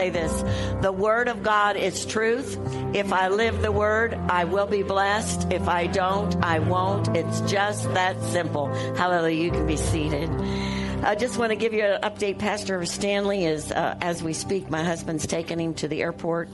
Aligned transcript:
say 0.00 0.08
this 0.08 0.32
the 0.80 0.92
word 0.92 1.28
of 1.28 1.42
God 1.42 1.76
is 1.76 2.06
truth. 2.06 2.58
If 2.94 3.12
I 3.12 3.28
live 3.28 3.60
the 3.60 3.70
word, 3.70 4.14
I 4.14 4.44
will 4.44 4.66
be 4.66 4.82
blessed. 4.82 5.52
If 5.52 5.68
I 5.68 5.88
don't, 5.88 6.34
I 6.42 6.58
won't. 6.60 7.14
It's 7.14 7.42
just 7.42 7.84
that 7.92 8.18
simple. 8.22 8.68
Hallelujah. 8.96 9.44
You 9.44 9.50
can 9.50 9.66
be 9.66 9.76
seated. 9.76 10.30
I 11.02 11.16
just 11.16 11.38
want 11.38 11.50
to 11.50 11.56
give 11.56 11.74
you 11.74 11.84
an 11.84 12.00
update. 12.00 12.38
Pastor 12.38 12.82
Stanley 12.86 13.44
is, 13.44 13.70
uh, 13.72 13.96
as 14.00 14.22
we 14.22 14.32
speak, 14.32 14.70
my 14.70 14.82
husband's 14.82 15.26
taking 15.26 15.60
him 15.60 15.74
to 15.74 15.88
the 15.88 16.00
airport 16.00 16.48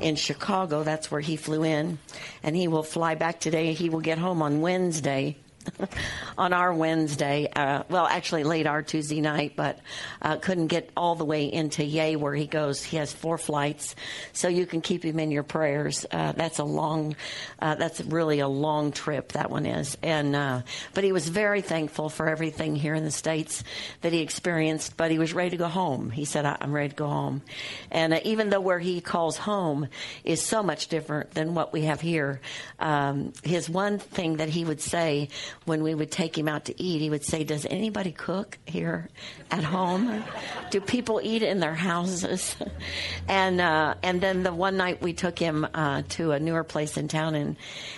in 0.00 0.14
Chicago. 0.14 0.84
That's 0.84 1.10
where 1.10 1.20
he 1.20 1.34
flew 1.34 1.64
in. 1.64 1.98
And 2.44 2.54
he 2.54 2.68
will 2.68 2.84
fly 2.84 3.16
back 3.16 3.40
today. 3.40 3.72
He 3.72 3.90
will 3.90 4.00
get 4.00 4.18
home 4.18 4.42
on 4.42 4.60
Wednesday. 4.60 5.36
on 6.38 6.52
our 6.52 6.72
Wednesday. 6.72 7.48
Uh, 7.54 7.82
well, 7.88 8.06
actually, 8.06 8.44
late 8.44 8.66
our 8.66 8.82
Tuesday 8.82 9.20
night, 9.20 9.54
but 9.56 9.78
uh, 10.20 10.36
couldn't 10.36 10.68
get 10.68 10.90
all 10.96 11.14
the 11.14 11.24
way 11.24 11.52
into 11.52 11.84
Yei 11.84 12.16
where 12.16 12.34
he 12.34 12.46
goes. 12.46 12.82
He 12.82 12.96
has 12.96 13.12
four 13.12 13.38
flights, 13.38 13.94
so 14.32 14.48
you 14.48 14.66
can 14.66 14.80
keep 14.80 15.04
him 15.04 15.18
in 15.18 15.30
your 15.30 15.42
prayers. 15.42 16.06
Uh, 16.10 16.32
that's 16.32 16.58
a 16.58 16.64
long, 16.64 17.16
uh, 17.60 17.74
that's 17.74 18.00
really 18.00 18.40
a 18.40 18.48
long 18.48 18.92
trip. 18.92 19.32
That 19.32 19.50
one 19.50 19.66
is, 19.66 19.96
and 20.02 20.34
uh, 20.34 20.62
but 20.94 21.04
he 21.04 21.12
was 21.12 21.28
very 21.28 21.60
thankful 21.60 22.08
for 22.08 22.28
everything 22.28 22.76
here 22.76 22.94
in 22.94 23.04
the 23.04 23.10
states 23.10 23.64
that 24.02 24.12
he 24.12 24.20
experienced. 24.20 24.96
But 24.96 25.10
he 25.10 25.18
was 25.18 25.32
ready 25.32 25.50
to 25.50 25.56
go 25.56 25.68
home. 25.68 26.10
He 26.10 26.24
said, 26.24 26.44
"I'm 26.44 26.72
ready 26.72 26.90
to 26.90 26.96
go 26.96 27.08
home," 27.08 27.42
and 27.90 28.14
uh, 28.14 28.20
even 28.24 28.50
though 28.50 28.60
where 28.60 28.78
he 28.78 29.00
calls 29.00 29.36
home 29.36 29.88
is 30.24 30.42
so 30.42 30.62
much 30.62 30.88
different 30.88 31.32
than 31.32 31.54
what 31.54 31.72
we 31.72 31.82
have 31.82 32.00
here, 32.00 32.40
um, 32.78 33.32
his 33.42 33.68
one 33.68 33.98
thing 33.98 34.36
that 34.36 34.48
he 34.48 34.64
would 34.64 34.80
say 34.80 35.28
when 35.64 35.82
we 35.82 35.94
would 35.94 36.10
take 36.10 36.36
him 36.36 36.48
out 36.48 36.66
to 36.66 36.82
eat, 36.82 37.00
he 37.00 37.10
would 37.10 37.24
say, 37.24 37.44
Does 37.44 37.66
anybody 37.66 38.12
cook 38.12 38.58
here 38.66 39.08
at 39.50 39.64
home? 39.64 40.22
Do 40.70 40.80
people 40.80 41.20
eat 41.22 41.42
in 41.42 41.60
their 41.60 41.74
houses? 41.74 42.56
and 43.28 43.60
uh, 43.60 43.94
and 44.02 44.20
then 44.20 44.42
the 44.42 44.52
one 44.52 44.76
night 44.76 45.02
we 45.02 45.12
took 45.12 45.38
him 45.38 45.66
uh, 45.74 46.02
to 46.10 46.32
a 46.32 46.40
newer 46.40 46.64
place 46.64 46.96
in 46.96 47.08
town, 47.08 47.34
and, 47.34 47.56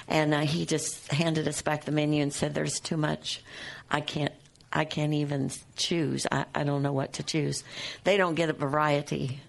and 0.08 0.34
uh, 0.34 0.40
he 0.40 0.66
just 0.66 1.10
handed 1.12 1.48
us 1.48 1.62
back 1.62 1.84
the 1.84 1.92
menu 1.92 2.22
and 2.22 2.32
said, 2.32 2.54
There's 2.54 2.80
too 2.80 2.96
much. 2.96 3.42
I 3.90 4.00
can't. 4.00 4.32
I 4.76 4.84
can't 4.84 5.14
even 5.14 5.52
choose. 5.76 6.26
I, 6.32 6.46
I 6.52 6.64
don't 6.64 6.82
know 6.82 6.92
what 6.92 7.12
to 7.14 7.22
choose. 7.22 7.62
They 8.02 8.16
don't 8.16 8.34
get 8.34 8.50
a 8.50 8.52
variety 8.52 9.40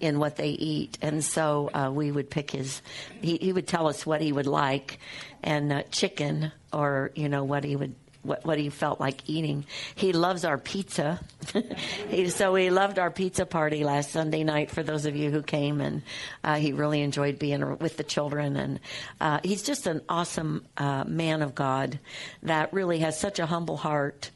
in 0.00 0.18
what 0.18 0.36
they 0.36 0.50
eat. 0.50 0.98
And 1.02 1.24
so 1.24 1.70
uh, 1.72 1.90
we 1.92 2.10
would 2.10 2.30
pick 2.30 2.50
his, 2.50 2.82
he, 3.20 3.36
he, 3.36 3.52
would 3.52 3.66
tell 3.66 3.86
us 3.86 4.04
what 4.04 4.20
he 4.20 4.32
would 4.32 4.46
like, 4.46 4.98
and 5.42 5.72
uh, 5.72 5.82
chicken 5.90 6.52
or 6.72 7.10
you 7.14 7.28
know 7.28 7.44
what 7.44 7.64
he 7.64 7.76
would 7.76 7.94
what, 8.22 8.44
what 8.44 8.58
he 8.58 8.68
felt 8.68 9.00
like 9.00 9.28
eating. 9.28 9.64
He 9.94 10.12
loves 10.12 10.44
our 10.44 10.58
pizza. 10.58 11.20
he, 12.08 12.28
so 12.28 12.54
he 12.54 12.70
loved 12.70 12.98
our 12.98 13.10
pizza 13.10 13.46
party 13.46 13.84
last 13.84 14.10
Sunday 14.10 14.44
night 14.44 14.70
for 14.70 14.82
those 14.82 15.06
of 15.06 15.16
you 15.16 15.30
who 15.30 15.42
came, 15.42 15.80
and 15.80 16.02
uh, 16.44 16.56
he 16.56 16.72
really 16.72 17.00
enjoyed 17.00 17.38
being 17.38 17.78
with 17.78 17.96
the 17.96 18.04
children. 18.04 18.56
And 18.56 18.80
uh, 19.20 19.40
he's 19.42 19.62
just 19.62 19.86
an 19.86 20.02
awesome 20.08 20.66
uh, 20.76 21.04
man 21.04 21.42
of 21.42 21.54
God 21.54 21.98
that 22.42 22.72
really 22.72 22.98
has 22.98 23.18
such 23.18 23.38
a 23.38 23.46
humble 23.46 23.76
heart 23.76 24.30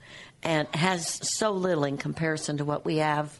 and 0.44 0.68
has 0.74 1.18
so 1.36 1.52
little 1.52 1.84
in 1.84 1.96
comparison 1.96 2.58
to 2.58 2.64
what 2.64 2.84
we 2.84 2.98
have, 2.98 3.36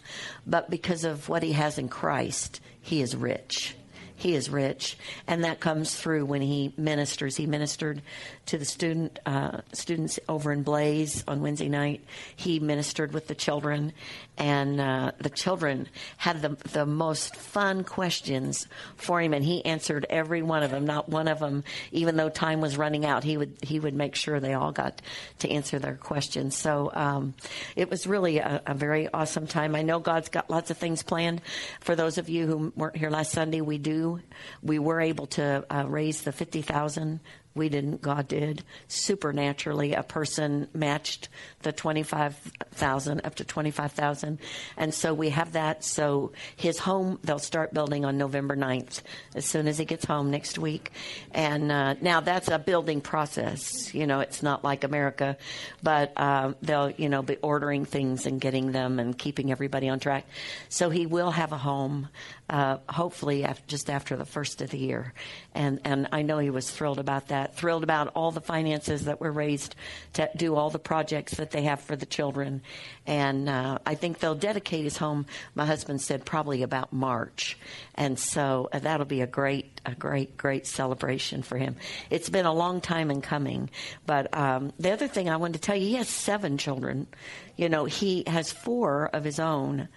but 0.46 0.70
because 0.70 1.04
of 1.04 1.28
what 1.28 1.42
he 1.42 1.52
has 1.52 1.78
in 1.78 1.88
Christ, 1.88 2.60
he 2.80 3.02
is 3.02 3.14
rich. 3.14 3.76
He 4.16 4.34
is 4.34 4.48
rich, 4.48 4.96
and 5.26 5.44
that 5.44 5.60
comes 5.60 5.94
through 5.94 6.24
when 6.24 6.40
he 6.40 6.72
ministers. 6.76 7.36
He 7.36 7.46
ministered 7.46 8.00
to 8.46 8.56
the 8.56 8.64
student 8.64 9.18
uh, 9.26 9.60
students 9.72 10.20
over 10.28 10.52
in 10.52 10.62
Blaze 10.62 11.24
on 11.26 11.42
Wednesday 11.42 11.68
night. 11.68 12.02
He 12.34 12.60
ministered 12.60 13.12
with 13.12 13.26
the 13.26 13.34
children, 13.34 13.92
and 14.36 14.80
uh, 14.80 15.12
the 15.18 15.30
children 15.30 15.88
had 16.16 16.42
the 16.42 16.56
the 16.72 16.86
most 16.86 17.36
fun 17.36 17.84
questions 17.84 18.66
for 18.96 19.20
him, 19.20 19.32
and 19.32 19.44
he 19.44 19.64
answered 19.64 20.06
every 20.10 20.42
one 20.42 20.62
of 20.62 20.70
them. 20.70 20.84
Not 20.84 21.08
one 21.08 21.28
of 21.28 21.38
them, 21.38 21.64
even 21.92 22.16
though 22.16 22.28
time 22.28 22.60
was 22.60 22.76
running 22.76 23.06
out, 23.06 23.24
he 23.24 23.36
would 23.36 23.56
he 23.62 23.78
would 23.78 23.94
make 23.94 24.14
sure 24.14 24.40
they 24.40 24.54
all 24.54 24.72
got 24.72 25.00
to 25.40 25.50
answer 25.50 25.78
their 25.78 25.94
questions. 25.94 26.56
So 26.56 26.90
um, 26.94 27.34
it 27.76 27.90
was 27.90 28.06
really 28.06 28.38
a, 28.38 28.62
a 28.66 28.74
very 28.74 29.08
awesome 29.12 29.46
time. 29.46 29.74
I 29.74 29.82
know 29.82 30.00
God's 30.00 30.28
got 30.28 30.50
lots 30.50 30.70
of 30.70 30.78
things 30.78 31.02
planned 31.02 31.40
for 31.80 31.94
those 31.94 32.18
of 32.18 32.28
you 32.28 32.46
who 32.46 32.72
weren't 32.76 32.96
here 32.96 33.10
last 33.10 33.32
Sunday. 33.32 33.60
We 33.60 33.78
do. 33.78 34.20
We 34.62 34.78
were 34.78 35.00
able 35.00 35.26
to 35.28 35.64
uh, 35.70 35.84
raise 35.86 36.22
the 36.22 36.32
fifty 36.32 36.62
thousand 36.62 37.20
we 37.54 37.68
didn't. 37.68 38.02
God 38.02 38.26
did. 38.26 38.64
Supernaturally, 38.88 39.94
a 39.94 40.02
person 40.02 40.68
matched 40.74 41.28
the 41.62 41.72
25,000 41.72 43.20
up 43.24 43.36
to 43.36 43.44
25,000. 43.44 44.38
And 44.76 44.92
so 44.92 45.14
we 45.14 45.30
have 45.30 45.52
that. 45.52 45.84
So 45.84 46.32
his 46.56 46.78
home, 46.78 47.18
they'll 47.22 47.38
start 47.38 47.72
building 47.72 48.04
on 48.04 48.18
November 48.18 48.56
9th 48.56 49.02
as 49.34 49.44
soon 49.44 49.68
as 49.68 49.78
he 49.78 49.84
gets 49.84 50.04
home 50.04 50.30
next 50.30 50.58
week. 50.58 50.90
And 51.30 51.70
uh, 51.70 51.94
now 52.00 52.20
that's 52.20 52.48
a 52.48 52.58
building 52.58 53.00
process. 53.00 53.94
You 53.94 54.06
know, 54.06 54.20
it's 54.20 54.42
not 54.42 54.64
like 54.64 54.82
America, 54.82 55.36
but 55.82 56.12
uh, 56.16 56.54
they'll, 56.60 56.90
you 56.90 57.08
know, 57.08 57.22
be 57.22 57.36
ordering 57.36 57.84
things 57.84 58.26
and 58.26 58.40
getting 58.40 58.72
them 58.72 58.98
and 58.98 59.16
keeping 59.16 59.52
everybody 59.52 59.88
on 59.88 60.00
track. 60.00 60.26
So 60.68 60.90
he 60.90 61.06
will 61.06 61.30
have 61.30 61.52
a 61.52 61.58
home, 61.58 62.08
uh, 62.50 62.78
hopefully 62.88 63.44
after, 63.44 63.64
just 63.66 63.88
after 63.88 64.16
the 64.16 64.24
first 64.24 64.60
of 64.60 64.70
the 64.70 64.78
year. 64.78 65.14
And, 65.54 65.80
and 65.84 66.08
I 66.12 66.22
know 66.22 66.38
he 66.38 66.50
was 66.50 66.70
thrilled 66.70 66.98
about 66.98 67.28
that 67.28 67.56
thrilled 67.56 67.82
about 67.82 68.08
all 68.14 68.30
the 68.30 68.40
finances 68.40 69.04
that 69.04 69.20
were 69.20 69.32
raised 69.32 69.74
to 70.14 70.28
do 70.36 70.54
all 70.54 70.70
the 70.70 70.78
projects 70.78 71.34
that 71.34 71.50
they 71.50 71.62
have 71.62 71.80
for 71.80 71.96
the 71.96 72.06
children. 72.06 72.62
And 73.06 73.48
uh, 73.48 73.78
I 73.86 73.94
think 73.94 74.18
they'll 74.18 74.34
dedicate 74.34 74.84
his 74.84 74.96
home, 74.96 75.26
my 75.54 75.64
husband 75.64 76.02
said, 76.02 76.24
probably 76.24 76.62
about 76.62 76.92
March. 76.92 77.56
And 77.94 78.18
so 78.18 78.68
uh, 78.72 78.80
that'll 78.80 79.06
be 79.06 79.22
a 79.22 79.26
great, 79.26 79.80
a 79.86 79.94
great, 79.94 80.36
great 80.36 80.66
celebration 80.66 81.42
for 81.42 81.56
him. 81.56 81.76
It's 82.10 82.28
been 82.28 82.46
a 82.46 82.52
long 82.52 82.80
time 82.80 83.10
in 83.10 83.20
coming. 83.20 83.70
But 84.06 84.36
um, 84.36 84.72
the 84.78 84.92
other 84.92 85.08
thing 85.08 85.28
I 85.28 85.36
wanted 85.36 85.54
to 85.54 85.60
tell 85.60 85.76
you, 85.76 85.86
he 85.86 85.94
has 85.94 86.08
seven 86.08 86.58
children. 86.58 87.06
You 87.56 87.68
know, 87.68 87.84
he 87.84 88.24
has 88.26 88.50
four 88.50 89.06
of 89.12 89.22
his 89.24 89.38
own 89.38 89.88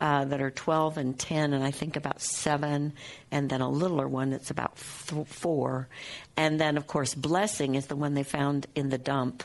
uh, 0.00 0.24
that 0.26 0.40
are 0.40 0.50
12 0.50 0.98
and 0.98 1.18
10, 1.18 1.52
and 1.52 1.64
I 1.64 1.70
think 1.70 1.96
about 1.96 2.20
seven, 2.20 2.92
and 3.30 3.48
then 3.48 3.60
a 3.60 3.68
littler 3.68 4.06
one 4.06 4.30
that's 4.30 4.50
about 4.50 4.76
th- 5.06 5.26
four. 5.26 5.88
And 6.36 6.60
then, 6.60 6.76
of 6.76 6.86
course, 6.86 7.14
Blessing 7.14 7.74
is 7.74 7.86
the 7.86 7.96
one 7.96 8.14
they 8.14 8.22
found 8.22 8.66
in 8.74 8.90
the 8.90 8.98
dump, 8.98 9.42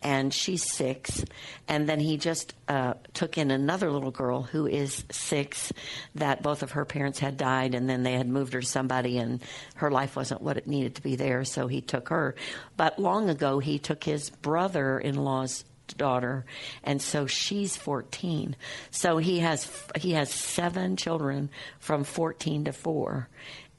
and 0.00 0.32
she's 0.32 0.62
six. 0.62 1.24
And 1.66 1.88
then 1.88 1.98
he 1.98 2.16
just 2.16 2.54
uh, 2.68 2.94
took 3.12 3.36
in 3.38 3.50
another 3.50 3.90
little 3.90 4.12
girl 4.12 4.42
who 4.42 4.68
is 4.68 5.04
six, 5.10 5.72
that 6.14 6.42
both 6.42 6.62
of 6.62 6.72
her 6.72 6.84
parents 6.84 7.18
had 7.18 7.36
died, 7.36 7.74
and 7.74 7.90
then 7.90 8.04
they 8.04 8.12
had 8.12 8.28
moved 8.28 8.52
her 8.52 8.60
to 8.60 8.66
somebody, 8.66 9.18
and 9.18 9.42
her 9.76 9.90
life 9.90 10.14
wasn't 10.14 10.42
what 10.42 10.56
it 10.56 10.68
needed 10.68 10.94
to 10.94 11.02
be 11.02 11.16
there, 11.16 11.44
so 11.44 11.66
he 11.66 11.80
took 11.80 12.10
her. 12.10 12.36
But 12.76 13.00
long 13.00 13.28
ago, 13.28 13.58
he 13.58 13.80
took 13.80 14.04
his 14.04 14.30
brother 14.30 14.98
in 14.98 15.16
law's 15.16 15.64
daughter, 15.96 16.44
and 16.84 17.00
so 17.00 17.26
she's 17.26 17.76
14. 17.76 18.56
So 18.90 19.18
he 19.18 19.40
has 19.40 19.70
he 19.96 20.12
has 20.12 20.30
seven 20.30 20.96
children 20.96 21.50
from 21.78 22.04
14 22.04 22.64
to 22.64 22.72
four, 22.72 23.28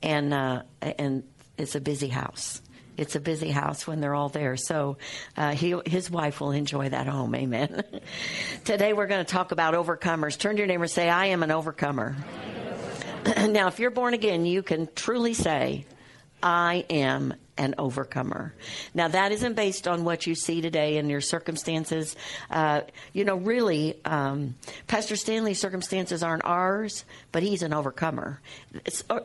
and 0.01 0.33
uh, 0.33 0.63
and 0.81 1.23
it's 1.57 1.75
a 1.75 1.81
busy 1.81 2.07
house. 2.07 2.61
It's 2.99 3.15
a 3.15 3.21
busy 3.21 3.49
house 3.49 3.87
when 3.87 4.01
they're 4.01 4.13
all 4.13 4.27
there. 4.27 4.57
So 4.57 4.97
uh, 5.37 5.51
he, 5.51 5.73
his 5.85 6.11
wife 6.11 6.41
will 6.41 6.51
enjoy 6.51 6.89
that 6.89 7.07
home. 7.07 7.33
Amen. 7.33 7.81
Today 8.65 8.91
we're 8.91 9.07
going 9.07 9.23
to 9.23 9.31
talk 9.31 9.53
about 9.53 9.73
overcomers. 9.73 10.37
Turn 10.37 10.57
to 10.57 10.57
your 10.57 10.67
neighbor 10.67 10.83
and 10.83 10.91
say, 10.91 11.07
I 11.07 11.27
am 11.27 11.41
an 11.41 11.49
overcomer. 11.49 12.17
now, 13.47 13.67
if 13.67 13.79
you're 13.79 13.89
born 13.89 14.13
again, 14.13 14.45
you 14.45 14.61
can 14.63 14.89
truly 14.95 15.33
say, 15.33 15.85
I 16.41 16.85
am 16.89 17.33
an 17.57 17.75
overcomer. 17.77 18.53
Now, 18.93 19.09
that 19.09 19.31
isn't 19.33 19.55
based 19.55 19.87
on 19.87 20.05
what 20.05 20.25
you 20.25 20.33
see 20.33 20.61
today 20.61 20.97
in 20.97 21.09
your 21.09 21.21
circumstances. 21.21 22.15
Uh, 22.49 22.81
you 23.11 23.25
know, 23.25 23.35
really, 23.35 23.99
um, 24.05 24.55
Pastor 24.87 25.17
Stanley's 25.17 25.59
circumstances 25.59 26.23
aren't 26.23 26.45
ours, 26.45 27.03
but 27.33 27.43
he's 27.43 27.61
an 27.61 27.73
overcomer. 27.73 28.39
It's, 28.85 29.03
uh, 29.09 29.19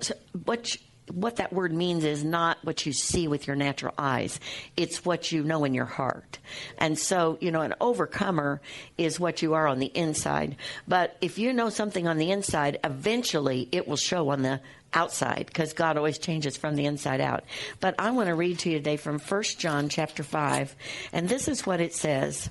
what 0.45 0.77
what 1.13 1.37
that 1.37 1.53
word 1.53 1.73
means 1.73 2.05
is 2.05 2.25
not 2.25 2.57
what 2.63 2.87
you 2.87 2.93
see 2.93 3.29
with 3.29 3.47
your 3.47 3.57
natural 3.57 3.93
eyes. 3.99 4.41
It's 4.77 5.05
what 5.05 5.31
you 5.31 5.45
know 5.45 5.65
in 5.65 5.75
your 5.75 5.85
heart. 5.85 6.39
And 6.79 6.99
so, 6.99 7.37
you 7.41 7.51
know, 7.51 7.61
an 7.61 7.75
overcomer 7.81 8.61
is 8.97 9.21
what 9.21 9.43
you 9.43 9.55
are 9.55 9.67
on 9.67 9.81
the 9.81 9.93
inside. 9.95 10.57
But 10.89 11.17
if 11.21 11.39
you 11.39 11.53
know 11.53 11.69
something 11.69 12.09
on 12.09 12.17
the 12.17 12.31
inside, 12.31 12.79
eventually 12.83 13.69
it 13.71 13.87
will 13.87 13.97
show 13.97 14.31
on 14.31 14.43
the 14.43 14.61
outside 14.95 15.47
because 15.47 15.73
God 15.73 15.97
always 15.97 16.19
changes 16.19 16.57
from 16.57 16.77
the 16.77 16.87
inside 16.87 17.21
out. 17.21 17.45
But 17.81 17.95
I 17.99 18.11
want 18.11 18.29
to 18.29 18.35
read 18.35 18.61
to 18.61 18.71
you 18.71 18.79
today 18.79 18.97
from 18.97 19.19
1 19.19 19.43
John 19.59 19.89
chapter 19.89 20.23
5, 20.23 20.75
and 21.13 21.29
this 21.29 21.49
is 21.49 21.67
what 21.67 21.81
it 21.81 21.95
says. 21.95 22.49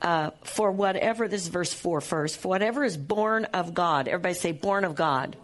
Uh, 0.00 0.30
for 0.44 0.70
whatever, 0.70 1.28
this 1.28 1.42
is 1.42 1.48
verse 1.48 1.72
4 1.72 2.00
first, 2.00 2.38
for 2.38 2.48
whatever 2.48 2.84
is 2.84 2.96
born 2.96 3.46
of 3.46 3.74
God. 3.74 4.08
Everybody 4.08 4.34
say, 4.34 4.52
born 4.52 4.84
of 4.84 4.94
God. 4.94 5.36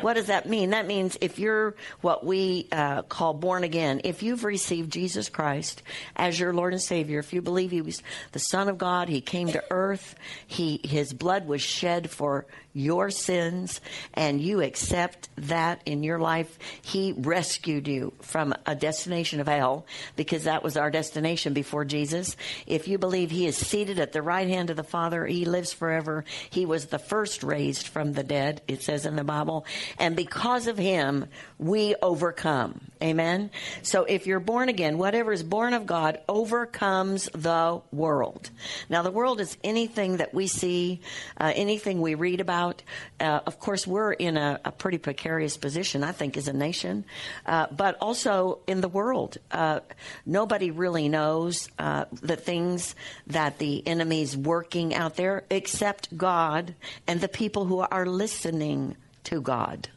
What 0.00 0.14
does 0.14 0.26
that 0.26 0.48
mean? 0.48 0.70
That 0.70 0.86
means 0.86 1.16
if 1.20 1.38
you're 1.38 1.74
what 2.00 2.24
we 2.24 2.66
uh, 2.72 3.02
call 3.02 3.34
born 3.34 3.64
again, 3.64 4.00
if 4.04 4.22
you've 4.22 4.44
received 4.44 4.92
Jesus 4.92 5.28
Christ 5.28 5.82
as 6.16 6.38
your 6.38 6.52
Lord 6.52 6.72
and 6.72 6.82
Savior, 6.82 7.18
if 7.18 7.32
you 7.32 7.42
believe 7.42 7.70
He 7.70 7.80
was 7.80 8.02
the 8.32 8.38
Son 8.38 8.68
of 8.68 8.78
God, 8.78 9.08
He 9.08 9.20
came 9.20 9.48
to 9.48 9.62
earth, 9.70 10.14
He 10.46 10.80
His 10.82 11.12
blood 11.12 11.46
was 11.46 11.62
shed 11.62 12.10
for 12.10 12.46
your 12.74 13.10
sins, 13.10 13.80
and 14.14 14.40
you 14.40 14.62
accept 14.62 15.28
that 15.36 15.82
in 15.84 16.02
your 16.02 16.18
life, 16.18 16.58
He 16.80 17.12
rescued 17.12 17.86
you 17.86 18.12
from 18.22 18.54
a 18.66 18.74
destination 18.74 19.40
of 19.40 19.46
hell 19.46 19.86
because 20.16 20.44
that 20.44 20.62
was 20.62 20.76
our 20.76 20.90
destination 20.90 21.52
before 21.52 21.84
Jesus. 21.84 22.36
If 22.66 22.88
you 22.88 22.98
believe 22.98 23.30
He 23.30 23.46
is 23.46 23.56
seated 23.56 23.91
at 23.98 24.12
the 24.12 24.22
right 24.22 24.48
hand 24.48 24.70
of 24.70 24.76
the 24.76 24.82
Father, 24.82 25.26
He 25.26 25.44
lives 25.44 25.72
forever. 25.72 26.24
He 26.50 26.66
was 26.66 26.86
the 26.86 26.98
first 26.98 27.42
raised 27.42 27.88
from 27.88 28.12
the 28.12 28.22
dead. 28.22 28.62
It 28.68 28.82
says 28.82 29.06
in 29.06 29.16
the 29.16 29.24
Bible 29.24 29.66
and 29.98 30.16
because 30.16 30.66
of 30.66 30.78
him, 30.78 31.26
we 31.58 31.94
overcome. 32.02 32.80
Amen. 33.02 33.50
So 33.82 34.04
if 34.04 34.26
you're 34.26 34.40
born 34.40 34.68
again, 34.68 34.98
whatever 34.98 35.32
is 35.32 35.42
born 35.42 35.74
of 35.74 35.86
God 35.86 36.20
overcomes 36.28 37.28
the 37.34 37.80
world. 37.90 38.50
Now, 38.88 39.02
the 39.02 39.10
world 39.10 39.40
is 39.40 39.56
anything 39.64 40.18
that 40.18 40.32
we 40.32 40.46
see, 40.46 41.00
uh, 41.38 41.52
anything 41.54 42.00
we 42.00 42.14
read 42.14 42.40
about. 42.40 42.82
Uh, 43.18 43.40
of 43.46 43.58
course, 43.58 43.86
we're 43.86 44.12
in 44.12 44.36
a, 44.36 44.60
a, 44.64 44.72
pretty 44.72 44.98
precarious 44.98 45.56
position, 45.56 46.02
I 46.02 46.12
think, 46.12 46.36
as 46.36 46.48
a 46.48 46.52
nation, 46.52 47.04
uh, 47.46 47.66
but 47.70 47.96
also 48.00 48.60
in 48.66 48.80
the 48.80 48.88
world. 48.88 49.38
Uh, 49.50 49.80
nobody 50.26 50.70
really 50.70 51.08
knows 51.08 51.68
uh, 51.78 52.04
the 52.10 52.36
things 52.36 52.94
that 53.28 53.58
the 53.58 53.81
enemy's 53.86 54.36
working 54.36 54.94
out 54.94 55.16
there 55.16 55.44
except 55.50 56.16
God 56.16 56.74
and 57.06 57.20
the 57.20 57.28
people 57.28 57.64
who 57.64 57.80
are 57.80 58.06
listening 58.06 58.96
to 59.24 59.40
God. 59.40 59.88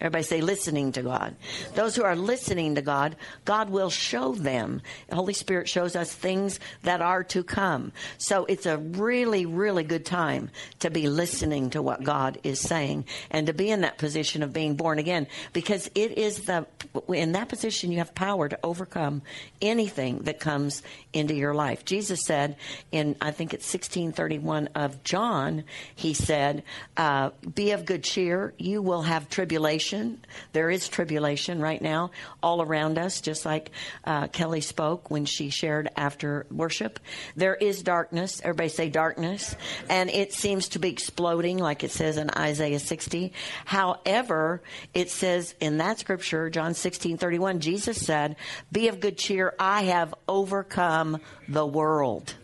Everybody 0.00 0.24
say 0.24 0.40
listening 0.40 0.92
to 0.92 1.02
God. 1.02 1.36
Those 1.74 1.94
who 1.96 2.02
are 2.02 2.16
listening 2.16 2.74
to 2.74 2.82
God, 2.82 3.16
God 3.44 3.70
will 3.70 3.90
show 3.90 4.34
them. 4.34 4.82
The 5.08 5.14
Holy 5.14 5.32
Spirit 5.32 5.68
shows 5.68 5.96
us 5.96 6.12
things 6.12 6.58
that 6.82 7.00
are 7.00 7.22
to 7.24 7.44
come. 7.44 7.92
So 8.18 8.44
it's 8.44 8.66
a 8.66 8.76
really, 8.76 9.46
really 9.46 9.84
good 9.84 10.04
time 10.04 10.50
to 10.80 10.90
be 10.90 11.08
listening 11.08 11.70
to 11.70 11.80
what 11.80 12.02
God 12.02 12.38
is 12.42 12.60
saying 12.60 13.04
and 13.30 13.46
to 13.46 13.54
be 13.54 13.70
in 13.70 13.82
that 13.82 13.96
position 13.96 14.42
of 14.42 14.52
being 14.52 14.74
born 14.74 14.98
again 14.98 15.26
because 15.52 15.88
it 15.94 16.18
is 16.18 16.40
the, 16.42 16.66
in 17.08 17.32
that 17.32 17.48
position 17.48 17.92
you 17.92 17.98
have 17.98 18.14
power 18.14 18.48
to 18.48 18.58
overcome 18.62 19.22
anything 19.62 20.18
that 20.24 20.40
comes 20.40 20.82
into 21.12 21.34
your 21.34 21.54
life. 21.54 21.84
Jesus 21.84 22.24
said 22.24 22.56
in, 22.90 23.16
I 23.20 23.30
think 23.30 23.54
it's 23.54 23.64
1631 23.64 24.70
of 24.74 25.02
John, 25.04 25.64
he 25.94 26.14
said, 26.14 26.64
uh, 26.96 27.30
be 27.54 27.70
of 27.70 27.84
good 27.84 28.02
cheer. 28.02 28.54
You 28.58 28.82
will 28.82 29.02
have 29.02 29.28
tribulation 29.28 29.83
tribulation. 29.84 30.24
There 30.52 30.70
is 30.70 30.88
tribulation 30.88 31.60
right 31.60 31.80
now 31.80 32.10
all 32.42 32.62
around 32.62 32.98
us, 32.98 33.20
just 33.20 33.44
like 33.44 33.70
uh, 34.04 34.28
Kelly 34.28 34.60
spoke 34.60 35.10
when 35.10 35.24
she 35.24 35.50
shared 35.50 35.88
after 35.96 36.46
worship. 36.50 36.98
There 37.36 37.54
is 37.54 37.82
darkness. 37.82 38.40
Everybody 38.42 38.68
say 38.68 38.88
darkness. 38.88 39.56
And 39.88 40.10
it 40.10 40.32
seems 40.32 40.68
to 40.70 40.78
be 40.78 40.90
exploding, 40.90 41.58
like 41.58 41.84
it 41.84 41.90
says 41.90 42.16
in 42.16 42.30
Isaiah 42.30 42.78
60. 42.78 43.32
However, 43.64 44.62
it 44.92 45.10
says 45.10 45.54
in 45.60 45.78
that 45.78 45.98
scripture, 45.98 46.50
John 46.50 46.74
16 46.74 47.18
31, 47.18 47.60
Jesus 47.60 48.04
said, 48.04 48.36
Be 48.72 48.88
of 48.88 49.00
good 49.00 49.18
cheer. 49.18 49.54
I 49.58 49.84
have 49.84 50.14
overcome 50.28 51.20
the 51.48 51.66
world. 51.66 52.34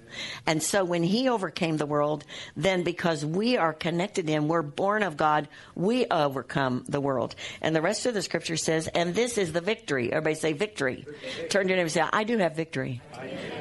And 0.46 0.62
so 0.62 0.84
when 0.84 1.02
he 1.02 1.28
overcame 1.28 1.76
the 1.76 1.86
world, 1.86 2.24
then 2.56 2.82
because 2.82 3.24
we 3.24 3.56
are 3.56 3.72
connected 3.72 4.28
in, 4.28 4.48
we're 4.48 4.62
born 4.62 5.02
of 5.02 5.16
God, 5.16 5.48
we 5.74 6.06
overcome 6.06 6.84
the 6.88 7.00
world. 7.00 7.34
And 7.60 7.74
the 7.74 7.82
rest 7.82 8.06
of 8.06 8.14
the 8.14 8.22
scripture 8.22 8.56
says, 8.56 8.88
and 8.88 9.14
this 9.14 9.38
is 9.38 9.52
the 9.52 9.60
victory. 9.60 10.12
Everybody 10.12 10.34
say 10.34 10.52
victory. 10.52 11.06
Turn 11.48 11.64
to 11.64 11.68
your 11.68 11.76
neighbor 11.76 11.82
and 11.82 11.92
say, 11.92 12.04
I 12.12 12.24
do 12.24 12.38
have 12.38 12.56
victory. 12.56 13.00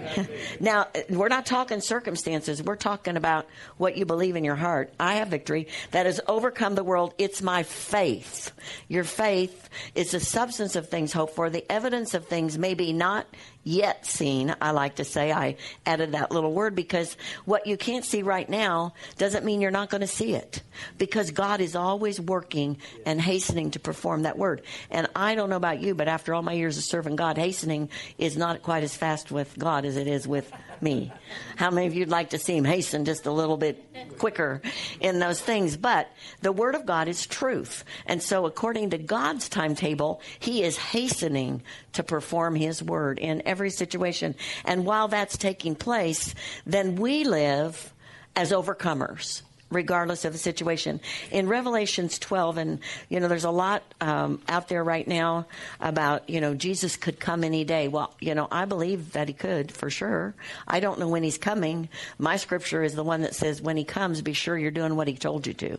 now, 0.60 0.88
we're 1.10 1.28
not 1.28 1.46
talking 1.46 1.82
circumstances. 1.82 2.64
We're 2.64 2.76
talking 2.76 3.18
about 3.18 3.48
what 3.78 3.98
you 3.98 4.06
believe 4.06 4.36
in 4.36 4.44
your 4.44 4.56
heart. 4.56 4.94
I 5.00 5.16
have 5.16 5.28
victory 5.30 5.68
that 5.92 6.06
has 6.06 6.20
overcome 6.28 6.76
the 6.76 6.84
world. 6.84 7.14
It's 7.18 7.42
my 7.42 7.64
faith. 7.64 8.52
Your 8.88 9.04
faith 9.04 9.70
is 9.96 10.12
the 10.12 10.20
substance 10.20 10.76
of 10.76 10.90
things 10.90 11.14
hoped 11.14 11.36
for, 11.36 11.50
the 11.50 11.70
evidence 11.72 12.14
of 12.14 12.28
things 12.28 12.58
maybe 12.58 12.94
not 12.94 13.28
yet 13.70 14.06
seen. 14.06 14.56
I 14.60 14.72
like 14.72 14.96
to 14.96 15.06
say 15.06 15.32
I 15.32 15.56
added 15.86 16.14
that 16.14 16.32
little 16.32 16.52
word 16.52 16.74
because 16.76 17.16
what 17.46 17.68
you 17.68 17.78
can't 17.78 18.04
see 18.04 18.24
right 18.24 18.50
now 18.50 18.94
doesn't 19.18 19.46
mean 19.46 19.62
you're 19.62 19.70
not 19.70 19.92
going 19.92 20.02
to 20.02 20.08
see 20.08 20.34
it 20.34 20.64
because 20.98 21.30
God 21.32 21.62
is 21.62 21.76
always 21.76 22.20
working 22.20 22.78
and 23.06 23.22
hastening 23.22 23.72
to 23.72 23.80
perform 23.80 24.24
that 24.24 24.38
word. 24.38 24.64
And 24.90 25.08
I 25.16 25.36
don't 25.36 25.50
know 25.50 25.56
about 25.56 25.82
you, 25.82 25.94
but 25.94 26.08
after 26.08 26.34
all 26.34 26.42
my 26.42 26.54
years 26.54 26.78
of 26.78 26.84
serving 26.84 27.16
God, 27.16 27.38
hastening 27.38 27.90
is 28.18 28.36
not 28.36 28.64
quite 28.64 28.84
as 28.84 28.98
fast 28.98 29.32
with 29.32 29.58
God 29.58 29.86
as 29.86 29.98
it 29.98 30.08
is 30.08 30.28
with 30.28 30.52
me. 30.82 31.12
How 31.56 31.70
many 31.70 31.88
of 31.88 31.94
you'd 31.94 32.10
like 32.10 32.32
to 32.32 32.40
see 32.40 32.56
him 32.58 32.66
hasten 32.66 33.06
just 33.06 33.26
a 33.26 33.32
little 33.32 33.58
bit 33.58 33.84
quicker 34.18 34.62
in 35.00 35.20
those 35.20 35.40
things? 35.40 35.78
But 35.78 36.10
the 36.42 36.52
word 36.52 36.76
of 36.76 36.86
God 36.86 37.08
is 37.08 37.28
truth. 37.28 37.84
And 38.06 38.22
so 38.22 38.46
according 38.46 38.92
to 38.92 38.98
God's 38.98 39.50
timetable, 39.50 40.22
he 40.40 40.64
is 40.64 40.78
hastening 40.78 41.64
to 41.94 42.04
perform 42.04 42.56
his 42.56 42.82
word 42.82 43.20
in 43.20 43.42
every 43.46 43.70
situation. 43.70 44.36
And 44.66 44.86
while 44.86 45.08
that's 45.08 45.38
taking 45.38 45.76
place, 45.76 46.34
then 46.66 46.96
we 46.96 47.24
live 47.24 47.94
as 48.36 48.52
overcomers 48.52 49.42
regardless 49.72 50.26
of 50.26 50.34
the 50.34 50.40
situation. 50.40 51.00
In 51.32 51.48
Revelations 51.48 52.20
12, 52.20 52.58
and 52.58 52.80
you 53.10 53.20
know, 53.20 53.28
there's 53.28 53.44
a 53.44 53.52
lot 53.52 53.84
um, 54.02 54.42
out 54.48 54.68
there 54.68 54.84
right 54.84 55.08
now 55.08 55.46
about 55.80 56.30
you 56.30 56.42
know 56.42 56.54
Jesus 56.54 56.98
could 56.98 57.20
come 57.20 57.44
any 57.44 57.64
day. 57.64 57.88
Well, 57.88 58.14
you 58.20 58.36
know, 58.36 58.48
I 58.52 58.66
believe 58.66 59.14
that 59.14 59.28
he 59.28 59.34
could 59.34 59.72
for 59.72 59.90
sure. 59.90 60.36
I 60.68 60.80
don't 60.80 61.00
know 61.00 61.08
when 61.08 61.24
he's 61.24 61.38
coming. 61.38 61.90
My 62.18 62.38
scripture 62.38 62.84
is 62.84 62.96
the 62.96 63.04
one 63.04 63.22
that 63.22 63.36
says, 63.36 63.62
"When 63.62 63.78
he 63.78 63.84
comes, 63.84 64.22
be 64.22 64.34
sure 64.34 64.58
you're 64.58 64.72
doing 64.72 64.96
what 64.96 65.08
he 65.08 65.16
told 65.16 65.48
you 65.48 65.54
to." 65.54 65.78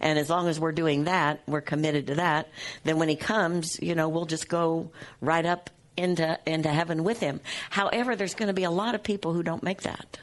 And 0.00 0.18
as 0.18 0.30
long 0.30 0.48
as 0.48 0.60
we're 0.60 0.72
doing 0.72 1.04
that, 1.04 1.40
we're 1.46 1.60
committed 1.60 2.08
to 2.08 2.14
that. 2.16 2.48
Then 2.84 2.98
when 2.98 3.08
he 3.08 3.16
comes, 3.16 3.78
you 3.80 3.94
know, 3.94 4.08
we'll 4.08 4.26
just 4.26 4.48
go 4.48 4.90
right 5.20 5.44
up 5.46 5.70
into 5.96 6.38
into 6.46 6.68
heaven 6.68 7.04
with 7.04 7.20
him. 7.20 7.40
However, 7.70 8.16
there's 8.16 8.34
going 8.34 8.48
to 8.48 8.54
be 8.54 8.64
a 8.64 8.70
lot 8.70 8.94
of 8.94 9.02
people 9.02 9.32
who 9.32 9.42
don't 9.42 9.62
make 9.62 9.82
that. 9.82 10.18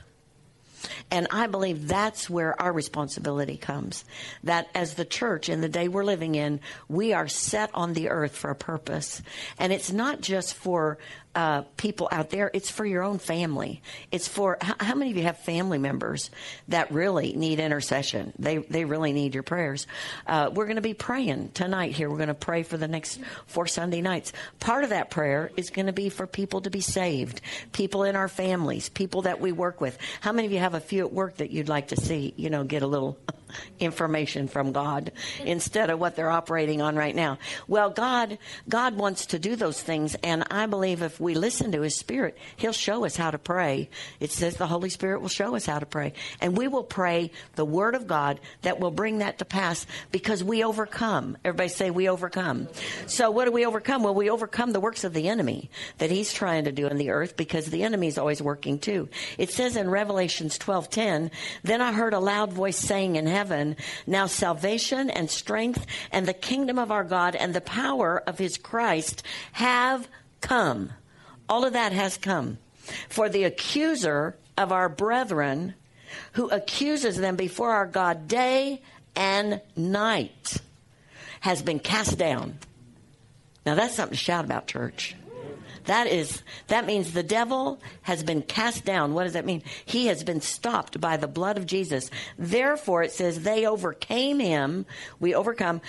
And 1.12 1.27
I 1.31 1.47
believe 1.47 1.88
that's 1.88 2.29
where 2.29 2.59
our 2.62 2.71
responsibility 2.71 3.57
comes. 3.57 4.06
That 4.44 4.68
as 4.75 4.94
the 4.94 5.06
church 5.06 5.50
in 5.50 5.62
the 5.62 5.69
day 5.69 5.88
we're 5.88 6.03
living 6.03 6.35
in, 6.35 6.59
we 6.88 7.13
are 7.13 7.27
set 7.27 7.69
on 7.74 7.94
the 7.94 8.09
earth 8.09 8.35
for 8.35 8.50
a 8.50 8.56
purpose. 8.56 9.21
And 9.57 9.71
it's 9.74 9.91
not 9.91 10.21
just 10.21 10.53
for 10.53 10.97
uh, 11.38 11.62
people 11.78 12.10
out 12.12 12.31
there, 12.31 12.50
it's 12.51 12.72
for 12.72 12.84
your 12.84 13.04
own 13.04 13.19
family. 13.19 13.84
It's 14.12 14.28
for 14.28 14.57
how, 14.60 14.74
how, 14.80 14.95
many 14.95 15.12
of 15.12 15.18
you 15.18 15.24
have 15.24 15.38
family 15.38 15.78
members 15.78 16.31
that 16.69 16.92
really 16.92 17.34
need 17.34 17.60
intercession? 17.60 18.34
They 18.39 18.57
they 18.57 18.86
really 18.86 19.13
need 19.13 19.36
your 19.36 19.44
prayers. 19.44 19.86
Uh, 20.25 20.50
we're 20.51 20.66
going 20.66 20.78
to 20.78 20.81
be 20.81 20.95
praying 20.95 21.51
tonight 21.54 21.92
here. 21.92 22.10
We're 22.10 22.18
going 22.18 22.30
to 22.30 22.34
pray 22.34 22.63
for 22.63 22.78
the 22.78 22.88
next 22.88 23.19
four 23.46 23.67
Sunday 23.67 24.01
nights. 24.01 24.34
Part 24.60 24.84
of 24.84 24.89
that 24.89 25.12
prayer 25.12 25.51
is 25.56 25.70
going 25.70 25.86
to 25.86 25.94
be 25.94 26.10
for 26.10 26.25
people 26.25 26.62
to 26.62 26.72
be 26.72 26.82
saved, 26.82 27.41
people 27.72 28.03
in 28.03 28.15
our 28.15 28.27
families, 28.27 28.89
people 28.89 29.22
that 29.22 29.39
we 29.39 29.51
work 29.51 29.79
with. 29.79 29.96
How 30.22 30.32
many 30.32 30.48
of 30.48 30.51
you 30.51 30.60
have 30.60 30.74
a 30.74 30.79
few 30.79 31.06
at 31.06 31.13
work 31.13 31.38
that 31.38 31.51
you'd 31.51 31.70
like 31.70 31.89
to 31.89 31.98
see? 31.98 32.34
You 32.36 32.50
know, 32.50 32.63
get 32.63 32.82
a 32.82 32.88
little 32.88 33.15
information 33.79 34.48
from 34.48 34.72
God 34.72 35.12
instead 35.44 35.91
of 35.91 36.00
what 36.00 36.15
they're 36.15 36.32
operating 36.32 36.82
on 36.82 36.96
right 36.96 37.15
now. 37.15 37.38
Well, 37.67 37.91
God, 37.91 38.39
God 38.67 38.96
wants 38.96 39.27
to 39.27 39.39
do 39.39 39.56
those 39.56 39.79
things. 39.82 40.15
And 40.24 40.44
I 40.50 40.65
believe 40.65 41.01
if 41.03 41.20
we 41.20 41.26
listen 41.36 41.72
to 41.72 41.81
his 41.81 41.96
spirit, 41.96 42.38
he'll 42.55 42.72
show 42.72 43.05
us 43.05 43.15
how 43.15 43.31
to 43.31 43.38
pray. 43.38 43.89
It 44.19 44.31
says 44.31 44.55
the 44.55 44.67
Holy 44.67 44.89
Spirit 44.89 45.22
will 45.22 45.29
show 45.29 45.55
us 45.55 45.65
how 45.65 45.79
to 45.79 45.86
pray. 45.86 46.13
And 46.41 46.57
we 46.57 46.67
will 46.67 46.84
pray 46.84 47.31
the 47.55 47.65
word 47.65 47.96
of 47.96 48.07
God 48.07 48.39
that 48.62 48.79
will 48.79 48.91
bring 48.91 49.19
that 49.19 49.39
to 49.39 49.46
pass 49.46 49.86
because 50.12 50.43
we 50.43 50.63
overcome. 50.63 51.38
Everybody 51.43 51.69
say 51.69 51.91
we 51.91 52.10
overcome. 52.10 52.67
So 53.07 53.31
what 53.31 53.46
do 53.46 53.51
we 53.51 53.65
overcome? 53.65 54.03
Well, 54.03 54.15
we 54.15 54.29
overcome 54.29 54.72
the 54.72 54.79
works 54.79 55.03
of 55.03 55.13
the 55.13 55.29
enemy 55.29 55.69
that 55.98 56.12
he's 56.12 56.34
trying 56.34 56.65
to 56.65 56.72
do 56.72 56.88
in 56.88 56.98
the 56.98 57.12
earth 57.12 57.38
because 57.38 57.67
the 57.67 57.84
enemy 57.84 58.07
is 58.07 58.17
always 58.17 58.41
working 58.41 58.79
too. 58.79 59.10
It 59.38 59.51
says 59.51 59.75
in 59.75 59.89
Revelations 59.89 60.57
12:10, 60.57 61.31
then 61.63 61.81
I 61.81 61.91
heard 61.91 62.13
a 62.13 62.19
loud 62.19 62.53
voice 62.53 62.77
saying 62.77 63.15
in 63.15 63.27
heaven, 63.27 63.75
Now 64.05 64.27
salvation 64.27 65.10
and 65.10 65.29
strength 65.29 65.86
and 66.12 66.25
the 66.25 66.34
kingdom 66.34 66.79
of 66.79 66.91
our 66.91 67.03
God 67.03 67.36
and 67.36 67.53
the 67.53 67.62
power 67.62 68.22
of 68.27 68.38
his 68.38 68.57
Christ 68.57 69.24
have 69.53 70.07
come. 70.41 70.91
All 71.50 71.66
of 71.66 71.74
that 71.74 71.92
has 71.92 72.18
come. 72.18 72.58
For 73.10 73.30
the 73.30 73.44
accuser 73.44 74.36
of 74.58 74.72
our 74.72 74.89
brethren, 74.89 75.75
who 76.34 76.50
accuses 76.50 77.18
them 77.18 77.36
before 77.36 77.72
our 77.72 77.86
God 77.86 78.27
day 78.27 78.82
and 79.16 79.62
night, 79.75 80.58
has 81.42 81.62
been 81.62 81.80
cast 81.80 82.18
down. 82.18 82.60
Now 83.66 83.75
that's 83.75 83.96
something 83.96 84.18
to 84.18 84.24
shout 84.24 84.46
about, 84.46 84.68
church. 84.68 85.16
That 85.88 86.08
is, 86.08 86.44
that 86.67 86.86
means 86.86 87.12
the 87.12 87.24
devil 87.24 87.82
has 88.03 88.24
been 88.24 88.41
cast 88.41 88.86
down. 88.86 89.13
What 89.13 89.24
does 89.24 89.34
that 89.34 89.46
mean? 89.46 89.63
He 89.86 90.08
has 90.08 90.24
been 90.24 90.41
stopped 90.41 91.01
by 91.01 91.17
the 91.17 91.27
blood 91.27 91.58
of 91.58 91.65
Jesus. 91.65 92.12
Therefore, 92.38 93.03
it 93.03 93.12
says 93.12 93.41
they 93.41 93.65
overcame 93.65 94.39
him. 94.39 94.86
We 95.20 95.34
overcome 95.34 95.82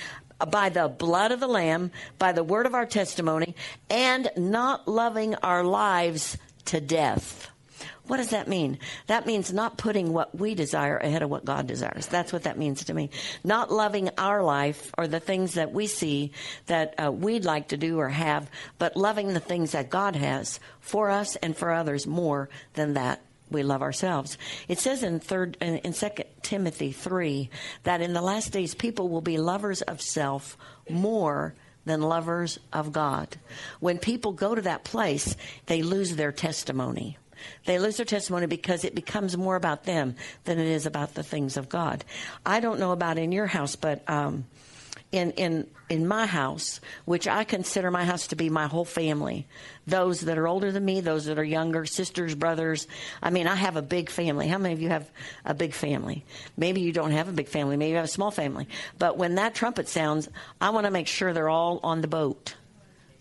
by 0.51 0.69
the 0.69 0.89
blood 0.89 1.33
of 1.33 1.41
the 1.41 1.49
Lamb, 1.49 1.91
by 2.19 2.33
the 2.33 2.45
word 2.45 2.67
of 2.67 2.75
our 2.75 2.87
testimony, 2.87 3.57
and 3.91 4.31
not 4.37 4.87
loving 4.87 5.35
our 5.37 5.65
lives 5.65 6.39
to 6.67 6.81
death. 6.81 7.51
What 8.09 8.17
does 8.17 8.31
that 8.31 8.49
mean? 8.49 8.79
That 9.07 9.27
means 9.27 9.53
not 9.53 9.77
putting 9.77 10.13
what 10.13 10.37
we 10.37 10.55
desire 10.55 10.97
ahead 10.97 11.23
of 11.23 11.29
what 11.29 11.45
God 11.45 11.67
desires. 11.67 12.07
That's 12.07 12.33
what 12.33 12.45
that 12.45 12.59
means 12.59 12.85
to 12.87 12.95
me. 12.95 13.11
Not 13.45 13.71
loving 13.71 14.11
our 14.17 14.43
life 14.43 14.91
or 14.97 15.07
the 15.07 15.21
things 15.21 15.55
that 15.55 15.73
we 15.73 15.87
see 15.87 16.33
that 16.67 16.95
uh, 16.99 17.13
we'd 17.13 17.45
like 17.45 17.69
to 17.69 17.77
do 17.77 18.01
or 18.01 18.09
have, 18.09 18.51
but 18.79 18.97
loving 18.97 19.35
the 19.35 19.41
things 19.41 19.73
that 19.73 19.91
God 19.91 20.17
has 20.17 20.59
for 20.81 21.11
us 21.11 21.37
and 21.37 21.55
for 21.55 21.71
others 21.71 22.07
more 22.07 22.49
than 22.75 22.95
that 22.95 23.21
we 23.51 23.63
love 23.63 23.83
ourselves. 23.83 24.39
It 24.69 24.79
says 24.79 25.03
in 25.03 25.21
third 25.21 25.57
in 25.61 25.93
Second 25.93 26.27
Timothy 26.43 26.93
three 26.93 27.51
that 27.85 28.01
in 28.01 28.13
the 28.13 28.23
last 28.23 28.53
days 28.53 28.75
people 28.75 29.09
will 29.09 29.21
be 29.21 29.39
lovers 29.39 29.83
of 29.83 30.01
self 30.03 30.57
more 30.89 31.55
than 31.85 32.03
lovers 32.03 32.59
of 32.73 32.93
God. 32.93 33.37
When 33.81 33.99
people 33.99 34.33
go 34.33 34.55
to 34.55 34.63
that 34.63 34.85
place, 34.85 35.37
they 35.67 35.83
lose 35.83 36.17
their 36.17 36.33
testimony. 36.33 37.17
They 37.65 37.79
lose 37.79 37.97
their 37.97 38.07
testimony 38.07 38.47
because 38.47 38.85
it 38.85 38.95
becomes 38.95 39.37
more 39.37 39.57
about 39.57 39.85
them 39.85 40.17
than 40.45 40.59
it 40.59 40.67
is 40.67 40.87
about 40.87 41.15
the 41.15 41.23
things 41.23 41.57
of 41.57 41.69
God. 41.69 42.05
I 42.45 42.61
don't 42.61 42.81
know 42.81 42.93
about 42.93 43.19
in 43.19 43.33
your 43.33 43.47
house, 43.47 43.77
but 43.77 44.09
um, 44.09 44.45
in 45.13 45.33
in 45.33 45.67
in 45.89 46.07
my 46.07 46.27
house, 46.27 46.81
which 47.07 47.27
I 47.27 47.45
consider 47.45 47.91
my 47.91 48.05
house 48.05 48.27
to 48.29 48.37
be 48.37 48.51
my 48.51 48.67
whole 48.67 48.85
family. 48.85 49.47
Those 49.87 50.21
that 50.23 50.37
are 50.37 50.47
older 50.47 50.71
than 50.71 50.85
me, 50.85 51.01
those 51.01 51.25
that 51.27 51.39
are 51.39 51.45
younger, 51.45 51.87
sisters, 51.87 52.35
brothers. 52.35 52.87
I 53.23 53.31
mean, 53.31 53.47
I 53.47 53.55
have 53.55 53.77
a 53.77 53.83
big 53.83 54.11
family. 54.11 54.49
How 54.49 54.59
many 54.59 54.75
of 54.75 54.83
you 54.83 54.91
have 54.91 55.11
a 55.47 55.55
big 55.55 55.73
family? 55.73 56.27
Maybe 56.59 56.83
you 56.83 56.93
don't 56.93 57.13
have 57.13 57.29
a 57.29 57.33
big 57.33 57.49
family. 57.49 57.79
Maybe 57.79 57.91
you 57.91 57.97
have 57.97 58.05
a 58.05 58.09
small 58.09 58.31
family. 58.31 58.69
But 58.99 59.17
when 59.17 59.37
that 59.37 59.55
trumpet 59.55 59.89
sounds, 59.89 60.29
I 60.61 60.71
want 60.71 60.85
to 60.85 60.91
make 60.91 61.07
sure 61.07 61.33
they're 61.33 61.49
all 61.49 61.81
on 61.83 62.03
the 62.03 62.09
boat 62.09 62.55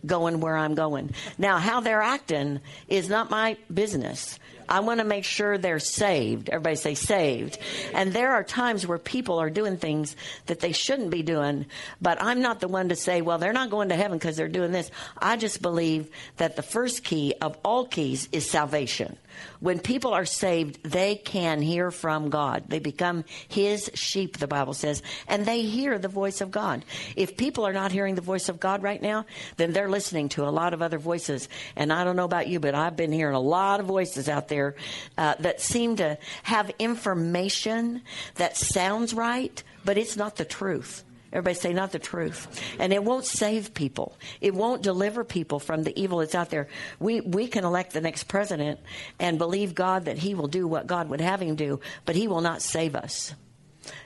going 0.06 0.40
where 0.40 0.56
I'm 0.56 0.76
going. 0.76 1.12
Now, 1.38 1.58
how 1.58 1.82
they're 1.82 2.02
acting 2.02 2.60
is 2.88 3.10
not 3.10 3.30
my 3.30 3.58
business. 3.74 4.40
I 4.70 4.82
want 4.82 5.00
to 5.00 5.06
make 5.06 5.24
sure 5.24 5.58
they're 5.58 5.80
saved. 5.80 6.50
Everybody 6.50 6.76
say 6.76 6.94
saved. 6.94 7.58
And 7.94 8.12
there 8.12 8.34
are 8.34 8.44
times 8.44 8.86
where 8.86 8.98
people 8.98 9.40
are 9.40 9.50
doing 9.50 9.78
things 9.78 10.16
that 10.48 10.60
they 10.60 10.74
shouldn't 10.74 11.10
be 11.10 11.24
doing, 11.24 11.68
but 12.02 12.22
I'm 12.22 12.42
not 12.42 12.60
the 12.60 12.68
one 12.68 12.90
to 12.90 12.96
say, 12.96 13.22
well, 13.22 13.38
they're 13.38 13.54
not 13.54 13.70
going 13.70 13.90
to 13.90 13.96
heaven 13.96 14.18
because 14.18 14.36
they're 14.36 14.48
doing 14.50 14.72
this. 14.72 14.92
I 15.18 15.38
just 15.38 15.62
believe 15.62 16.10
that 16.38 16.56
the 16.56 16.64
first 16.64 17.04
key 17.04 17.34
of 17.42 17.58
all 17.64 17.86
keys 17.86 18.28
is 18.32 18.50
salvation. 18.50 19.18
When 19.60 19.80
people 19.80 20.14
are 20.14 20.26
saved, 20.26 20.84
they 20.84 21.16
can 21.16 21.62
hear 21.62 21.92
from 21.92 22.30
God. 22.30 22.66
They 22.68 22.80
become 22.80 23.24
His 23.48 23.90
sheep, 23.94 24.38
the 24.38 24.48
Bible 24.48 24.74
says, 24.74 25.02
and 25.28 25.46
they 25.46 25.62
hear 25.62 25.98
the 26.00 26.08
voice 26.08 26.42
of 26.42 26.52
God. 26.52 26.86
If 27.16 27.38
people 27.38 27.66
are 27.66 27.74
not 27.74 27.92
hearing 27.92 28.16
the 28.16 28.22
voice 28.22 28.50
of 28.50 28.60
God 28.60 28.84
right 28.84 29.02
now, 29.02 29.26
then 29.58 29.74
they're 29.74 29.90
listening 29.90 30.30
to 30.30 30.48
a 30.48 30.50
lot 30.50 30.74
of 30.74 30.82
other 30.82 31.00
voices. 31.00 31.50
And 31.76 31.92
I 31.92 32.04
don't 32.04 32.16
know 32.16 32.26
about 32.26 32.48
you, 32.48 32.60
but 32.60 32.76
I've 32.76 32.96
been 32.96 33.12
hearing 33.12 33.36
a 33.36 33.40
lot 33.40 33.80
of 33.80 33.86
voices 33.86 34.30
out 34.30 34.48
there 34.48 34.76
uh, 35.18 35.36
that 35.40 35.62
seem 35.62 35.96
to 35.98 36.18
have 36.44 36.72
information 36.80 38.02
that 38.36 38.58
sounds 38.58 39.14
right, 39.14 39.62
but 39.86 39.98
it's 39.98 40.18
not 40.18 40.36
the 40.36 40.46
truth. 40.46 41.04
Everybody 41.38 41.54
say 41.54 41.72
not 41.72 41.92
the 41.92 42.00
truth. 42.00 42.48
And 42.80 42.92
it 42.92 43.04
won't 43.04 43.24
save 43.24 43.76
people. 43.76 44.18
It 44.42 44.56
won't 44.56 44.82
deliver 44.82 45.24
people 45.24 45.60
from 45.60 45.84
the 45.84 45.98
evil 45.98 46.18
that's 46.18 46.34
out 46.34 46.50
there. 46.50 46.68
We, 47.00 47.22
we 47.22 47.48
can 47.48 47.64
elect 47.64 47.94
the 47.94 48.02
next 48.02 48.24
president 48.24 48.80
and 49.20 49.38
believe 49.38 49.76
God 49.76 50.06
that 50.06 50.18
he 50.18 50.34
will 50.34 50.48
do 50.48 50.68
what 50.68 50.88
God 50.88 51.10
would 51.10 51.22
have 51.22 51.40
him 51.40 51.56
do, 51.56 51.80
but 52.06 52.16
he 52.16 52.28
will 52.28 52.42
not 52.42 52.64
save 52.64 52.96
us. 52.96 53.36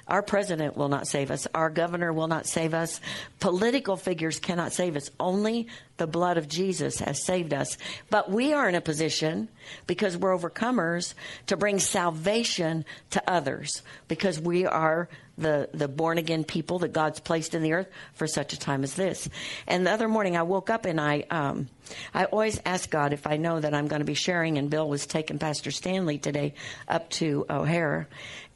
Our 0.10 0.22
president 0.22 0.76
will 0.76 0.90
not 0.90 1.08
save 1.08 1.32
us. 1.32 1.48
Our 1.56 1.70
governor 1.70 2.12
will 2.12 2.28
not 2.28 2.48
save 2.48 2.74
us. 2.74 3.00
Political 3.40 3.96
figures 3.96 4.40
cannot 4.42 4.74
save 4.74 4.98
us. 4.98 5.10
Only 5.18 5.70
the 5.96 6.08
blood 6.08 6.38
of 6.38 6.50
Jesus 6.50 7.00
has 7.00 7.24
saved 7.24 7.54
us. 7.54 7.78
But 8.10 8.30
we 8.30 8.52
are 8.52 8.68
in 8.68 8.76
a 8.76 8.82
position, 8.82 9.48
because 9.88 10.18
we're 10.18 10.38
overcomers, 10.38 11.14
to 11.48 11.56
bring 11.56 11.80
salvation 11.80 12.84
to 13.12 13.24
others 13.26 13.84
because 14.10 14.38
we 14.38 14.66
are 14.66 15.08
the, 15.38 15.70
the 15.74 15.88
born 15.88 16.18
again 16.18 16.44
people 16.44 16.80
that 16.80 16.94
God's 16.94 17.20
placed 17.20 17.54
in 17.54 17.64
the 17.64 17.74
earth 17.74 17.88
for 18.14 18.28
such 18.28 18.54
a 18.54 18.60
time 18.60 18.84
as 18.84 18.96
this. 18.96 19.30
And 19.68 19.86
the 19.86 19.92
other 19.92 20.08
morning 20.08 20.38
I 20.38 20.44
woke 20.44 20.70
up 20.70 20.86
and 20.86 21.00
I, 21.00 21.26
um, 21.30 21.70
I 22.14 22.26
always 22.26 22.60
ask 22.66 22.90
God 22.90 23.14
if 23.14 23.28
I 23.28 23.38
know 23.38 23.60
that 23.60 23.74
I'm 23.74 23.88
going 23.88 24.02
to 24.02 24.06
be 24.06 24.14
sharing. 24.14 24.58
And 24.58 24.70
Bill 24.70 24.88
was 24.88 25.06
taking 25.06 25.40
Pastor 25.40 25.72
Stanley 25.72 26.18
today 26.18 26.54
up 26.88 27.10
to 27.12 27.46
O'Hare. 27.50 28.08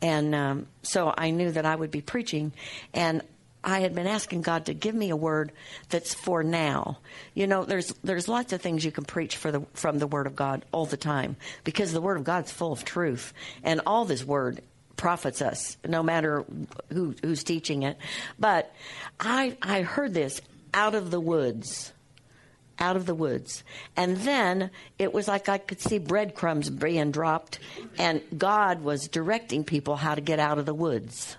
And 0.01 0.35
um, 0.35 0.67
so 0.83 1.13
I 1.17 1.31
knew 1.31 1.51
that 1.51 1.65
I 1.65 1.75
would 1.75 1.91
be 1.91 2.01
preaching. 2.01 2.53
And 2.93 3.21
I 3.65 3.79
had 3.79 3.95
been 3.95 4.05
asking 4.05 4.43
God 4.43 4.67
to 4.67 4.75
give 4.75 4.93
me 4.93 5.09
a 5.09 5.15
word 5.15 5.51
that's 5.89 6.13
for 6.13 6.43
now. 6.43 6.99
You 7.33 7.47
know, 7.47 7.65
there's 7.65 7.93
there's 8.03 8.27
lots 8.27 8.53
of 8.53 8.61
things 8.61 8.85
you 8.85 8.91
can 8.91 9.05
preach 9.05 9.37
for 9.37 9.51
the 9.51 9.61
from 9.73 9.97
the 9.97 10.05
Word 10.05 10.27
of 10.27 10.35
God 10.35 10.63
all 10.71 10.85
the 10.85 10.97
time 10.97 11.35
because 11.63 11.91
the 11.91 11.99
Word 11.99 12.17
of 12.17 12.23
God's 12.23 12.51
full 12.51 12.71
of 12.71 12.85
truth, 12.85 13.33
and 13.63 13.81
all 13.87 14.05
this 14.05 14.23
Word 14.23 14.61
profits 14.97 15.41
us, 15.41 15.77
no 15.85 16.01
matter 16.03 16.45
who, 16.91 17.15
who's 17.21 17.43
teaching 17.43 17.83
it. 17.83 17.97
But 18.39 18.73
I, 19.19 19.57
I 19.61 19.81
heard 19.81 20.13
this 20.13 20.41
out 20.73 20.95
of 20.95 21.11
the 21.11 21.19
woods. 21.19 21.91
Out 22.77 22.95
of 22.97 23.05
the 23.05 23.15
woods. 23.15 23.63
And 23.95 24.17
then 24.17 24.69
it 24.99 25.13
was 25.13 25.27
like 25.27 25.47
I 25.47 25.57
could 25.57 25.79
see 25.79 25.97
breadcrumbs 25.97 26.69
being 26.69 27.11
dropped, 27.11 27.59
and 27.97 28.21
God 28.37 28.81
was 28.81 29.07
directing 29.07 29.63
people 29.63 29.95
how 29.95 30.15
to 30.15 30.21
get 30.21 30.39
out 30.39 30.57
of 30.57 30.65
the 30.65 30.73
woods. 30.73 31.37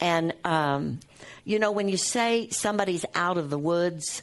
And, 0.00 0.32
um, 0.44 1.00
you 1.44 1.58
know, 1.58 1.70
when 1.72 1.88
you 1.88 1.98
say 1.98 2.48
somebody's 2.48 3.04
out 3.14 3.36
of 3.36 3.50
the 3.50 3.58
woods, 3.58 4.22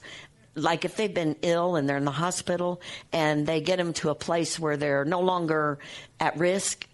like 0.55 0.83
if 0.83 0.95
they've 0.95 1.13
been 1.13 1.35
ill 1.43 1.75
and 1.75 1.87
they're 1.87 1.97
in 1.97 2.05
the 2.05 2.11
hospital 2.11 2.81
and 3.13 3.45
they 3.45 3.61
get 3.61 3.77
them 3.77 3.93
to 3.93 4.09
a 4.09 4.15
place 4.15 4.59
where 4.59 4.77
they're 4.77 5.05
no 5.05 5.21
longer 5.21 5.77
at 6.19 6.37
risk, 6.37 6.87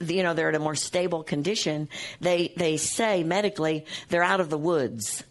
you 0.00 0.22
know 0.22 0.34
they're 0.34 0.48
in 0.48 0.54
a 0.54 0.58
more 0.60 0.74
stable 0.74 1.22
condition 1.22 1.88
they 2.20 2.52
they 2.56 2.76
say 2.76 3.22
medically 3.22 3.86
they're 4.08 4.22
out 4.22 4.40
of 4.40 4.50
the 4.50 4.58
woods. 4.58 5.24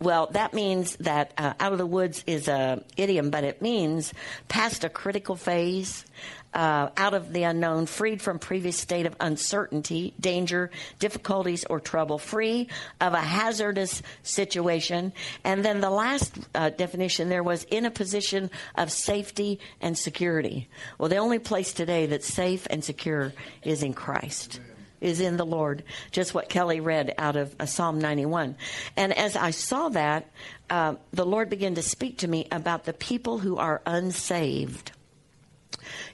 Well 0.00 0.28
that 0.32 0.54
means 0.54 0.96
that 0.96 1.32
uh, 1.38 1.54
out 1.58 1.72
of 1.72 1.78
the 1.78 1.86
woods 1.86 2.22
is 2.26 2.48
a 2.48 2.84
idiom 2.96 3.30
but 3.30 3.44
it 3.44 3.62
means 3.62 4.12
past 4.48 4.84
a 4.84 4.88
critical 4.88 5.36
phase 5.36 6.04
uh, 6.54 6.90
out 6.96 7.14
of 7.14 7.32
the 7.32 7.44
unknown, 7.44 7.86
freed 7.86 8.20
from 8.20 8.38
previous 8.38 8.76
state 8.76 9.06
of 9.06 9.16
uncertainty, 9.20 10.14
danger, 10.20 10.70
difficulties, 10.98 11.64
or 11.64 11.80
trouble, 11.80 12.18
free 12.18 12.68
of 13.00 13.14
a 13.14 13.20
hazardous 13.20 14.02
situation. 14.22 15.12
And 15.44 15.64
then 15.64 15.80
the 15.80 15.90
last 15.90 16.38
uh, 16.54 16.70
definition 16.70 17.28
there 17.28 17.42
was 17.42 17.64
in 17.64 17.86
a 17.86 17.90
position 17.90 18.50
of 18.74 18.90
safety 18.90 19.60
and 19.80 19.96
security. 19.96 20.68
Well, 20.98 21.08
the 21.08 21.16
only 21.16 21.38
place 21.38 21.72
today 21.72 22.06
that's 22.06 22.26
safe 22.26 22.66
and 22.70 22.84
secure 22.84 23.32
is 23.62 23.82
in 23.82 23.94
Christ 23.94 24.60
is 25.02 25.20
in 25.20 25.36
the 25.36 25.44
Lord. 25.44 25.82
Just 26.12 26.32
what 26.32 26.48
Kelly 26.48 26.80
read 26.80 27.12
out 27.18 27.36
of 27.36 27.54
uh, 27.58 27.66
Psalm 27.66 27.98
91. 27.98 28.56
And 28.96 29.12
as 29.12 29.36
I 29.36 29.50
saw 29.50 29.88
that, 29.90 30.30
uh, 30.70 30.94
the 31.12 31.26
Lord 31.26 31.50
began 31.50 31.74
to 31.74 31.82
speak 31.82 32.18
to 32.18 32.28
me 32.28 32.46
about 32.50 32.84
the 32.84 32.92
people 32.92 33.38
who 33.38 33.56
are 33.56 33.82
unsaved. 33.84 34.92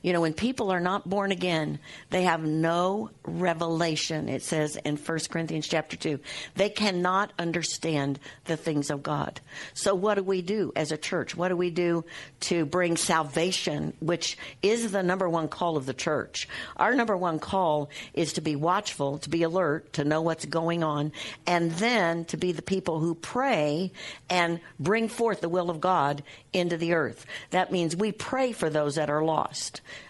You 0.03 0.13
know, 0.13 0.21
when 0.21 0.33
people 0.33 0.71
are 0.71 0.81
not 0.81 1.09
born 1.09 1.33
again, 1.33 1.79
they 2.11 2.23
have 2.23 2.43
no 2.43 3.11
revelation, 3.25 4.29
it 4.29 4.43
says 4.43 4.77
in 4.77 4.97
1 4.97 5.19
Corinthians 5.31 5.67
chapter 5.67 5.97
2. 5.97 6.19
They 6.55 6.69
cannot 6.69 7.33
understand 7.39 8.19
the 8.45 8.57
things 8.57 8.91
of 8.91 9.03
God. 9.03 9.41
So 9.75 9.95
what 9.95 10.15
do 10.15 10.23
we 10.23 10.43
do 10.43 10.73
as 10.77 10.93
a 10.93 10.97
church? 10.97 11.37
What 11.37 11.49
do 11.49 11.57
we 11.57 11.71
do 11.71 12.05
to 12.41 12.65
bring 12.65 12.97
salvation, 12.97 13.93
which 14.01 14.37
is 14.63 14.93
the 14.93 15.03
number 15.03 15.29
one 15.29 15.49
call 15.49 15.77
of 15.77 15.87
the 15.87 15.95
church? 15.95 16.49
Our 16.77 16.95
number 16.95 17.17
one 17.17 17.39
call 17.39 17.91
is 18.15 18.35
to 18.35 18.41
be 18.41 18.57
watchful, 18.57 19.19
to 19.19 19.31
be 19.31 19.43
alert, 19.43 19.93
to 19.95 20.05
know 20.05 20.23
what's 20.23 20.45
going 20.45 20.83
on, 20.83 21.13
and 21.47 21.73
then 21.73 22.25
to 22.27 22.37
be 22.37 22.53
the 22.53 22.63
people 22.63 23.01
who 23.01 23.15
pray 23.15 23.93
and 24.31 24.61
bring 24.79 25.09
forth 25.09 25.41
the 25.41 25.49
will 25.49 25.71
of 25.71 25.81
God 25.81 26.23
into 26.53 26.77
the 26.77 26.95
earth. 26.95 27.27
That 27.51 27.73
means 27.73 27.97
we 27.97 28.13
pray 28.13 28.53
for 28.53 28.71
those 28.71 28.97
that 28.97 29.11
are 29.11 29.25
lost. 29.25 29.58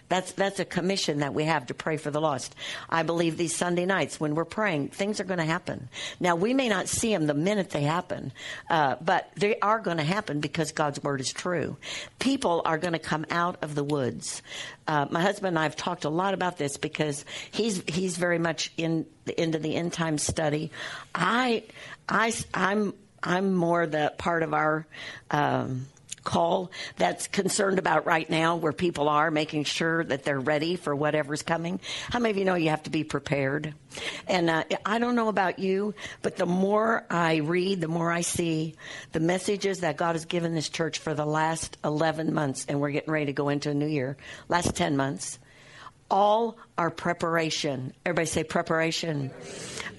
That's 0.09 0.31
that's 0.31 0.59
a 0.59 0.65
commission 0.65 1.19
that 1.19 1.35
we 1.35 1.43
have 1.43 1.67
to 1.67 1.75
pray 1.75 1.97
for 1.97 2.09
the 2.09 2.19
lost. 2.19 2.55
I 2.89 3.03
believe 3.03 3.37
these 3.37 3.55
Sunday 3.55 3.85
nights 3.85 4.19
when 4.19 4.33
we're 4.33 4.43
praying, 4.43 4.89
things 4.89 5.19
are 5.19 5.23
going 5.23 5.39
to 5.39 5.45
happen. 5.45 5.87
Now 6.19 6.35
we 6.35 6.53
may 6.55 6.67
not 6.67 6.87
see 6.87 7.13
them 7.13 7.27
the 7.27 7.35
minute 7.35 7.69
they 7.69 7.83
happen, 7.83 8.33
uh, 8.69 8.95
but 9.01 9.29
they 9.35 9.59
are 9.59 9.79
going 9.79 9.97
to 9.97 10.03
happen 10.03 10.39
because 10.39 10.71
God's 10.71 11.01
word 11.03 11.21
is 11.21 11.31
true. 11.31 11.77
People 12.17 12.63
are 12.65 12.79
going 12.79 12.93
to 12.93 12.99
come 12.99 13.25
out 13.29 13.57
of 13.61 13.75
the 13.75 13.83
woods. 13.83 14.41
Uh, 14.87 15.05
my 15.11 15.21
husband 15.21 15.49
and 15.49 15.59
I 15.59 15.63
have 15.63 15.75
talked 15.75 16.05
a 16.05 16.09
lot 16.09 16.33
about 16.33 16.57
this 16.57 16.77
because 16.77 17.23
he's 17.51 17.83
he's 17.87 18.17
very 18.17 18.39
much 18.39 18.73
in 18.77 19.05
into 19.37 19.59
the 19.59 19.75
end 19.75 19.93
time 19.93 20.17
study. 20.17 20.71
I 21.13 21.63
I 22.07 22.33
I'm 22.51 22.95
I'm 23.21 23.53
more 23.53 23.85
the 23.85 24.11
part 24.17 24.41
of 24.41 24.55
our. 24.55 24.87
Um, 25.29 25.85
call 26.23 26.71
that's 26.97 27.27
concerned 27.27 27.79
about 27.79 28.05
right 28.05 28.29
now 28.29 28.55
where 28.55 28.73
people 28.73 29.09
are 29.09 29.31
making 29.31 29.63
sure 29.63 30.03
that 30.03 30.23
they're 30.23 30.39
ready 30.39 30.75
for 30.75 30.95
whatever's 30.95 31.43
coming. 31.43 31.79
How 32.09 32.19
many 32.19 32.31
of 32.31 32.37
you 32.37 32.45
know 32.45 32.55
you 32.55 32.69
have 32.69 32.83
to 32.83 32.89
be 32.89 33.03
prepared? 33.03 33.73
And 34.27 34.49
uh, 34.49 34.63
I 34.85 34.99
don't 34.99 35.15
know 35.15 35.29
about 35.29 35.59
you, 35.59 35.93
but 36.21 36.37
the 36.37 36.45
more 36.45 37.05
I 37.09 37.37
read, 37.37 37.81
the 37.81 37.87
more 37.87 38.11
I 38.11 38.21
see 38.21 38.75
the 39.11 39.19
messages 39.19 39.79
that 39.81 39.97
God 39.97 40.13
has 40.13 40.25
given 40.25 40.53
this 40.53 40.69
church 40.69 40.99
for 40.99 41.13
the 41.13 41.25
last 41.25 41.77
11 41.83 42.33
months, 42.33 42.65
and 42.67 42.79
we're 42.79 42.91
getting 42.91 43.11
ready 43.11 43.27
to 43.27 43.33
go 43.33 43.49
into 43.49 43.69
a 43.69 43.73
new 43.73 43.87
year, 43.87 44.17
last 44.47 44.75
10 44.75 44.95
months, 44.97 45.39
all 46.11 46.57
our 46.77 46.89
preparation. 46.89 47.93
Everybody 48.05 48.27
say 48.27 48.43
preparation. 48.43 49.31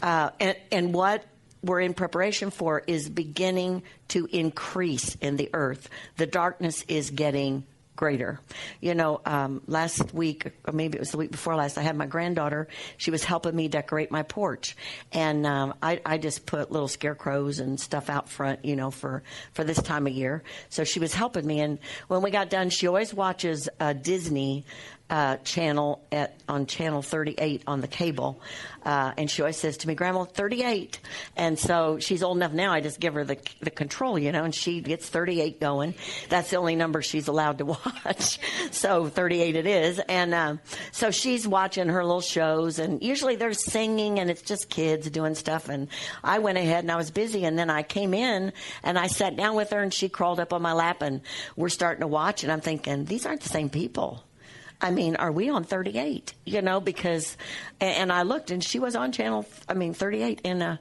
Uh, 0.02 0.30
and, 0.40 0.56
and 0.72 0.94
what 0.94 1.24
we're 1.62 1.81
in 1.81 1.95
preparation 1.95 2.50
for 2.50 2.83
is 2.87 3.09
beginning 3.09 3.83
to 4.09 4.26
increase 4.26 5.14
in 5.17 5.37
the 5.37 5.50
earth. 5.52 5.88
The 6.17 6.26
darkness 6.26 6.85
is 6.88 7.11
getting 7.11 7.64
greater. 8.00 8.40
You 8.81 8.95
know, 8.95 9.21
um, 9.26 9.61
last 9.67 10.14
week, 10.14 10.47
or 10.67 10.73
maybe 10.73 10.97
it 10.97 11.00
was 11.00 11.11
the 11.11 11.19
week 11.19 11.31
before 11.31 11.55
last, 11.55 11.76
I 11.76 11.83
had 11.83 11.97
my 11.97 12.07
granddaughter. 12.07 12.67
She 12.97 13.11
was 13.11 13.23
helping 13.25 13.55
me 13.55 13.69
decorate 13.69 14.11
my 14.11 14.23
porch, 14.23 14.75
and 15.12 15.47
um, 15.47 15.75
I, 15.83 16.00
I 16.07 16.17
just 16.17 16.47
put 16.47 16.73
little 16.73 16.88
scarecrows 16.88 17.59
and 17.59 17.79
stuff 17.79 18.09
out 18.09 18.31
front, 18.31 18.64
you 18.64 18.75
know, 18.75 18.90
for 18.90 19.23
for 19.52 19.64
this 19.64 19.81
time 19.83 20.07
of 20.07 20.14
year. 20.14 20.43
So 20.71 20.85
she 20.85 20.99
was 20.99 21.12
helping 21.12 21.47
me, 21.47 21.61
and 21.61 21.79
when 22.09 22.23
we 22.23 22.31
got 22.31 22.49
done, 22.49 22.71
she 22.71 22.87
always 22.87 23.12
watches 23.12 23.69
uh, 23.79 23.93
Disney 23.93 24.64
uh, 25.11 25.37
channel 25.38 26.00
at 26.12 26.37
on 26.49 26.67
channel 26.67 27.02
38 27.02 27.62
on 27.67 27.81
the 27.81 27.88
cable, 27.88 28.40
uh, 28.85 29.12
and 29.19 29.29
she 29.29 29.43
always 29.43 29.57
says 29.57 29.79
to 29.79 29.88
me, 29.88 29.95
"Grandma, 29.97 30.25
38." 30.25 31.00
And 31.37 31.59
so 31.59 31.99
she's 31.99 32.23
old 32.23 32.37
enough 32.37 32.52
now. 32.52 32.73
I 32.73 32.81
just 32.81 33.00
give 33.00 33.14
her 33.14 33.25
the 33.25 33.37
the 33.61 33.71
control, 33.71 34.19
you 34.19 34.31
know, 34.31 34.45
and 34.45 34.55
she 34.55 34.81
gets 34.81 35.09
38 35.09 35.61
going. 35.61 35.95
That's 36.29 36.50
the 36.50 36.57
only 36.57 36.76
number 36.76 37.02
she's 37.02 37.26
allowed 37.26 37.59
to 37.59 37.64
watch. 38.05 38.38
so 38.71 39.09
38 39.09 39.57
it 39.57 39.67
is, 39.67 39.99
and 40.09 40.33
uh, 40.33 40.57
so 40.93 41.11
she's 41.11 41.47
watching 41.47 41.88
her 41.88 42.05
little 42.05 42.21
shows, 42.21 42.79
and 42.79 43.02
usually 43.02 43.35
they're 43.35 43.52
singing, 43.52 44.21
and 44.21 44.31
it's 44.31 44.43
just 44.43 44.71
kids 44.71 45.11
doing 45.11 45.35
stuff. 45.35 45.69
And 45.69 45.88
I 46.23 46.38
went 46.38 46.57
ahead 46.57 46.85
and 46.85 46.93
I 46.93 46.97
was 46.97 47.11
busy, 47.11 47.45
and 47.45 47.59
then 47.59 47.69
I 47.69 47.83
came 47.83 48.14
in 48.14 48.52
and 48.85 48.97
I 48.97 49.09
sat 49.09 49.37
down 49.37 49.57
with 49.57 49.71
her, 49.71 49.81
and 49.81 49.93
she 49.93 50.09
crawled 50.09 50.38
up 50.38 50.52
on 50.52 50.62
my 50.62 50.73
lap, 50.73 51.02
and 51.02 51.21
we're 51.57 51.69
starting 51.69 52.02
to 52.02 52.07
watch, 52.07 52.45
and 52.45 52.52
I'm 52.52 52.61
thinking 52.61 53.07
these 53.07 53.26
aren't 53.26 53.40
the 53.40 53.49
same 53.49 53.71
people. 53.71 54.23
I 54.80 54.90
mean, 54.90 55.16
are 55.16 55.32
we 55.32 55.49
on 55.49 55.64
38? 55.64 56.34
You 56.46 56.62
know, 56.62 56.80
because, 56.80 57.37
and 57.80 58.12
I 58.12 58.22
looked 58.22 58.50
and 58.50 58.62
she 58.62 58.78
was 58.78 58.96
on 58.96 59.12
channel, 59.12 59.46
I 59.68 59.75
mean, 59.75 59.92
38. 59.94 60.40
And 60.44 60.62
uh, 60.62 60.76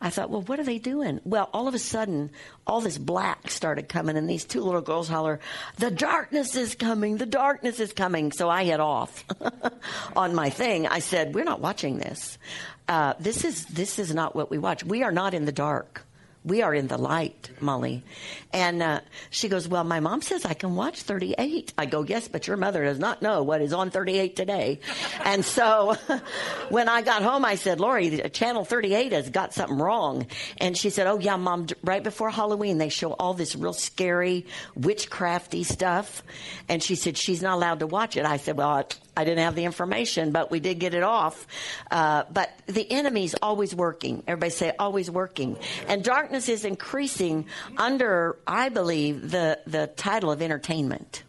I 0.00 0.10
thought, 0.10 0.30
well, 0.30 0.42
what 0.42 0.58
are 0.60 0.64
they 0.64 0.78
doing? 0.78 1.20
Well, 1.24 1.48
all 1.52 1.68
of 1.68 1.74
a 1.74 1.78
sudden, 1.78 2.30
all 2.66 2.80
this 2.80 2.98
black 2.98 3.50
started 3.50 3.88
coming, 3.88 4.16
and 4.16 4.28
these 4.28 4.44
two 4.44 4.62
little 4.62 4.80
girls 4.80 5.08
holler, 5.08 5.40
The 5.78 5.90
darkness 5.90 6.56
is 6.56 6.74
coming, 6.74 7.16
the 7.16 7.26
darkness 7.26 7.80
is 7.80 7.92
coming. 7.92 8.32
So 8.32 8.48
I 8.48 8.64
hit 8.64 8.80
off 8.80 9.24
on 10.16 10.34
my 10.34 10.50
thing. 10.50 10.86
I 10.86 10.98
said, 10.98 11.34
We're 11.34 11.44
not 11.44 11.60
watching 11.60 11.98
this. 11.98 12.38
Uh, 12.86 13.14
this 13.18 13.44
is 13.44 13.64
this 13.66 13.98
is 13.98 14.14
not 14.14 14.36
what 14.36 14.50
we 14.50 14.58
watch. 14.58 14.84
We 14.84 15.02
are 15.02 15.12
not 15.12 15.32
in 15.32 15.46
the 15.46 15.52
dark 15.52 16.03
we 16.44 16.60
are 16.60 16.74
in 16.74 16.88
the 16.88 16.98
light, 16.98 17.50
Molly. 17.60 18.04
And 18.52 18.82
uh, 18.82 19.00
she 19.30 19.48
goes, 19.48 19.66
Well, 19.66 19.82
my 19.82 20.00
mom 20.00 20.20
says 20.20 20.44
I 20.44 20.52
can 20.52 20.74
watch 20.74 21.02
38. 21.02 21.72
I 21.78 21.86
go, 21.86 22.02
Yes, 22.02 22.28
but 22.28 22.46
your 22.46 22.58
mother 22.58 22.84
does 22.84 22.98
not 22.98 23.22
know 23.22 23.42
what 23.42 23.62
is 23.62 23.72
on 23.72 23.90
38 23.90 24.36
today. 24.36 24.80
and 25.24 25.44
so 25.44 25.96
when 26.68 26.88
I 26.88 27.00
got 27.02 27.22
home, 27.22 27.44
I 27.44 27.54
said, 27.54 27.80
Lori, 27.80 28.20
channel 28.30 28.64
38 28.64 29.12
has 29.12 29.30
got 29.30 29.54
something 29.54 29.78
wrong. 29.78 30.26
And 30.58 30.76
she 30.76 30.90
said, 30.90 31.06
Oh, 31.06 31.18
yeah, 31.18 31.36
mom, 31.36 31.66
right 31.82 32.02
before 32.02 32.30
Halloween, 32.30 32.76
they 32.76 32.90
show 32.90 33.12
all 33.12 33.32
this 33.32 33.56
real 33.56 33.72
scary, 33.72 34.46
witchcrafty 34.78 35.64
stuff. 35.64 36.22
And 36.68 36.82
she 36.82 36.94
said, 36.94 37.16
She's 37.16 37.42
not 37.42 37.54
allowed 37.54 37.80
to 37.80 37.86
watch 37.86 38.18
it. 38.18 38.26
I 38.26 38.36
said, 38.36 38.58
Well, 38.58 38.86
I 39.16 39.24
didn't 39.24 39.44
have 39.44 39.54
the 39.54 39.64
information, 39.64 40.30
but 40.30 40.50
we 40.50 40.60
did 40.60 40.78
get 40.78 40.94
it 40.94 41.02
off. 41.02 41.46
Uh, 41.90 42.24
but 42.30 42.50
the 42.66 42.90
enemy's 42.90 43.34
always 43.42 43.74
working. 43.74 44.22
Everybody 44.26 44.50
say 44.50 44.72
always 44.78 45.10
working. 45.10 45.56
And 45.88 46.04
darkness 46.04 46.48
is 46.48 46.64
increasing 46.64 47.46
under, 47.76 48.36
I 48.46 48.68
believe, 48.68 49.30
the, 49.30 49.58
the 49.66 49.88
title 49.88 50.30
of 50.30 50.42
entertainment. 50.42 51.23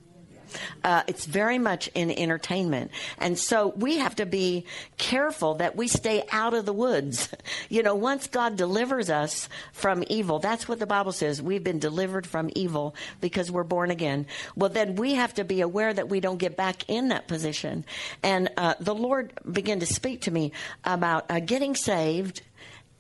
Uh, 0.83 1.03
it's 1.07 1.25
very 1.25 1.59
much 1.59 1.88
in 1.95 2.12
entertainment. 2.12 2.91
And 3.17 3.38
so 3.38 3.74
we 3.75 3.97
have 3.97 4.15
to 4.15 4.25
be 4.25 4.65
careful 4.97 5.55
that 5.55 5.75
we 5.75 5.88
stay 5.88 6.24
out 6.31 6.53
of 6.53 6.65
the 6.65 6.74
woods. 6.74 7.29
You 7.69 7.83
know, 7.83 7.95
once 7.95 8.27
God 8.27 8.57
delivers 8.57 9.09
us 9.09 9.50
from 9.74 10.03
evil, 10.07 10.39
that's 10.39 10.67
what 10.67 10.79
the 10.79 10.85
Bible 10.85 11.12
says. 11.12 11.41
We've 11.41 11.63
been 11.63 11.79
delivered 11.79 12.27
from 12.27 12.50
evil 12.55 12.95
because 13.21 13.51
we're 13.51 13.63
born 13.63 13.91
again. 13.91 14.27
Well, 14.55 14.69
then 14.69 14.96
we 14.96 15.15
have 15.15 15.33
to 15.35 15.44
be 15.44 15.61
aware 15.61 15.94
that 15.94 16.09
we 16.09 16.20
don't 16.20 16.37
get 16.37 16.55
back 16.55 16.87
in 16.87 17.09
that 17.09 17.27
position. 17.27 17.85
And 18.24 18.50
uh, 18.57 18.75
the 18.79 18.96
Lord 18.96 19.33
began 19.50 19.79
to 19.79 19.85
speak 19.85 20.22
to 20.22 20.31
me 20.31 20.51
about 20.83 21.25
uh, 21.29 21.39
getting 21.39 21.75
saved 21.75 22.41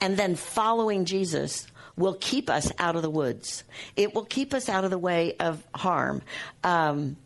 and 0.01 0.17
then 0.17 0.35
following 0.35 1.05
Jesus 1.05 1.67
will 1.95 2.17
keep 2.19 2.49
us 2.49 2.71
out 2.77 2.95
of 2.95 3.01
the 3.01 3.09
woods. 3.09 3.63
It 3.95 4.13
will 4.13 4.25
keep 4.25 4.53
us 4.53 4.69
out 4.69 4.83
of 4.83 4.91
the 4.91 4.97
way 4.97 5.35
of 5.39 5.65
harm. 5.73 6.21
Um, 6.63 7.17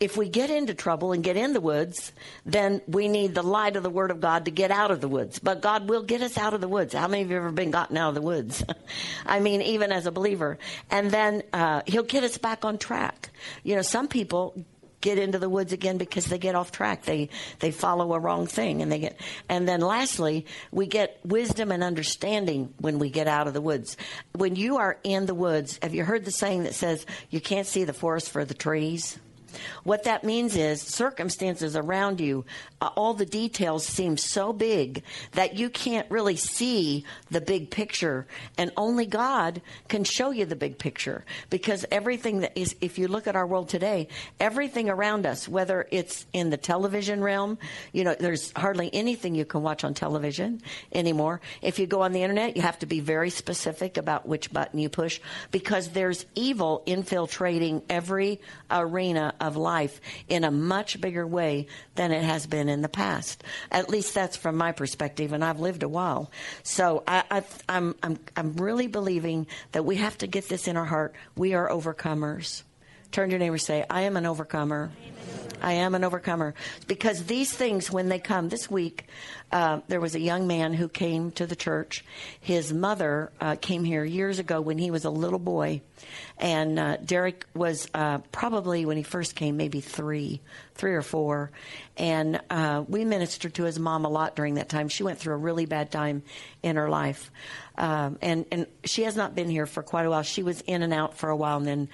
if 0.00 0.16
we 0.16 0.28
get 0.28 0.50
into 0.50 0.74
trouble 0.74 1.12
and 1.12 1.24
get 1.24 1.36
in 1.36 1.52
the 1.52 1.60
woods, 1.60 2.12
then 2.46 2.80
we 2.86 3.08
need 3.08 3.34
the 3.34 3.42
light 3.42 3.74
of 3.74 3.82
the 3.82 3.90
Word 3.90 4.10
of 4.10 4.20
God 4.20 4.44
to 4.44 4.50
get 4.50 4.70
out 4.70 4.90
of 4.90 5.00
the 5.00 5.08
woods. 5.08 5.38
But 5.40 5.60
God 5.60 5.88
will 5.88 6.02
get 6.02 6.22
us 6.22 6.38
out 6.38 6.54
of 6.54 6.60
the 6.60 6.68
woods. 6.68 6.94
How 6.94 7.08
many 7.08 7.22
of 7.22 7.30
you 7.30 7.36
have 7.36 7.44
ever 7.44 7.52
been 7.52 7.72
gotten 7.72 7.96
out 7.96 8.10
of 8.10 8.14
the 8.14 8.22
woods? 8.22 8.62
I 9.26 9.40
mean, 9.40 9.60
even 9.62 9.90
as 9.90 10.06
a 10.06 10.12
believer. 10.12 10.58
And 10.90 11.10
then 11.10 11.42
uh, 11.52 11.82
He'll 11.86 12.04
get 12.04 12.22
us 12.22 12.38
back 12.38 12.64
on 12.64 12.78
track. 12.78 13.30
You 13.64 13.74
know, 13.74 13.82
some 13.82 14.06
people 14.06 14.64
get 15.00 15.18
into 15.18 15.38
the 15.38 15.48
woods 15.48 15.72
again 15.72 15.98
because 15.98 16.26
they 16.26 16.38
get 16.38 16.54
off 16.54 16.72
track. 16.72 17.04
They 17.04 17.28
they 17.60 17.70
follow 17.70 18.12
a 18.14 18.18
wrong 18.18 18.46
thing 18.46 18.82
and 18.82 18.90
they 18.90 18.98
get 18.98 19.20
and 19.48 19.68
then 19.68 19.80
lastly, 19.80 20.46
we 20.72 20.86
get 20.86 21.20
wisdom 21.24 21.70
and 21.70 21.82
understanding 21.84 22.74
when 22.78 22.98
we 22.98 23.10
get 23.10 23.28
out 23.28 23.46
of 23.46 23.54
the 23.54 23.60
woods. 23.60 23.96
When 24.34 24.56
you 24.56 24.78
are 24.78 24.98
in 25.04 25.26
the 25.26 25.34
woods, 25.34 25.78
have 25.82 25.94
you 25.94 26.04
heard 26.04 26.24
the 26.24 26.32
saying 26.32 26.64
that 26.64 26.74
says 26.74 27.06
you 27.30 27.40
can't 27.40 27.66
see 27.66 27.84
the 27.84 27.92
forest 27.92 28.30
for 28.30 28.44
the 28.44 28.54
trees? 28.54 29.18
What 29.84 30.04
that 30.04 30.24
means 30.24 30.56
is 30.56 30.82
circumstances 30.82 31.76
around 31.76 32.20
you, 32.20 32.44
uh, 32.80 32.90
all 32.96 33.14
the 33.14 33.26
details 33.26 33.86
seem 33.86 34.16
so 34.16 34.52
big 34.52 35.02
that 35.32 35.56
you 35.56 35.70
can't 35.70 36.10
really 36.10 36.36
see 36.36 37.04
the 37.30 37.40
big 37.40 37.70
picture. 37.70 38.26
And 38.56 38.70
only 38.76 39.06
God 39.06 39.62
can 39.88 40.04
show 40.04 40.30
you 40.30 40.44
the 40.46 40.56
big 40.56 40.78
picture 40.78 41.24
because 41.50 41.84
everything 41.90 42.40
that 42.40 42.58
is, 42.58 42.76
if 42.80 42.98
you 42.98 43.08
look 43.08 43.26
at 43.26 43.36
our 43.36 43.46
world 43.46 43.68
today, 43.68 44.08
everything 44.40 44.88
around 44.88 45.26
us, 45.26 45.48
whether 45.48 45.86
it's 45.90 46.26
in 46.32 46.50
the 46.50 46.56
television 46.56 47.22
realm, 47.22 47.58
you 47.92 48.04
know, 48.04 48.14
there's 48.18 48.52
hardly 48.56 48.92
anything 48.94 49.34
you 49.34 49.44
can 49.44 49.62
watch 49.62 49.84
on 49.84 49.94
television 49.94 50.60
anymore. 50.92 51.40
If 51.62 51.78
you 51.78 51.86
go 51.86 52.02
on 52.02 52.12
the 52.12 52.22
internet, 52.22 52.56
you 52.56 52.62
have 52.62 52.78
to 52.80 52.86
be 52.86 53.00
very 53.00 53.30
specific 53.30 53.96
about 53.96 54.26
which 54.26 54.52
button 54.52 54.78
you 54.78 54.88
push 54.88 55.20
because 55.50 55.88
there's 55.90 56.26
evil 56.34 56.82
infiltrating 56.86 57.82
every 57.88 58.40
arena 58.70 59.34
of 59.40 59.47
life 59.56 60.00
in 60.28 60.44
a 60.44 60.50
much 60.50 61.00
bigger 61.00 61.26
way 61.26 61.66
than 61.94 62.12
it 62.12 62.22
has 62.22 62.46
been 62.46 62.68
in 62.68 62.82
the 62.82 62.88
past. 62.88 63.42
At 63.70 63.88
least 63.88 64.14
that's 64.14 64.36
from 64.36 64.56
my 64.56 64.72
perspective, 64.72 65.32
and 65.32 65.44
I've 65.44 65.60
lived 65.60 65.82
a 65.82 65.88
while. 65.88 66.30
So 66.62 67.02
I, 67.06 67.24
I, 67.30 67.42
I'm, 67.68 67.94
I'm, 68.02 68.18
I'm 68.36 68.54
really 68.54 68.86
believing 68.86 69.46
that 69.72 69.84
we 69.84 69.96
have 69.96 70.18
to 70.18 70.26
get 70.26 70.48
this 70.48 70.68
in 70.68 70.76
our 70.76 70.84
heart. 70.84 71.14
We 71.36 71.54
are 71.54 71.68
overcomers. 71.68 72.62
Turn 73.10 73.28
to 73.28 73.32
your 73.32 73.38
neighbor 73.38 73.54
and 73.54 73.62
say, 73.62 73.84
I 73.88 74.02
am 74.02 74.16
an 74.16 74.26
overcomer. 74.26 74.90
I 75.60 75.72
am 75.72 75.94
an 75.94 76.04
overcomer. 76.04 76.54
Because 76.86 77.24
these 77.24 77.52
things, 77.52 77.90
when 77.90 78.08
they 78.08 78.18
come, 78.18 78.48
this 78.48 78.70
week, 78.70 79.06
uh, 79.50 79.80
there 79.88 80.00
was 80.00 80.14
a 80.14 80.20
young 80.20 80.46
man 80.46 80.72
who 80.72 80.88
came 80.88 81.32
to 81.32 81.46
the 81.46 81.56
church. 81.56 82.04
His 82.40 82.72
mother 82.72 83.32
uh, 83.40 83.56
came 83.60 83.82
here 83.82 84.04
years 84.04 84.38
ago 84.38 84.60
when 84.60 84.78
he 84.78 84.90
was 84.90 85.04
a 85.04 85.10
little 85.10 85.38
boy. 85.38 85.80
And 86.38 86.78
uh, 86.78 86.98
Derek 86.98 87.44
was 87.54 87.88
uh, 87.92 88.18
probably, 88.30 88.86
when 88.86 88.96
he 88.96 89.02
first 89.02 89.34
came, 89.34 89.56
maybe 89.56 89.80
three, 89.80 90.40
three 90.74 90.94
or 90.94 91.02
four. 91.02 91.50
And 91.96 92.40
uh, 92.50 92.84
we 92.86 93.04
ministered 93.04 93.54
to 93.54 93.64
his 93.64 93.78
mom 93.78 94.04
a 94.04 94.08
lot 94.08 94.36
during 94.36 94.54
that 94.54 94.68
time. 94.68 94.88
She 94.88 95.02
went 95.02 95.18
through 95.18 95.34
a 95.34 95.38
really 95.38 95.66
bad 95.66 95.90
time 95.90 96.22
in 96.62 96.76
her 96.76 96.88
life. 96.88 97.32
Um, 97.76 98.18
and, 98.22 98.44
and 98.52 98.66
she 98.84 99.02
has 99.04 99.16
not 99.16 99.34
been 99.34 99.48
here 99.48 99.66
for 99.66 99.82
quite 99.82 100.06
a 100.06 100.10
while. 100.10 100.22
She 100.22 100.42
was 100.42 100.60
in 100.60 100.82
and 100.82 100.92
out 100.92 101.16
for 101.16 101.30
a 101.30 101.36
while, 101.36 101.56
and 101.56 101.66
then, 101.66 101.88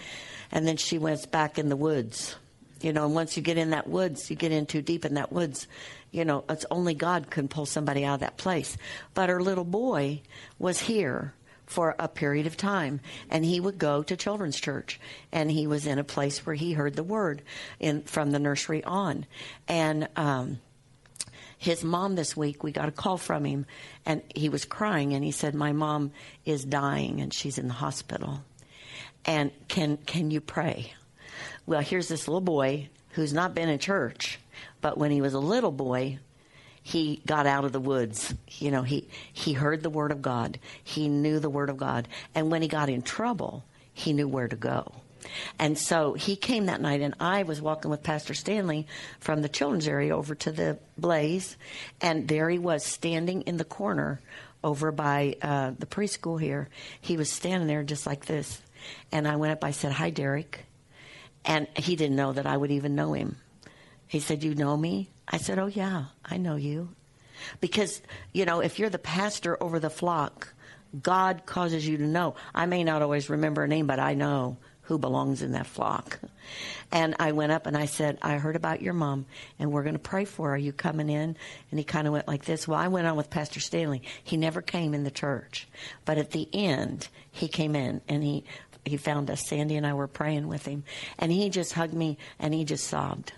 and 0.52 0.66
then 0.66 0.76
she 0.76 0.98
went 0.98 1.30
back 1.30 1.58
in 1.58 1.68
the 1.68 1.76
woods. 1.76 2.36
You 2.80 2.92
know, 2.92 3.06
and 3.06 3.14
once 3.14 3.36
you 3.36 3.42
get 3.42 3.56
in 3.56 3.70
that 3.70 3.88
woods, 3.88 4.28
you 4.28 4.36
get 4.36 4.52
in 4.52 4.66
too 4.66 4.82
deep 4.82 5.04
in 5.04 5.14
that 5.14 5.32
woods, 5.32 5.66
you 6.10 6.24
know, 6.24 6.44
it's 6.48 6.66
only 6.70 6.94
God 6.94 7.30
can 7.30 7.48
pull 7.48 7.66
somebody 7.66 8.04
out 8.04 8.14
of 8.14 8.20
that 8.20 8.36
place. 8.36 8.76
But 9.14 9.30
her 9.30 9.42
little 9.42 9.64
boy 9.64 10.20
was 10.58 10.80
here 10.80 11.32
for 11.66 11.94
a 11.98 12.08
period 12.08 12.46
of 12.46 12.56
time 12.56 13.00
and 13.30 13.44
he 13.44 13.58
would 13.58 13.78
go 13.78 14.02
to 14.02 14.16
children's 14.16 14.60
church 14.60 15.00
and 15.32 15.50
he 15.50 15.66
was 15.66 15.86
in 15.86 15.98
a 15.98 16.04
place 16.04 16.44
where 16.44 16.54
he 16.54 16.74
heard 16.74 16.94
the 16.94 17.02
word 17.02 17.42
in 17.80 18.02
from 18.02 18.30
the 18.30 18.38
nursery 18.38 18.84
on. 18.84 19.26
And 19.66 20.08
um 20.16 20.58
his 21.56 21.82
mom 21.82 22.14
this 22.14 22.36
week 22.36 22.62
we 22.62 22.72
got 22.72 22.88
a 22.88 22.92
call 22.92 23.16
from 23.16 23.44
him 23.44 23.64
and 24.04 24.22
he 24.34 24.50
was 24.50 24.66
crying 24.66 25.14
and 25.14 25.24
he 25.24 25.30
said 25.30 25.54
my 25.54 25.72
mom 25.72 26.12
is 26.44 26.64
dying 26.64 27.22
and 27.22 27.32
she's 27.32 27.56
in 27.56 27.68
the 27.68 27.74
hospital 27.74 28.42
and 29.24 29.50
can 29.68 29.96
can 29.98 30.30
you 30.30 30.40
pray? 30.40 30.92
Well, 31.66 31.80
here's 31.80 32.08
this 32.08 32.28
little 32.28 32.40
boy 32.40 32.88
who's 33.10 33.32
not 33.32 33.54
been 33.54 33.68
in 33.68 33.78
church, 33.78 34.38
but 34.80 34.98
when 34.98 35.10
he 35.10 35.20
was 35.20 35.34
a 35.34 35.38
little 35.38 35.72
boy, 35.72 36.18
he 36.82 37.22
got 37.26 37.46
out 37.46 37.64
of 37.64 37.72
the 37.72 37.80
woods. 37.80 38.34
You 38.48 38.70
know, 38.70 38.82
he 38.82 39.08
he 39.32 39.54
heard 39.54 39.82
the 39.82 39.90
word 39.90 40.12
of 40.12 40.22
God. 40.22 40.58
He 40.82 41.08
knew 41.08 41.38
the 41.38 41.50
word 41.50 41.70
of 41.70 41.76
God, 41.76 42.08
and 42.34 42.50
when 42.50 42.62
he 42.62 42.68
got 42.68 42.88
in 42.88 43.02
trouble, 43.02 43.64
he 43.92 44.12
knew 44.12 44.28
where 44.28 44.48
to 44.48 44.56
go. 44.56 44.92
And 45.58 45.78
so 45.78 46.12
he 46.12 46.36
came 46.36 46.66
that 46.66 46.82
night, 46.82 47.00
and 47.00 47.14
I 47.18 47.44
was 47.44 47.62
walking 47.62 47.90
with 47.90 48.02
Pastor 48.02 48.34
Stanley 48.34 48.86
from 49.20 49.40
the 49.40 49.48
children's 49.48 49.88
area 49.88 50.14
over 50.14 50.34
to 50.34 50.52
the 50.52 50.78
blaze, 50.98 51.56
and 52.00 52.28
there 52.28 52.50
he 52.50 52.58
was 52.58 52.84
standing 52.84 53.42
in 53.42 53.56
the 53.56 53.64
corner 53.64 54.20
over 54.62 54.92
by 54.92 55.36
uh, 55.42 55.72
the 55.78 55.86
preschool 55.86 56.40
here. 56.40 56.68
He 57.00 57.16
was 57.16 57.30
standing 57.30 57.68
there 57.68 57.82
just 57.82 58.06
like 58.06 58.26
this. 58.26 58.60
And 59.12 59.26
I 59.26 59.36
went 59.36 59.52
up, 59.52 59.64
I 59.64 59.70
said, 59.70 59.92
Hi, 59.92 60.10
Derek. 60.10 60.64
And 61.44 61.68
he 61.76 61.96
didn't 61.96 62.16
know 62.16 62.32
that 62.32 62.46
I 62.46 62.56
would 62.56 62.70
even 62.70 62.94
know 62.94 63.12
him. 63.12 63.36
He 64.06 64.20
said, 64.20 64.42
You 64.42 64.54
know 64.54 64.76
me? 64.76 65.10
I 65.28 65.38
said, 65.38 65.58
Oh, 65.58 65.66
yeah, 65.66 66.06
I 66.24 66.36
know 66.36 66.56
you. 66.56 66.90
Because, 67.60 68.00
you 68.32 68.44
know, 68.44 68.60
if 68.60 68.78
you're 68.78 68.90
the 68.90 68.98
pastor 68.98 69.62
over 69.62 69.78
the 69.78 69.90
flock, 69.90 70.54
God 71.02 71.44
causes 71.46 71.86
you 71.86 71.98
to 71.98 72.06
know. 72.06 72.36
I 72.54 72.66
may 72.66 72.84
not 72.84 73.02
always 73.02 73.28
remember 73.28 73.64
a 73.64 73.68
name, 73.68 73.86
but 73.86 73.98
I 73.98 74.14
know 74.14 74.56
who 74.84 74.98
belongs 74.98 75.42
in 75.42 75.52
that 75.52 75.66
flock. 75.66 76.20
And 76.92 77.16
I 77.18 77.32
went 77.32 77.52
up 77.52 77.66
and 77.66 77.76
I 77.76 77.86
said, 77.86 78.18
I 78.20 78.36
heard 78.36 78.54
about 78.54 78.82
your 78.82 78.92
mom 78.92 79.24
and 79.58 79.72
we're 79.72 79.82
going 79.82 79.94
to 79.94 79.98
pray 79.98 80.26
for 80.26 80.48
her. 80.48 80.54
Are 80.54 80.58
you 80.58 80.72
coming 80.72 81.08
in? 81.08 81.36
And 81.70 81.80
he 81.80 81.84
kind 81.84 82.06
of 82.06 82.12
went 82.12 82.28
like 82.28 82.44
this. 82.44 82.68
Well, 82.68 82.78
I 82.78 82.88
went 82.88 83.06
on 83.06 83.16
with 83.16 83.30
Pastor 83.30 83.60
Stanley. 83.60 84.02
He 84.22 84.36
never 84.36 84.60
came 84.60 84.92
in 84.92 85.02
the 85.02 85.10
church. 85.10 85.66
But 86.04 86.18
at 86.18 86.32
the 86.32 86.48
end, 86.52 87.08
he 87.30 87.48
came 87.48 87.74
in 87.74 88.02
and 88.08 88.22
he, 88.22 88.44
he 88.84 88.96
found 88.96 89.30
us. 89.30 89.46
Sandy 89.46 89.76
and 89.76 89.86
I 89.86 89.94
were 89.94 90.08
praying 90.08 90.48
with 90.48 90.66
him. 90.66 90.84
And 91.18 91.32
he 91.32 91.50
just 91.50 91.72
hugged 91.72 91.94
me 91.94 92.18
and 92.38 92.52
he 92.52 92.64
just 92.64 92.86
sobbed. 92.86 93.32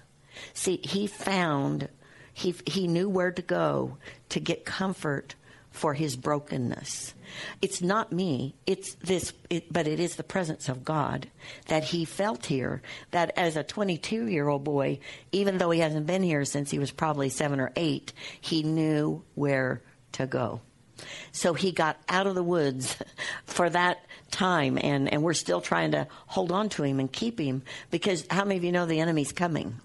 See, 0.54 0.80
he 0.82 1.06
found, 1.06 1.88
he, 2.32 2.54
he 2.66 2.88
knew 2.88 3.08
where 3.08 3.32
to 3.32 3.42
go 3.42 3.96
to 4.30 4.40
get 4.40 4.64
comfort 4.64 5.34
for 5.70 5.92
his 5.92 6.16
brokenness. 6.16 7.14
It's 7.60 7.82
not 7.82 8.10
me, 8.10 8.54
it's 8.66 8.94
this, 8.94 9.34
it, 9.50 9.70
but 9.70 9.86
it 9.86 10.00
is 10.00 10.16
the 10.16 10.22
presence 10.22 10.70
of 10.70 10.84
God 10.84 11.28
that 11.66 11.84
he 11.84 12.06
felt 12.06 12.46
here. 12.46 12.80
That 13.10 13.32
as 13.36 13.56
a 13.56 13.62
22 13.62 14.26
year 14.26 14.48
old 14.48 14.64
boy, 14.64 15.00
even 15.32 15.58
though 15.58 15.70
he 15.70 15.80
hasn't 15.80 16.06
been 16.06 16.22
here 16.22 16.46
since 16.46 16.70
he 16.70 16.78
was 16.78 16.90
probably 16.90 17.28
seven 17.28 17.60
or 17.60 17.72
eight, 17.76 18.12
he 18.40 18.62
knew 18.62 19.22
where 19.34 19.82
to 20.12 20.26
go. 20.26 20.62
So 21.32 21.52
he 21.52 21.72
got 21.72 21.98
out 22.08 22.26
of 22.26 22.34
the 22.34 22.42
woods 22.42 22.96
for 23.44 23.68
that 23.68 24.05
time, 24.36 24.78
and, 24.80 25.10
and 25.12 25.22
we're 25.22 25.34
still 25.34 25.60
trying 25.60 25.92
to 25.92 26.06
hold 26.26 26.52
on 26.52 26.68
to 26.68 26.82
him 26.82 27.00
and 27.00 27.10
keep 27.10 27.40
him 27.40 27.62
because 27.90 28.26
how 28.30 28.44
many 28.44 28.58
of 28.58 28.64
you 28.64 28.72
know 28.72 28.86
the 28.86 29.00
enemy's 29.00 29.32
coming? 29.32 29.80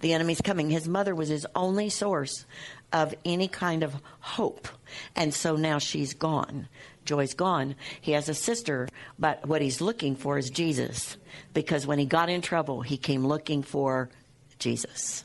The 0.00 0.12
enemy's 0.12 0.40
coming. 0.40 0.70
His 0.70 0.88
mother 0.88 1.14
was 1.14 1.28
his 1.28 1.46
only 1.54 1.88
source 1.88 2.46
of 2.92 3.14
any 3.24 3.48
kind 3.48 3.82
of 3.82 3.94
hope. 4.20 4.68
And 5.16 5.32
so 5.32 5.56
now 5.56 5.78
she's 5.78 6.14
gone. 6.14 6.68
Joy's 7.04 7.34
gone. 7.34 7.74
He 8.00 8.12
has 8.12 8.28
a 8.28 8.34
sister, 8.34 8.88
but 9.18 9.46
what 9.46 9.62
he's 9.62 9.80
looking 9.80 10.14
for 10.14 10.38
is 10.38 10.50
Jesus. 10.50 11.16
Because 11.54 11.86
when 11.86 11.98
he 11.98 12.06
got 12.06 12.28
in 12.28 12.42
trouble, 12.42 12.82
he 12.82 12.96
came 12.96 13.26
looking 13.26 13.62
for 13.62 14.10
Jesus. 14.58 15.24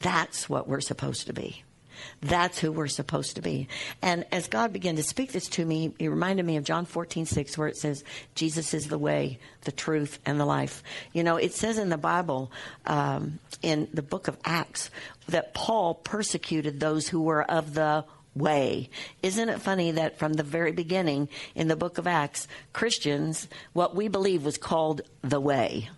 That's 0.00 0.48
what 0.48 0.66
we're 0.66 0.80
supposed 0.80 1.26
to 1.26 1.32
be. 1.32 1.63
That's 2.20 2.58
who 2.58 2.72
we're 2.72 2.86
supposed 2.86 3.36
to 3.36 3.42
be. 3.42 3.68
And 4.02 4.24
as 4.32 4.48
God 4.48 4.72
began 4.72 4.96
to 4.96 5.02
speak 5.02 5.32
this 5.32 5.48
to 5.50 5.64
me, 5.64 5.94
He 5.98 6.08
reminded 6.08 6.44
me 6.44 6.56
of 6.56 6.64
John 6.64 6.84
14, 6.84 7.26
6, 7.26 7.58
where 7.58 7.68
it 7.68 7.76
says, 7.76 8.04
Jesus 8.34 8.74
is 8.74 8.88
the 8.88 8.98
way, 8.98 9.38
the 9.62 9.72
truth, 9.72 10.18
and 10.24 10.38
the 10.38 10.44
life. 10.44 10.82
You 11.12 11.22
know, 11.22 11.36
it 11.36 11.54
says 11.54 11.78
in 11.78 11.88
the 11.88 11.98
Bible, 11.98 12.50
um, 12.86 13.38
in 13.62 13.88
the 13.92 14.02
book 14.02 14.28
of 14.28 14.38
Acts, 14.44 14.90
that 15.28 15.54
Paul 15.54 15.94
persecuted 15.94 16.80
those 16.80 17.08
who 17.08 17.22
were 17.22 17.42
of 17.42 17.74
the 17.74 18.04
way. 18.34 18.90
Isn't 19.22 19.48
it 19.48 19.60
funny 19.60 19.92
that 19.92 20.18
from 20.18 20.34
the 20.34 20.42
very 20.42 20.72
beginning 20.72 21.28
in 21.54 21.68
the 21.68 21.76
book 21.76 21.98
of 21.98 22.06
Acts, 22.06 22.48
Christians, 22.72 23.48
what 23.72 23.94
we 23.94 24.08
believe 24.08 24.44
was 24.44 24.58
called 24.58 25.02
the 25.22 25.40
way. 25.40 25.88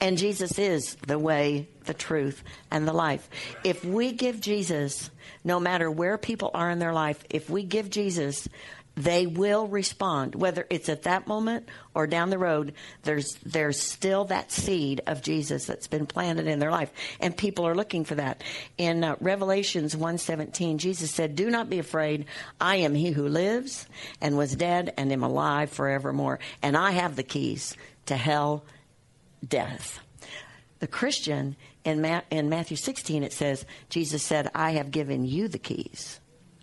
And 0.00 0.16
Jesus 0.16 0.58
is 0.58 0.94
the 1.06 1.18
way, 1.18 1.68
the 1.84 1.94
truth, 1.94 2.42
and 2.70 2.88
the 2.88 2.92
life. 2.92 3.28
If 3.64 3.84
we 3.84 4.12
give 4.12 4.40
Jesus, 4.40 5.10
no 5.44 5.60
matter 5.60 5.90
where 5.90 6.16
people 6.16 6.50
are 6.54 6.70
in 6.70 6.78
their 6.78 6.94
life, 6.94 7.22
if 7.28 7.50
we 7.50 7.64
give 7.64 7.90
Jesus, 7.90 8.48
they 8.96 9.26
will 9.26 9.66
respond. 9.66 10.34
Whether 10.34 10.66
it's 10.68 10.88
at 10.88 11.02
that 11.02 11.26
moment 11.26 11.68
or 11.94 12.06
down 12.06 12.30
the 12.30 12.38
road, 12.38 12.74
there's 13.02 13.34
there's 13.44 13.80
still 13.80 14.24
that 14.26 14.52
seed 14.52 15.00
of 15.06 15.22
Jesus 15.22 15.66
that's 15.66 15.86
been 15.86 16.06
planted 16.06 16.46
in 16.46 16.58
their 16.58 16.70
life, 16.70 16.92
and 17.20 17.36
people 17.36 17.66
are 17.66 17.74
looking 17.74 18.04
for 18.04 18.16
that. 18.16 18.42
In 18.78 19.04
uh, 19.04 19.16
Revelations 19.20 19.94
1:17, 19.94 20.78
Jesus 20.78 21.10
said, 21.10 21.36
"Do 21.36 21.50
not 21.50 21.70
be 21.70 21.78
afraid. 21.78 22.26
I 22.60 22.76
am 22.76 22.94
He 22.94 23.10
who 23.10 23.28
lives 23.28 23.86
and 24.20 24.36
was 24.36 24.54
dead 24.56 24.92
and 24.96 25.12
am 25.12 25.22
alive 25.22 25.70
forevermore, 25.70 26.38
and 26.62 26.76
I 26.76 26.92
have 26.92 27.16
the 27.16 27.22
keys 27.22 27.76
to 28.06 28.16
hell." 28.16 28.64
Death. 29.46 30.00
The 30.80 30.86
Christian 30.86 31.56
in, 31.84 32.00
Ma- 32.00 32.22
in 32.30 32.48
Matthew 32.48 32.76
16, 32.76 33.22
it 33.22 33.32
says, 33.32 33.64
Jesus 33.88 34.22
said, 34.22 34.50
I 34.54 34.72
have 34.72 34.90
given 34.90 35.24
you 35.24 35.48
the 35.48 35.58
keys. 35.58 36.20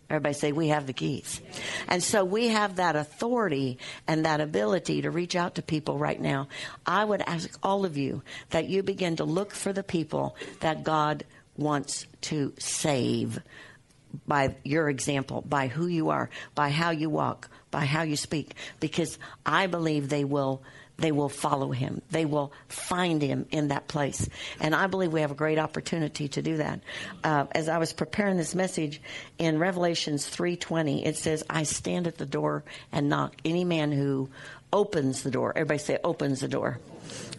Everybody 0.09 0.33
say, 0.33 0.51
we 0.53 0.69
have 0.69 0.87
the 0.87 0.93
keys. 0.93 1.41
And 1.87 2.01
so 2.01 2.23
we 2.23 2.47
have 2.47 2.77
that 2.77 2.95
authority 2.95 3.77
and 4.07 4.25
that 4.25 4.39
ability 4.39 5.01
to 5.01 5.11
reach 5.11 5.35
out 5.35 5.55
to 5.55 5.61
people 5.61 5.97
right 5.97 6.19
now. 6.19 6.47
I 6.85 7.03
would 7.03 7.21
ask 7.21 7.59
all 7.61 7.83
of 7.83 7.97
you 7.97 8.23
that 8.51 8.69
you 8.69 8.83
begin 8.83 9.17
to 9.17 9.25
look 9.25 9.53
for 9.53 9.73
the 9.73 9.83
people 9.83 10.37
that 10.61 10.83
God 10.83 11.25
wants 11.57 12.07
to 12.21 12.53
save 12.57 13.39
by 14.25 14.55
your 14.63 14.89
example, 14.89 15.41
by 15.41 15.67
who 15.67 15.87
you 15.87 16.09
are, 16.09 16.29
by 16.55 16.69
how 16.69 16.91
you 16.91 17.09
walk, 17.09 17.49
by 17.69 17.83
how 17.83 18.03
you 18.03 18.15
speak, 18.15 18.53
because 18.79 19.19
I 19.45 19.67
believe 19.67 20.07
they 20.07 20.23
will 20.23 20.63
they 20.97 21.11
will 21.11 21.29
follow 21.29 21.71
him. 21.71 22.01
They 22.11 22.25
will 22.25 22.51
find 22.67 23.21
him 23.21 23.45
in 23.51 23.69
that 23.69 23.87
place. 23.87 24.27
And 24.59 24.73
I 24.73 24.87
believe 24.87 25.13
we 25.13 25.21
have 25.21 25.31
a 25.31 25.35
great 25.35 25.59
opportunity 25.59 26.27
to 26.29 26.41
do 26.41 26.57
that. 26.57 26.81
Uh, 27.23 27.45
as 27.51 27.69
I 27.69 27.77
was 27.77 27.93
preparing 27.93 28.37
this 28.37 28.55
message 28.55 29.01
in 29.37 29.59
Revelations 29.59 30.27
3.20, 30.27 31.05
it 31.05 31.15
says, 31.15 31.43
I 31.49 31.63
stand 31.63 32.07
at 32.07 32.17
the 32.17 32.25
door 32.25 32.63
and 32.91 33.09
knock. 33.09 33.35
Any 33.45 33.63
man 33.63 33.91
who 33.91 34.29
opens 34.73 35.23
the 35.23 35.31
door, 35.31 35.53
everybody 35.55 35.79
say 35.79 35.97
opens 36.03 36.39
the 36.39 36.47
door 36.47 36.79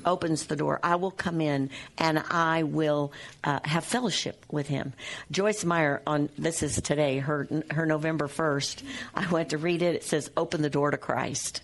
opens 0.04 0.46
the 0.46 0.56
door, 0.56 0.80
I 0.82 0.96
will 0.96 1.10
come 1.10 1.40
in 1.40 1.70
and 1.98 2.18
I 2.30 2.62
will 2.62 3.12
uh, 3.44 3.60
have 3.64 3.84
fellowship 3.84 4.44
with 4.50 4.66
him. 4.66 4.92
Joyce 5.30 5.64
Meyer 5.64 6.02
on 6.06 6.30
this 6.38 6.62
is 6.62 6.80
today 6.80 7.18
her 7.18 7.46
her 7.70 7.86
November 7.86 8.28
first. 8.28 8.82
I 9.14 9.28
went 9.30 9.50
to 9.50 9.58
read 9.58 9.82
it. 9.82 9.96
It 9.96 10.04
says, 10.04 10.30
"Open 10.36 10.62
the 10.62 10.70
door 10.70 10.90
to 10.90 10.96
Christ." 10.96 11.62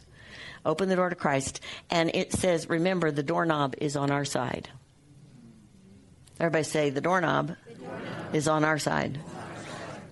Open 0.64 0.88
the 0.88 0.96
door 0.96 1.10
to 1.10 1.14
Christ. 1.14 1.60
And 1.90 2.10
it 2.14 2.32
says, 2.32 2.68
remember, 2.68 3.10
the 3.10 3.22
doorknob 3.22 3.74
is 3.78 3.96
on 3.96 4.10
our 4.10 4.24
side. 4.24 4.68
Everybody 6.40 6.64
say, 6.64 6.90
the 6.90 7.00
doorknob, 7.00 7.48
the 7.66 7.74
doorknob. 7.74 8.34
is 8.34 8.48
on 8.48 8.64
our 8.64 8.78
side. 8.78 9.20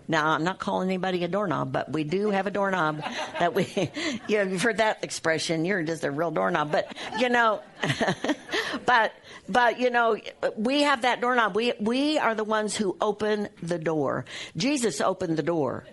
Now, 0.08 0.28
I'm 0.28 0.44
not 0.44 0.58
calling 0.58 0.88
anybody 0.88 1.24
a 1.24 1.28
doorknob, 1.28 1.72
but 1.72 1.90
we 1.90 2.04
do 2.04 2.30
have 2.30 2.46
a 2.46 2.50
doorknob 2.50 3.02
that 3.38 3.54
we, 3.54 3.64
you 4.28 4.36
know, 4.36 4.42
you've 4.42 4.62
heard 4.62 4.78
that 4.78 5.02
expression. 5.02 5.64
You're 5.64 5.82
just 5.82 6.04
a 6.04 6.10
real 6.10 6.30
doorknob. 6.30 6.70
But, 6.70 6.94
you 7.18 7.28
know, 7.28 7.62
but, 8.86 9.12
but, 9.48 9.80
you 9.80 9.90
know, 9.90 10.18
we 10.56 10.82
have 10.82 11.02
that 11.02 11.20
doorknob. 11.20 11.56
We, 11.56 11.72
we 11.80 12.18
are 12.18 12.34
the 12.34 12.44
ones 12.44 12.76
who 12.76 12.96
open 13.00 13.48
the 13.62 13.78
door. 13.78 14.24
Jesus 14.56 15.00
opened 15.00 15.38
the 15.38 15.42
door 15.42 15.86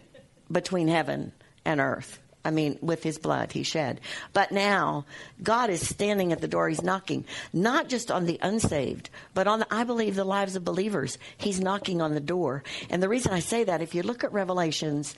between 0.51 0.87
heaven 0.87 1.31
and 1.63 1.79
earth. 1.79 2.19
I 2.49 2.51
mean, 2.51 2.79
with 2.81 3.03
his 3.03 3.19
blood 3.19 3.51
he 3.51 3.61
shed. 3.61 4.01
But 4.33 4.51
now, 4.51 5.05
God 5.43 5.69
is 5.69 5.87
standing 5.87 6.31
at 6.31 6.41
the 6.41 6.47
door. 6.47 6.67
He's 6.67 6.81
knocking, 6.81 7.25
not 7.53 7.89
just 7.89 8.09
on 8.09 8.25
the 8.25 8.39
unsaved, 8.41 9.11
but 9.35 9.45
on, 9.45 9.59
the, 9.59 9.67
I 9.69 9.83
believe, 9.83 10.15
the 10.15 10.23
lives 10.23 10.55
of 10.55 10.65
believers. 10.65 11.19
He's 11.37 11.61
knocking 11.61 12.01
on 12.01 12.15
the 12.15 12.19
door. 12.19 12.63
And 12.89 13.03
the 13.03 13.07
reason 13.07 13.33
I 13.33 13.39
say 13.39 13.65
that, 13.65 13.83
if 13.83 13.93
you 13.93 14.01
look 14.01 14.23
at 14.23 14.33
Revelations, 14.33 15.13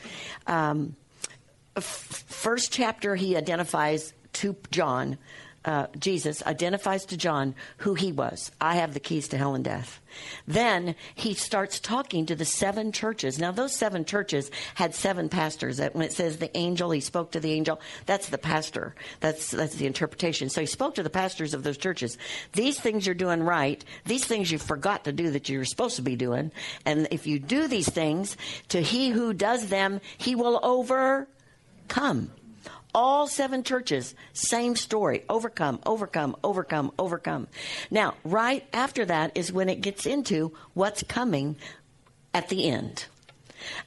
um, 0.45 0.97
f- 1.77 1.85
first 2.27 2.73
chapter, 2.73 3.15
he 3.15 3.37
identifies 3.37 4.11
to 4.33 4.57
John 4.71 5.17
uh, 5.63 5.87
Jesus 5.97 6.41
identifies 6.43 7.05
to 7.05 7.17
John 7.17 7.53
who 7.77 7.93
he 7.93 8.11
was. 8.11 8.51
I 8.59 8.75
have 8.75 8.93
the 8.93 8.99
keys 8.99 9.27
to 9.29 9.37
hell 9.37 9.53
and 9.53 9.63
death. 9.63 10.01
Then 10.47 10.95
he 11.15 11.33
starts 11.33 11.79
talking 11.79 12.25
to 12.25 12.35
the 12.35 12.45
seven 12.45 12.91
churches. 12.91 13.37
Now, 13.37 13.51
those 13.51 13.75
seven 13.75 14.03
churches 14.03 14.49
had 14.75 14.95
seven 14.95 15.29
pastors. 15.29 15.79
When 15.79 16.01
it 16.01 16.13
says 16.13 16.37
the 16.37 16.55
angel, 16.57 16.91
he 16.91 16.99
spoke 16.99 17.31
to 17.31 17.39
the 17.39 17.51
angel. 17.51 17.79
That's 18.07 18.29
the 18.29 18.37
pastor. 18.37 18.95
That's 19.19 19.51
that's 19.51 19.75
the 19.75 19.85
interpretation. 19.85 20.49
So 20.49 20.61
he 20.61 20.67
spoke 20.67 20.95
to 20.95 21.03
the 21.03 21.09
pastors 21.09 21.53
of 21.53 21.63
those 21.63 21.77
churches. 21.77 22.17
These 22.53 22.79
things 22.79 23.05
you're 23.05 23.15
doing 23.15 23.43
right. 23.43 23.83
These 24.05 24.25
things 24.25 24.51
you 24.51 24.57
forgot 24.57 25.05
to 25.05 25.11
do 25.11 25.31
that 25.31 25.47
you're 25.47 25.65
supposed 25.65 25.95
to 25.97 26.01
be 26.01 26.15
doing. 26.15 26.51
And 26.85 27.07
if 27.11 27.27
you 27.27 27.39
do 27.39 27.67
these 27.67 27.89
things, 27.89 28.35
to 28.69 28.81
he 28.81 29.09
who 29.09 29.33
does 29.33 29.67
them, 29.67 30.01
he 30.17 30.35
will 30.35 30.59
overcome 30.63 32.31
All 32.93 33.27
seven 33.27 33.63
churches, 33.63 34.15
same 34.33 34.75
story. 34.75 35.23
Overcome, 35.29 35.79
overcome, 35.85 36.35
overcome, 36.43 36.91
overcome. 36.99 37.47
Now, 37.89 38.15
right 38.23 38.65
after 38.73 39.05
that 39.05 39.31
is 39.35 39.51
when 39.51 39.69
it 39.69 39.81
gets 39.81 40.05
into 40.05 40.53
what's 40.73 41.03
coming 41.03 41.55
at 42.33 42.49
the 42.49 42.67
end. 42.67 43.05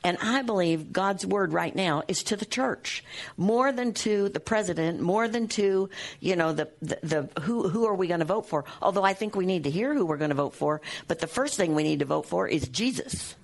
And 0.02 0.16
I 0.22 0.42
believe 0.42 0.92
God's 0.92 1.26
word 1.26 1.52
right 1.52 1.74
now 1.74 2.02
is 2.06 2.22
to 2.24 2.36
the 2.36 2.44
church 2.44 3.04
more 3.36 3.72
than 3.72 3.92
to 3.94 4.28
the 4.28 4.40
president, 4.40 5.00
more 5.00 5.28
than 5.28 5.48
to, 5.48 5.90
you 6.20 6.36
know, 6.36 6.52
the, 6.52 6.68
the, 6.80 6.98
the 7.02 7.40
who, 7.42 7.68
who 7.68 7.86
are 7.86 7.94
we 7.94 8.06
going 8.06 8.20
to 8.20 8.26
vote 8.26 8.46
for? 8.46 8.64
Although 8.80 9.02
I 9.02 9.14
think 9.14 9.34
we 9.34 9.46
need 9.46 9.64
to 9.64 9.70
hear 9.70 9.92
who 9.92 10.06
we're 10.06 10.16
going 10.16 10.30
to 10.30 10.36
vote 10.36 10.54
for. 10.54 10.80
But 11.08 11.18
the 11.18 11.26
first 11.26 11.56
thing 11.56 11.74
we 11.74 11.82
need 11.82 11.98
to 11.98 12.04
vote 12.04 12.26
for 12.26 12.46
is 12.46 12.68
Jesus 12.68 13.34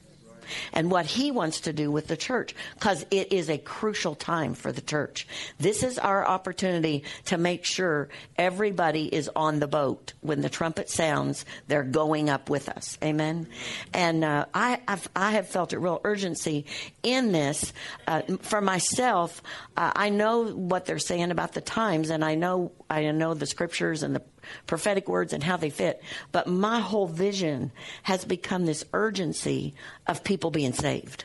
and 0.72 0.90
what 0.90 1.06
he 1.06 1.30
wants 1.30 1.60
to 1.60 1.72
do 1.72 1.90
with 1.90 2.06
the 2.06 2.16
church 2.16 2.54
because 2.74 3.04
it 3.10 3.32
is 3.32 3.48
a 3.48 3.58
crucial 3.58 4.14
time 4.14 4.54
for 4.54 4.72
the 4.72 4.80
church. 4.80 5.26
This 5.58 5.82
is 5.82 5.98
our 5.98 6.26
opportunity 6.26 7.04
to 7.26 7.38
make 7.38 7.64
sure 7.64 8.08
everybody 8.36 9.06
is 9.06 9.30
on 9.34 9.60
the 9.60 9.68
boat. 9.68 10.12
When 10.20 10.40
the 10.40 10.50
trumpet 10.50 10.90
sounds, 10.90 11.44
they're 11.68 11.82
going 11.82 12.30
up 12.30 12.50
with 12.50 12.68
us. 12.68 12.98
Amen. 13.02 13.48
And 13.92 14.24
uh, 14.24 14.46
I, 14.54 14.80
I've, 14.86 15.08
I 15.14 15.32
have 15.32 15.48
felt 15.48 15.72
a 15.72 15.78
real 15.78 16.00
urgency 16.04 16.66
in 17.02 17.32
this. 17.32 17.72
Uh, 18.06 18.22
for 18.40 18.60
myself, 18.60 19.42
uh, 19.76 19.92
I 19.94 20.10
know 20.10 20.44
what 20.44 20.86
they're 20.86 20.98
saying 20.98 21.30
about 21.30 21.52
the 21.52 21.60
times, 21.60 22.10
and 22.10 22.24
I 22.24 22.34
know 22.34 22.72
I 22.88 23.10
know 23.12 23.34
the 23.34 23.46
scriptures 23.46 24.02
and 24.02 24.16
the 24.16 24.22
prophetic 24.66 25.08
words 25.08 25.32
and 25.32 25.42
how 25.42 25.56
they 25.56 25.70
fit. 25.70 26.02
But 26.32 26.46
my 26.46 26.80
whole 26.80 27.06
vision 27.06 27.72
has 28.02 28.24
become 28.24 28.66
this 28.66 28.84
urgency 28.92 29.74
of 30.06 30.24
people 30.24 30.50
being 30.50 30.72
saved. 30.72 31.24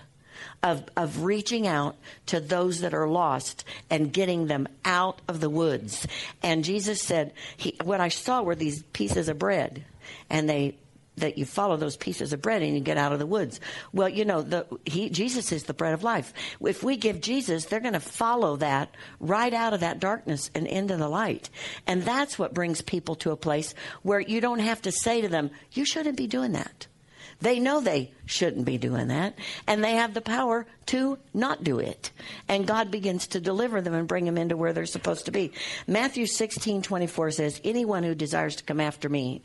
Of, 0.62 0.86
of 0.97 1.23
reaching 1.23 1.67
out 1.67 1.95
to 2.28 2.39
those 2.39 2.82
that 2.82 2.93
are 2.93 3.08
lost 3.08 3.65
and 3.89 4.12
getting 4.12 4.47
them 4.47 4.67
out 4.84 5.21
of 5.28 5.39
the 5.39 5.49
woods. 5.49 6.08
And 6.41 6.63
Jesus 6.63 7.01
said, 7.01 7.34
he, 7.56 7.75
what 7.84 8.01
I 8.01 8.10
saw 8.10 8.41
were 8.41 8.56
these 8.56 8.82
pieces 8.82 9.30
of 9.30 9.38
bread 9.38 9.86
and 10.30 10.49
they 10.49 10.75
that 11.17 11.38
you 11.38 11.45
follow 11.45 11.78
those 11.78 11.97
pieces 11.97 12.34
of 12.34 12.41
bread 12.41 12.62
and 12.62 12.73
you 12.73 12.80
get 12.80 12.97
out 12.97 13.13
of 13.13 13.19
the 13.19 13.25
woods. 13.25 13.60
Well, 13.93 14.10
you 14.10 14.25
know, 14.25 14.41
the, 14.41 14.65
he, 14.86 15.10
Jesus 15.10 15.51
is 15.51 15.63
the 15.63 15.73
bread 15.73 15.93
of 15.93 16.04
life. 16.04 16.34
If 16.60 16.84
we 16.84 16.97
give 16.97 17.21
Jesus, 17.21 17.65
they're 17.65 17.80
going 17.80 17.93
to 17.93 17.99
follow 17.99 18.58
that 18.58 18.93
right 19.19 19.54
out 19.54 19.73
of 19.73 19.80
that 19.80 19.99
darkness 19.99 20.49
and 20.54 20.67
into 20.67 20.97
the 20.97 21.10
light. 21.10 21.49
And 21.88 22.04
that's 22.04 22.38
what 22.38 22.54
brings 22.54 22.82
people 22.82 23.15
to 23.15 23.32
a 23.32 23.38
place 23.38 23.73
where 24.04 24.19
you 24.19 24.41
don't 24.41 24.60
have 24.60 24.82
to 24.84 24.91
say 24.91 25.21
to 25.21 25.30
them, 25.30 25.51
you 25.71 25.86
shouldn't 25.86 26.17
be 26.17 26.28
doing 26.28 26.54
that. 26.54 26.88
They 27.41 27.60
know 27.60 27.82
they 27.82 28.12
shouldn't 28.25 28.65
be 28.65 28.78
doing 28.78 29.10
that, 29.10 29.38
and 29.67 29.84
they 29.84 29.95
have 29.95 30.13
the 30.13 30.21
power 30.21 30.65
to 30.88 31.17
not 31.34 31.63
do 31.63 31.80
it. 31.80 32.12
And 32.47 32.65
God 32.65 32.91
begins 32.91 33.28
to 33.28 33.41
deliver 33.41 33.82
them 33.82 33.93
and 33.93 34.08
bring 34.08 34.25
them 34.25 34.38
into 34.38 34.56
where 34.56 34.71
they're 34.71 34.86
supposed 34.86 35.25
to 35.25 35.32
be. 35.32 35.51
Matthew 35.86 36.28
16, 36.28 36.82
24 36.82 37.32
says, 37.32 37.62
Anyone 37.63 38.04
who 38.04 38.15
desires 38.15 38.56
to 38.58 38.63
come 38.63 38.80
after 38.80 39.10
me, 39.10 39.41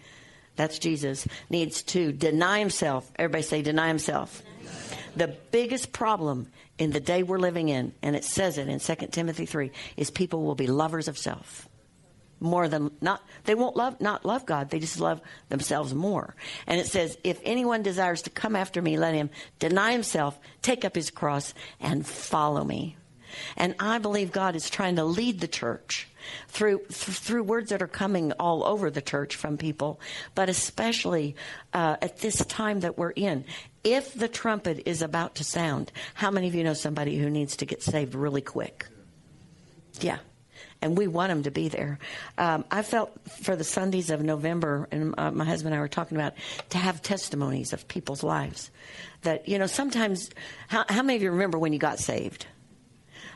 that's 0.60 0.78
Jesus, 0.78 1.26
needs 1.48 1.82
to 1.84 2.12
deny 2.12 2.58
himself. 2.58 3.10
Everybody 3.16 3.42
say, 3.42 3.62
deny 3.62 3.88
himself. 3.88 4.42
The 5.16 5.34
biggest 5.50 5.90
problem 5.90 6.48
in 6.76 6.90
the 6.90 7.00
day 7.00 7.22
we're 7.22 7.38
living 7.38 7.70
in, 7.70 7.94
and 8.02 8.14
it 8.14 8.24
says 8.24 8.58
it 8.58 8.68
in 8.68 8.78
2 8.78 8.94
Timothy 9.10 9.46
3, 9.46 9.70
is 9.96 10.10
people 10.10 10.42
will 10.42 10.54
be 10.54 10.66
lovers 10.66 11.08
of 11.08 11.16
self. 11.16 11.66
More 12.40 12.68
than 12.68 12.90
not, 13.00 13.22
they 13.44 13.54
won't 13.54 13.74
love, 13.74 14.02
not 14.02 14.26
love 14.26 14.44
God, 14.44 14.68
they 14.68 14.80
just 14.80 15.00
love 15.00 15.22
themselves 15.48 15.94
more. 15.94 16.36
And 16.66 16.78
it 16.78 16.86
says, 16.86 17.16
if 17.24 17.40
anyone 17.42 17.82
desires 17.82 18.22
to 18.22 18.30
come 18.30 18.54
after 18.54 18.82
me, 18.82 18.98
let 18.98 19.14
him 19.14 19.30
deny 19.58 19.92
himself, 19.92 20.38
take 20.60 20.84
up 20.84 20.94
his 20.94 21.10
cross, 21.10 21.54
and 21.80 22.06
follow 22.06 22.64
me. 22.64 22.98
And 23.56 23.74
I 23.78 23.98
believe 23.98 24.32
God 24.32 24.56
is 24.56 24.70
trying 24.70 24.96
to 24.96 25.04
lead 25.04 25.40
the 25.40 25.48
church 25.48 26.08
through 26.48 26.78
th- 26.88 27.18
through 27.18 27.42
words 27.42 27.70
that 27.70 27.82
are 27.82 27.88
coming 27.88 28.32
all 28.32 28.64
over 28.64 28.90
the 28.90 29.02
church 29.02 29.36
from 29.36 29.56
people, 29.56 30.00
but 30.34 30.48
especially 30.48 31.36
uh, 31.72 31.96
at 32.02 32.18
this 32.18 32.44
time 32.46 32.80
that 32.80 32.98
we're 32.98 33.10
in. 33.10 33.44
If 33.82 34.12
the 34.12 34.28
trumpet 34.28 34.82
is 34.86 35.00
about 35.00 35.36
to 35.36 35.44
sound, 35.44 35.90
how 36.14 36.30
many 36.30 36.48
of 36.48 36.54
you 36.54 36.64
know 36.64 36.74
somebody 36.74 37.16
who 37.18 37.30
needs 37.30 37.56
to 37.56 37.66
get 37.66 37.82
saved 37.82 38.14
really 38.14 38.42
quick? 38.42 38.86
Yeah. 40.00 40.18
And 40.82 40.96
we 40.96 41.06
want 41.06 41.30
them 41.30 41.42
to 41.42 41.50
be 41.50 41.68
there. 41.68 41.98
Um, 42.38 42.64
I 42.70 42.82
felt 42.82 43.12
for 43.42 43.54
the 43.54 43.64
Sundays 43.64 44.10
of 44.10 44.22
November, 44.22 44.88
and 44.90 45.14
uh, 45.18 45.30
my 45.30 45.44
husband 45.44 45.74
and 45.74 45.78
I 45.78 45.82
were 45.82 45.88
talking 45.88 46.16
about 46.16 46.34
to 46.70 46.78
have 46.78 47.02
testimonies 47.02 47.72
of 47.72 47.86
people's 47.86 48.22
lives. 48.22 48.70
That 49.22 49.46
you 49.46 49.58
know, 49.58 49.66
sometimes, 49.66 50.30
how, 50.68 50.84
how 50.88 51.02
many 51.02 51.16
of 51.16 51.22
you 51.22 51.30
remember 51.32 51.58
when 51.58 51.74
you 51.74 51.78
got 51.78 51.98
saved? 51.98 52.46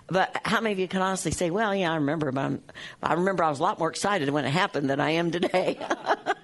But 0.07 0.38
how 0.45 0.61
many 0.61 0.75
of 0.75 0.79
you 0.79 0.88
can 0.88 1.01
honestly 1.01 1.31
say, 1.31 1.51
well, 1.51 1.75
yeah, 1.75 1.93
I 1.93 1.95
remember, 1.97 2.31
but 2.31 2.45
I'm, 2.45 2.62
i 3.03 3.14
remember 3.14 3.43
I 3.43 3.49
was 3.49 3.59
a 3.59 3.62
lot 3.62 3.79
more 3.79 3.88
excited 3.88 4.29
when 4.29 4.45
it 4.45 4.51
happened 4.51 4.90
than 4.90 5.01
I 5.01 5.12
am 5.12 5.31
today. 5.31 5.79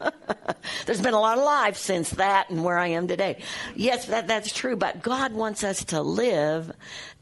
There's 0.87 1.03
been 1.03 1.15
a 1.15 1.21
lot 1.21 1.37
of 1.37 1.45
life 1.45 1.77
since 1.77 2.11
that 2.11 2.49
and 2.49 2.65
where 2.65 2.79
I 2.79 2.89
am 2.89 3.07
today. 3.07 3.43
Yes, 3.77 4.07
that, 4.07 4.29
that's 4.29 4.53
true, 4.53 4.77
but 4.77 5.03
God 5.03 5.33
wants 5.35 5.63
us 5.63 5.85
to 5.87 6.01
live 6.01 6.73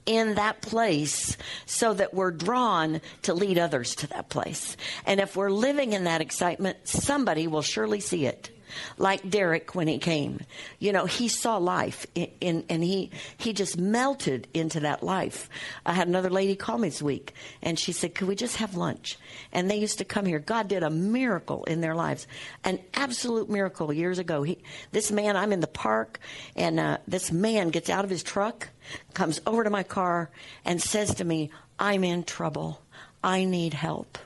in 0.07 0.37
that 0.37 0.63
place 0.63 1.37
so 1.67 1.93
that 1.95 2.15
we're 2.15 2.31
drawn 2.31 3.01
to 3.23 3.35
lead 3.35 3.59
others 3.59 3.97
to 3.97 4.07
that 4.09 4.29
place. 4.29 4.77
And 5.07 5.21
if 5.21 5.37
we're 5.37 5.51
living 5.51 5.93
in 5.93 6.05
that 6.05 6.21
excitement, 6.21 6.79
somebody 6.85 7.47
will 7.49 7.63
surely 7.63 8.01
see 8.01 8.27
it 8.27 8.51
like 8.97 9.29
Derek 9.29 9.75
when 9.75 9.89
he 9.89 9.99
came. 9.99 10.41
You 10.79 10.93
know, 10.93 11.07
he 11.07 11.29
saw 11.29 11.57
life 11.57 12.07
in, 12.15 12.29
in, 12.41 12.65
and 12.69 12.83
he, 12.83 13.11
he 13.37 13.53
just 13.53 13.79
melted 13.79 14.49
into 14.55 14.81
that 14.81 15.03
life. 15.03 15.49
I 15.87 15.93
had 15.93 16.09
another 16.09 16.31
lady 16.31 16.57
call 16.57 16.79
me 16.79 16.89
this 16.89 17.03
week 17.03 17.35
and 17.63 17.79
she 17.79 17.93
said, 17.93 18.15
could 18.15 18.29
we 18.29 18.35
just 18.35 18.57
have 18.57 18.75
lunch? 18.75 19.19
And 19.53 19.71
they 19.71 19.77
used 19.77 19.99
to 19.99 20.05
come 20.05 20.27
here. 20.27 20.39
God 20.39 20.69
did 20.69 20.83
a 20.83 20.91
miracle 20.91 21.65
in 21.65 21.81
their 21.81 21.95
lives, 21.95 22.27
an 22.65 22.81
absolute 22.95 23.49
miracle 23.49 23.93
years 23.93 24.19
ago. 24.19 24.43
He, 24.43 24.59
this 24.93 25.11
man, 25.11 25.37
I'm 25.37 25.53
in 25.53 25.61
the 25.61 25.67
park 25.67 26.21
and 26.57 26.81
uh, 26.81 26.99
this 27.07 27.33
man 27.33 27.71
gets 27.71 27.91
out 27.91 28.05
of 28.05 28.11
his 28.11 28.23
truck, 28.23 28.69
comes 29.15 29.41
over 29.47 29.65
to 29.65 29.71
my 29.71 29.83
car 29.83 30.31
and 30.65 30.81
says 30.81 31.15
to 31.17 31.25
me, 31.25 31.51
I'm 31.79 32.05
in 32.05 32.25
trouble. 32.25 32.81
I 33.23 33.45
need 33.45 33.75
help. 33.75 34.19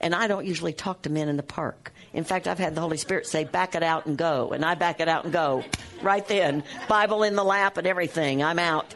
And 0.00 0.14
I 0.14 0.28
don't 0.28 0.46
usually 0.46 0.72
talk 0.72 1.02
to 1.02 1.10
men 1.10 1.28
in 1.28 1.36
the 1.36 1.42
park. 1.42 1.92
In 2.12 2.24
fact, 2.24 2.48
I've 2.48 2.58
had 2.58 2.74
the 2.74 2.80
Holy 2.80 2.96
Spirit 2.96 3.26
say, 3.26 3.44
back 3.44 3.74
it 3.74 3.82
out 3.82 4.06
and 4.06 4.16
go. 4.16 4.50
And 4.50 4.64
I 4.64 4.74
back 4.74 5.00
it 5.00 5.08
out 5.08 5.24
and 5.24 5.32
go 5.32 5.64
right 6.02 6.26
then. 6.26 6.64
Bible 6.88 7.22
in 7.22 7.36
the 7.36 7.44
lap 7.44 7.76
and 7.76 7.86
everything. 7.86 8.42
I'm 8.42 8.58
out. 8.58 8.94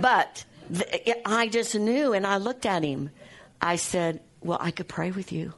But 0.00 0.44
th- 0.72 1.18
I 1.26 1.48
just 1.48 1.74
knew 1.74 2.12
and 2.12 2.26
I 2.26 2.36
looked 2.36 2.66
at 2.66 2.84
him. 2.84 3.10
I 3.60 3.76
said, 3.76 4.20
well, 4.40 4.58
I 4.60 4.70
could 4.70 4.88
pray 4.88 5.10
with 5.10 5.32
you. 5.32 5.54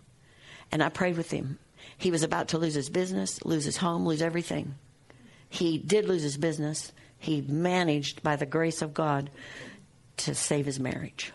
And 0.72 0.82
I 0.82 0.88
prayed 0.88 1.16
with 1.16 1.30
him. 1.30 1.58
He 1.98 2.10
was 2.10 2.22
about 2.22 2.48
to 2.48 2.58
lose 2.58 2.74
his 2.74 2.88
business, 2.88 3.44
lose 3.44 3.64
his 3.64 3.76
home, 3.76 4.06
lose 4.06 4.22
everything. 4.22 4.74
He 5.48 5.78
did 5.78 6.06
lose 6.06 6.22
his 6.22 6.36
business. 6.36 6.92
He 7.18 7.42
managed, 7.42 8.22
by 8.22 8.36
the 8.36 8.46
grace 8.46 8.82
of 8.82 8.92
God, 8.92 9.30
to 10.18 10.34
save 10.34 10.66
his 10.66 10.80
marriage. 10.80 11.32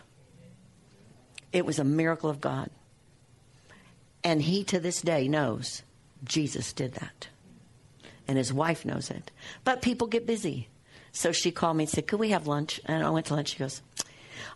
It 1.52 1.64
was 1.64 1.78
a 1.78 1.84
miracle 1.84 2.28
of 2.28 2.40
God. 2.40 2.70
And 4.22 4.42
he 4.42 4.64
to 4.64 4.78
this 4.78 5.00
day 5.00 5.28
knows 5.28 5.82
Jesus 6.24 6.72
did 6.72 6.94
that. 6.94 7.28
And 8.28 8.36
his 8.38 8.52
wife 8.52 8.84
knows 8.84 9.10
it. 9.10 9.30
But 9.64 9.82
people 9.82 10.06
get 10.06 10.26
busy. 10.26 10.68
So 11.12 11.32
she 11.32 11.50
called 11.50 11.76
me 11.76 11.84
and 11.84 11.90
said, 11.90 12.06
Could 12.06 12.20
we 12.20 12.30
have 12.30 12.46
lunch? 12.46 12.80
And 12.84 13.02
I 13.04 13.10
went 13.10 13.26
to 13.26 13.34
lunch. 13.34 13.48
She 13.48 13.58
goes, 13.58 13.82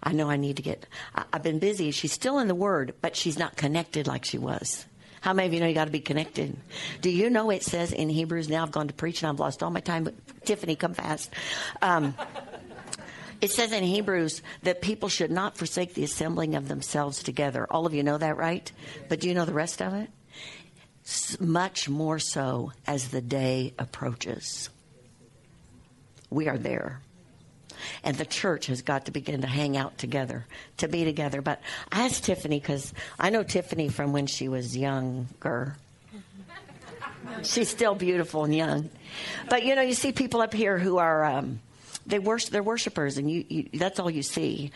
I 0.02 0.12
know 0.12 0.30
I 0.30 0.36
need 0.36 0.56
to 0.56 0.62
get, 0.62 0.86
I, 1.14 1.24
have 1.32 1.42
been 1.42 1.58
busy. 1.58 1.90
She's 1.90 2.12
still 2.12 2.38
in 2.38 2.48
the 2.48 2.54
Word, 2.54 2.94
but 3.00 3.16
she's 3.16 3.38
not 3.38 3.56
connected 3.56 4.06
like 4.06 4.24
she 4.24 4.38
was. 4.38 4.86
How 5.20 5.32
many 5.32 5.48
of 5.48 5.54
you 5.54 5.60
know 5.60 5.66
you 5.66 5.74
got 5.74 5.86
to 5.86 5.90
be 5.90 6.00
connected? 6.00 6.54
Do 7.00 7.08
you 7.08 7.30
know 7.30 7.50
it 7.50 7.62
says 7.62 7.92
in 7.92 8.10
Hebrews, 8.10 8.50
now 8.50 8.62
I've 8.62 8.72
gone 8.72 8.88
to 8.88 8.94
preach 8.94 9.22
and 9.22 9.30
I've 9.30 9.40
lost 9.40 9.62
all 9.62 9.70
my 9.70 9.80
time, 9.80 10.04
but 10.04 10.14
Tiffany, 10.44 10.76
come 10.76 10.92
fast. 10.92 11.30
Um, 11.80 12.14
it 13.44 13.50
says 13.50 13.72
in 13.72 13.84
Hebrews 13.84 14.40
that 14.62 14.80
people 14.80 15.10
should 15.10 15.30
not 15.30 15.58
forsake 15.58 15.92
the 15.92 16.02
assembling 16.02 16.54
of 16.54 16.66
themselves 16.66 17.22
together. 17.22 17.66
All 17.70 17.84
of 17.84 17.92
you 17.92 18.02
know 18.02 18.16
that, 18.16 18.38
right? 18.38 18.72
But 19.10 19.20
do 19.20 19.28
you 19.28 19.34
know 19.34 19.44
the 19.44 19.52
rest 19.52 19.82
of 19.82 19.92
it? 19.92 20.08
Much 21.38 21.86
more 21.86 22.18
so 22.18 22.72
as 22.86 23.08
the 23.08 23.20
day 23.20 23.74
approaches. 23.78 24.70
We 26.30 26.48
are 26.48 26.56
there. 26.56 27.02
And 28.02 28.16
the 28.16 28.24
church 28.24 28.64
has 28.68 28.80
got 28.80 29.04
to 29.04 29.10
begin 29.10 29.42
to 29.42 29.46
hang 29.46 29.76
out 29.76 29.98
together, 29.98 30.46
to 30.78 30.88
be 30.88 31.04
together. 31.04 31.42
But 31.42 31.60
I 31.92 32.06
asked 32.06 32.24
Tiffany, 32.24 32.58
because 32.58 32.94
I 33.20 33.28
know 33.28 33.42
Tiffany 33.42 33.90
from 33.90 34.14
when 34.14 34.26
she 34.26 34.48
was 34.48 34.74
younger. 34.74 35.76
She's 37.42 37.68
still 37.68 37.94
beautiful 37.94 38.44
and 38.44 38.56
young. 38.56 38.88
But 39.50 39.64
you 39.64 39.74
know, 39.74 39.82
you 39.82 39.92
see 39.92 40.12
people 40.12 40.40
up 40.40 40.54
here 40.54 40.78
who 40.78 40.96
are. 40.96 41.26
Um, 41.26 41.60
they 42.06 42.18
worship, 42.18 42.50
they're 42.50 42.62
worshipers, 42.62 43.18
and 43.18 43.30
you, 43.30 43.44
you, 43.48 43.68
that's 43.74 43.98
all 43.98 44.10
you 44.10 44.22
see. 44.22 44.70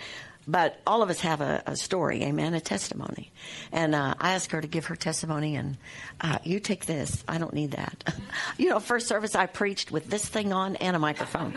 But 0.48 0.80
all 0.86 1.02
of 1.02 1.10
us 1.10 1.20
have 1.20 1.42
a, 1.42 1.62
a 1.66 1.76
story, 1.76 2.22
amen, 2.22 2.54
a 2.54 2.60
testimony. 2.60 3.30
And 3.70 3.94
uh, 3.94 4.14
I 4.18 4.32
asked 4.32 4.50
her 4.52 4.62
to 4.62 4.66
give 4.66 4.86
her 4.86 4.96
testimony, 4.96 5.56
and 5.56 5.76
uh, 6.22 6.38
you 6.42 6.58
take 6.58 6.86
this. 6.86 7.22
I 7.28 7.36
don't 7.36 7.52
need 7.52 7.72
that. 7.72 8.14
you 8.56 8.70
know, 8.70 8.80
first 8.80 9.08
service 9.08 9.34
I 9.34 9.44
preached 9.44 9.92
with 9.92 10.08
this 10.08 10.26
thing 10.26 10.54
on 10.54 10.76
and 10.76 10.96
a 10.96 10.98
microphone. 10.98 11.52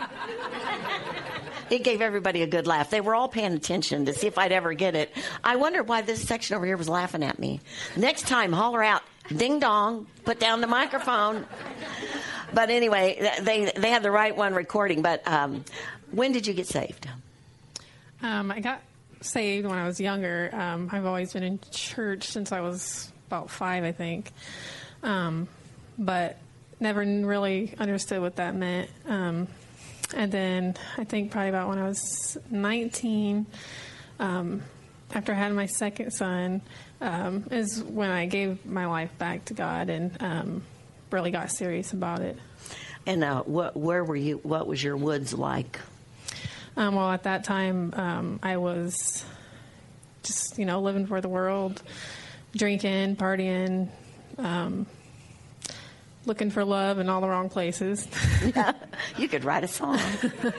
it 1.70 1.84
gave 1.84 2.02
everybody 2.02 2.42
a 2.42 2.46
good 2.46 2.66
laugh. 2.66 2.90
They 2.90 3.00
were 3.00 3.14
all 3.14 3.28
paying 3.28 3.54
attention 3.54 4.04
to 4.04 4.12
see 4.12 4.26
if 4.26 4.36
I'd 4.36 4.52
ever 4.52 4.74
get 4.74 4.94
it. 4.94 5.10
I 5.42 5.56
wonder 5.56 5.82
why 5.82 6.02
this 6.02 6.20
section 6.28 6.54
over 6.54 6.66
here 6.66 6.76
was 6.76 6.88
laughing 6.88 7.22
at 7.22 7.38
me. 7.38 7.60
Next 7.96 8.28
time, 8.28 8.52
holler 8.52 8.82
out, 8.82 9.02
ding 9.34 9.58
dong, 9.58 10.06
put 10.26 10.38
down 10.38 10.60
the 10.60 10.66
microphone. 10.66 11.46
But 12.54 12.70
anyway, 12.70 13.30
they 13.42 13.72
they 13.76 13.90
had 13.90 14.02
the 14.02 14.10
right 14.10 14.36
one 14.36 14.54
recording. 14.54 15.02
But 15.02 15.26
um, 15.26 15.64
when 16.10 16.32
did 16.32 16.46
you 16.46 16.54
get 16.54 16.66
saved? 16.66 17.08
Um, 18.22 18.50
I 18.50 18.60
got 18.60 18.82
saved 19.20 19.66
when 19.66 19.78
I 19.78 19.86
was 19.86 20.00
younger. 20.00 20.50
Um, 20.52 20.88
I've 20.92 21.06
always 21.06 21.32
been 21.32 21.42
in 21.42 21.60
church 21.70 22.28
since 22.28 22.52
I 22.52 22.60
was 22.60 23.10
about 23.28 23.50
five, 23.50 23.84
I 23.84 23.92
think. 23.92 24.30
Um, 25.02 25.48
but 25.98 26.38
never 26.80 27.00
really 27.00 27.74
understood 27.78 28.20
what 28.20 28.36
that 28.36 28.54
meant. 28.54 28.90
Um, 29.06 29.48
and 30.14 30.30
then 30.30 30.74
I 30.98 31.04
think 31.04 31.30
probably 31.30 31.48
about 31.48 31.68
when 31.68 31.78
I 31.78 31.84
was 31.84 32.36
19, 32.50 33.46
um, 34.18 34.62
after 35.14 35.32
I 35.32 35.36
had 35.36 35.52
my 35.52 35.66
second 35.66 36.10
son, 36.12 36.60
is 37.50 37.82
when 37.82 38.10
I 38.10 38.26
gave 38.26 38.64
my 38.66 38.86
life 38.86 39.16
back 39.18 39.46
to 39.46 39.54
God 39.54 39.88
and 39.88 40.62
really 41.12 41.30
got 41.30 41.50
serious 41.50 41.92
about 41.92 42.20
it. 42.20 42.38
And 43.06 43.24
uh, 43.24 43.42
what, 43.42 43.76
where 43.76 44.04
were 44.04 44.16
you? 44.16 44.38
What 44.42 44.66
was 44.66 44.82
your 44.82 44.96
woods 44.96 45.34
like? 45.34 45.80
Um, 46.76 46.94
well, 46.94 47.10
at 47.10 47.24
that 47.24 47.44
time, 47.44 47.92
um, 47.94 48.40
I 48.42 48.56
was 48.56 49.24
just 50.22 50.58
you 50.58 50.64
know 50.64 50.80
living 50.80 51.06
for 51.06 51.20
the 51.20 51.28
world, 51.28 51.82
drinking, 52.56 53.16
partying, 53.16 53.88
um, 54.38 54.86
looking 56.24 56.50
for 56.50 56.64
love 56.64 56.98
in 56.98 57.08
all 57.08 57.20
the 57.20 57.28
wrong 57.28 57.48
places. 57.50 58.06
yeah, 58.54 58.72
you 59.18 59.28
could 59.28 59.44
write 59.44 59.64
a 59.64 59.68
song. 59.68 59.98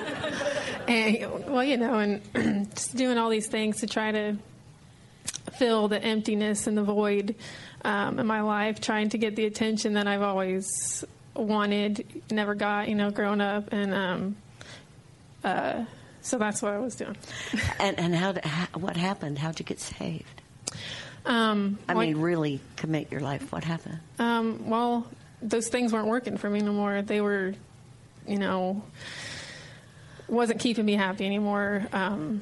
and 0.88 1.46
well, 1.48 1.64
you 1.64 1.78
know, 1.78 2.00
and 2.00 2.70
just 2.76 2.96
doing 2.96 3.18
all 3.18 3.30
these 3.30 3.48
things 3.48 3.80
to 3.80 3.88
try 3.88 4.12
to 4.12 4.38
fill 5.52 5.88
the 5.88 6.02
emptiness 6.02 6.68
and 6.68 6.78
the 6.78 6.84
void 6.84 7.36
um, 7.84 8.20
in 8.20 8.26
my 8.26 8.42
life, 8.42 8.80
trying 8.82 9.10
to 9.10 9.18
get 9.18 9.36
the 9.36 9.46
attention 9.46 9.94
that 9.94 10.08
I've 10.08 10.22
always 10.22 11.04
wanted, 11.36 12.24
never 12.32 12.56
got, 12.56 12.90
you 12.90 12.96
know, 12.96 13.12
growing 13.12 13.42
up, 13.42 13.72
and 13.72 13.94
um, 13.94 14.36
uh, 15.44 15.84
so 16.22 16.38
that's 16.38 16.62
what 16.62 16.74
I 16.74 16.80
was 16.80 16.96
doing. 16.96 17.18
and 17.80 18.00
and 18.00 18.16
how, 18.16 18.34
how 18.44 18.68
what 18.80 18.96
happened? 18.96 19.38
How'd 19.40 19.60
you 19.60 19.66
get 19.66 19.80
saved? 19.80 20.42
Um, 21.26 21.80
I 21.88 21.94
mean, 21.94 22.18
really 22.18 22.60
commit 22.76 23.12
your 23.12 23.22
life. 23.22 23.52
What 23.52 23.64
happened? 23.64 24.00
Um, 24.20 24.70
well, 24.70 25.08
those 25.42 25.70
things 25.70 25.94
weren't 25.94 26.08
working 26.08 26.38
for 26.38 26.50
me 26.50 26.60
no 26.60 26.74
more. 26.74 27.02
They 27.02 27.22
were, 27.22 27.54
you 28.28 28.38
know, 28.38 28.84
wasn't 30.28 30.60
keeping 30.60 30.86
me 30.86 30.94
happy 30.94 31.26
anymore. 31.26 31.88
Um, 31.94 32.42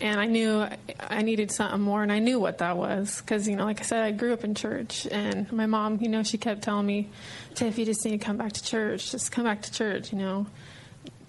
and 0.00 0.18
I 0.18 0.26
knew 0.26 0.66
I 0.98 1.22
needed 1.22 1.50
something 1.50 1.80
more, 1.80 2.02
and 2.02 2.10
I 2.10 2.18
knew 2.18 2.40
what 2.40 2.58
that 2.58 2.76
was 2.76 3.20
because, 3.20 3.46
you 3.46 3.56
know, 3.56 3.64
like 3.64 3.80
I 3.80 3.84
said, 3.84 4.02
I 4.02 4.12
grew 4.12 4.32
up 4.32 4.44
in 4.44 4.54
church, 4.54 5.06
and 5.10 5.50
my 5.52 5.66
mom, 5.66 5.98
you 6.00 6.08
know, 6.08 6.22
she 6.22 6.38
kept 6.38 6.62
telling 6.62 6.86
me, 6.86 7.10
"Tiff, 7.54 7.78
you 7.78 7.84
just 7.84 8.04
need 8.04 8.18
to 8.18 8.24
come 8.24 8.36
back 8.36 8.52
to 8.52 8.64
church. 8.64 9.10
Just 9.10 9.30
come 9.30 9.44
back 9.44 9.62
to 9.62 9.72
church," 9.72 10.12
you 10.12 10.18
know. 10.18 10.46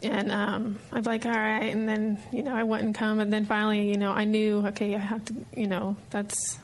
And 0.01 0.31
um, 0.31 0.79
I'd 0.91 1.05
like, 1.05 1.25
all 1.25 1.31
right, 1.31 1.65
and 1.71 1.87
then 1.87 2.17
you 2.31 2.43
know, 2.43 2.55
I 2.55 2.63
wouldn't 2.63 2.95
come, 2.95 3.19
and 3.19 3.31
then 3.31 3.45
finally, 3.45 3.89
you 3.89 3.97
know, 3.97 4.11
I 4.11 4.23
knew, 4.23 4.65
okay, 4.67 4.95
I 4.95 4.99
have 4.99 5.25
to, 5.25 5.35
you 5.55 5.67
know, 5.67 5.97
that's. 6.09 6.57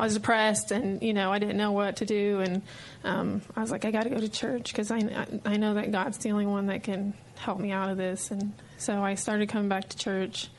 I 0.00 0.04
was 0.04 0.14
depressed, 0.14 0.70
and 0.70 1.02
you 1.02 1.12
know, 1.12 1.32
I 1.32 1.40
didn't 1.40 1.56
know 1.56 1.72
what 1.72 1.96
to 1.96 2.04
do, 2.04 2.38
and 2.40 2.62
um, 3.02 3.42
I 3.56 3.62
was 3.62 3.72
like, 3.72 3.84
I 3.84 3.90
got 3.90 4.04
to 4.04 4.10
go 4.10 4.20
to 4.20 4.28
church 4.28 4.70
because 4.70 4.92
I 4.92 5.26
I 5.44 5.56
know 5.56 5.74
that 5.74 5.90
God's 5.90 6.18
the 6.18 6.30
only 6.30 6.46
one 6.46 6.66
that 6.66 6.84
can 6.84 7.14
help 7.36 7.58
me 7.58 7.72
out 7.72 7.90
of 7.90 7.96
this, 7.96 8.30
and 8.30 8.52
so 8.76 9.02
I 9.02 9.14
started 9.14 9.48
coming 9.48 9.68
back 9.68 9.88
to 9.88 9.96
church 9.96 10.50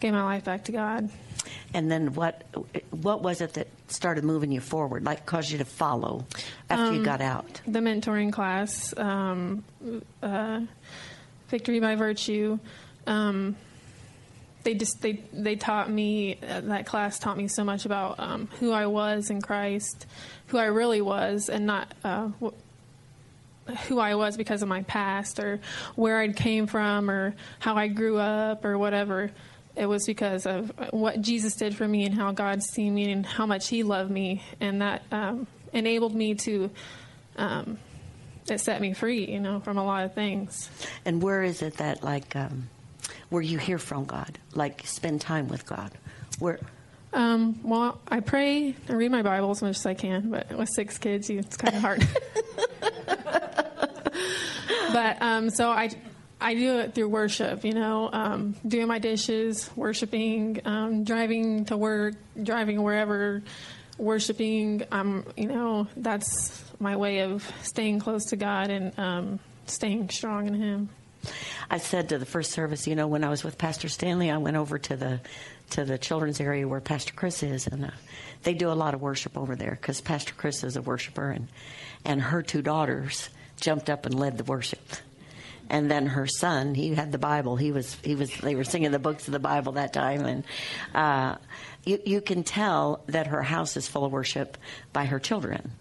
gave 0.00 0.12
my 0.12 0.22
life 0.22 0.44
back 0.44 0.64
to 0.64 0.72
God. 0.72 1.10
And 1.74 1.90
then 1.90 2.14
what 2.14 2.44
what 2.90 3.22
was 3.22 3.40
it 3.40 3.54
that 3.54 3.68
started 3.88 4.24
moving 4.24 4.52
you 4.52 4.60
forward, 4.60 5.04
like 5.04 5.26
caused 5.26 5.50
you 5.50 5.58
to 5.58 5.64
follow 5.64 6.26
after 6.68 6.86
um, 6.86 6.94
you 6.94 7.04
got 7.04 7.20
out? 7.20 7.60
The 7.66 7.80
mentoring 7.80 8.32
class, 8.32 8.96
um, 8.96 9.64
uh, 10.22 10.60
Victory 11.48 11.80
by 11.80 11.94
Virtue. 11.94 12.58
Um, 13.06 13.56
they 14.64 14.74
just 14.74 15.00
they 15.00 15.24
they 15.32 15.56
taught 15.56 15.90
me 15.90 16.38
uh, 16.46 16.60
that 16.62 16.86
class 16.86 17.18
taught 17.18 17.36
me 17.36 17.48
so 17.48 17.64
much 17.64 17.86
about 17.86 18.18
um, 18.18 18.48
who 18.60 18.72
I 18.72 18.86
was 18.86 19.30
in 19.30 19.40
Christ, 19.40 20.06
who 20.48 20.58
I 20.58 20.66
really 20.66 21.00
was, 21.00 21.48
and 21.48 21.66
not. 21.66 21.92
Uh, 22.04 22.30
who 23.86 23.98
I 23.98 24.14
was 24.14 24.38
because 24.38 24.62
of 24.62 24.68
my 24.68 24.82
past 24.84 25.38
or 25.38 25.60
where 25.94 26.18
I 26.18 26.28
came 26.28 26.66
from 26.66 27.10
or 27.10 27.34
how 27.58 27.74
I 27.74 27.88
grew 27.88 28.16
up 28.16 28.64
or 28.64 28.78
whatever 28.78 29.30
it 29.78 29.86
was 29.86 30.04
because 30.06 30.44
of 30.44 30.72
what 30.90 31.20
Jesus 31.20 31.54
did 31.54 31.76
for 31.76 31.86
me 31.86 32.04
and 32.04 32.14
how 32.14 32.32
God 32.32 32.62
seen 32.62 32.94
me 32.94 33.12
and 33.12 33.24
how 33.24 33.46
much 33.46 33.68
He 33.68 33.82
loved 33.82 34.10
me, 34.10 34.42
and 34.60 34.82
that 34.82 35.02
um, 35.12 35.46
enabled 35.72 36.14
me 36.14 36.34
to. 36.34 36.70
Um, 37.36 37.78
it 38.50 38.60
set 38.60 38.80
me 38.80 38.94
free, 38.94 39.26
you 39.26 39.40
know, 39.40 39.60
from 39.60 39.76
a 39.76 39.84
lot 39.84 40.04
of 40.04 40.14
things. 40.14 40.70
And 41.04 41.22
where 41.22 41.42
is 41.42 41.60
it 41.62 41.76
that, 41.76 42.02
like, 42.02 42.34
um, 42.34 42.68
where 43.28 43.42
you 43.42 43.58
hear 43.58 43.78
from 43.78 44.06
God, 44.06 44.38
like, 44.54 44.86
spend 44.86 45.20
time 45.20 45.48
with 45.48 45.66
God? 45.66 45.92
Where? 46.38 46.58
Um, 47.12 47.60
well, 47.62 48.00
I 48.08 48.20
pray. 48.20 48.74
I 48.88 48.92
read 48.92 49.10
my 49.10 49.22
Bible 49.22 49.50
as 49.50 49.62
much 49.62 49.76
as 49.76 49.86
I 49.86 49.94
can, 49.94 50.30
but 50.30 50.50
with 50.56 50.70
six 50.74 50.98
kids, 50.98 51.28
it's 51.30 51.56
kind 51.56 51.76
of 51.76 51.82
hard. 51.82 52.08
but 54.92 55.22
um, 55.22 55.50
so 55.50 55.70
I 55.70 55.90
I 56.40 56.54
do 56.54 56.78
it 56.78 56.94
through 56.94 57.08
worship, 57.08 57.64
you 57.64 57.74
know, 57.74 58.08
um, 58.12 58.54
doing 58.66 58.86
my 58.86 59.00
dishes, 59.00 59.68
worshiping, 59.74 60.60
um, 60.64 61.02
driving 61.02 61.64
to 61.66 61.76
work, 61.76 62.14
driving 62.40 62.82
wherever, 62.82 63.42
worshiping. 63.96 64.84
Um, 64.92 65.26
you 65.36 65.48
know, 65.48 65.88
that's 65.96 66.62
my 66.78 66.96
way 66.96 67.20
of 67.20 67.50
staying 67.62 67.98
close 67.98 68.26
to 68.26 68.36
God 68.36 68.70
and 68.70 68.96
um, 68.98 69.40
staying 69.66 70.10
strong 70.10 70.46
in 70.46 70.54
Him. 70.54 70.88
I 71.68 71.78
said 71.78 72.10
to 72.10 72.18
the 72.18 72.26
first 72.26 72.52
service, 72.52 72.86
you 72.86 72.94
know, 72.94 73.08
when 73.08 73.24
I 73.24 73.28
was 73.30 73.42
with 73.42 73.58
Pastor 73.58 73.88
Stanley, 73.88 74.30
I 74.30 74.36
went 74.38 74.56
over 74.56 74.78
to 74.78 74.96
the 74.96 75.20
to 75.70 75.84
the 75.84 75.98
children's 75.98 76.40
area 76.40 76.66
where 76.66 76.80
Pastor 76.80 77.12
Chris 77.12 77.42
is, 77.42 77.66
and 77.66 77.84
uh, 77.84 77.90
they 78.44 78.54
do 78.54 78.70
a 78.70 78.72
lot 78.72 78.94
of 78.94 79.02
worship 79.02 79.36
over 79.36 79.56
there 79.56 79.72
because 79.72 80.00
Pastor 80.00 80.32
Chris 80.36 80.62
is 80.62 80.76
a 80.76 80.82
worshiper, 80.82 81.30
and 81.30 81.48
and 82.04 82.22
her 82.22 82.42
two 82.42 82.62
daughters 82.62 83.28
jumped 83.60 83.90
up 83.90 84.06
and 84.06 84.14
led 84.14 84.38
the 84.38 84.44
worship 84.44 84.80
and 85.68 85.90
then 85.90 86.06
her 86.06 86.26
son 86.26 86.74
he 86.74 86.94
had 86.94 87.12
the 87.12 87.18
bible. 87.18 87.56
He 87.56 87.72
was 87.72 87.96
he 88.02 88.14
was 88.14 88.34
they 88.36 88.54
were 88.54 88.64
singing 88.64 88.90
the 88.90 88.98
books 88.98 89.26
of 89.28 89.32
the 89.32 89.38
bible 89.38 89.72
that 89.72 89.92
time. 89.92 90.24
And 90.24 90.44
uh, 90.94 91.36
you, 91.84 92.00
you 92.04 92.20
can 92.20 92.42
tell 92.42 93.02
that 93.06 93.28
her 93.28 93.42
house 93.42 93.76
is 93.76 93.88
full 93.88 94.04
of 94.04 94.12
worship 94.12 94.56
by 94.92 95.06
her 95.06 95.18
children. 95.18 95.72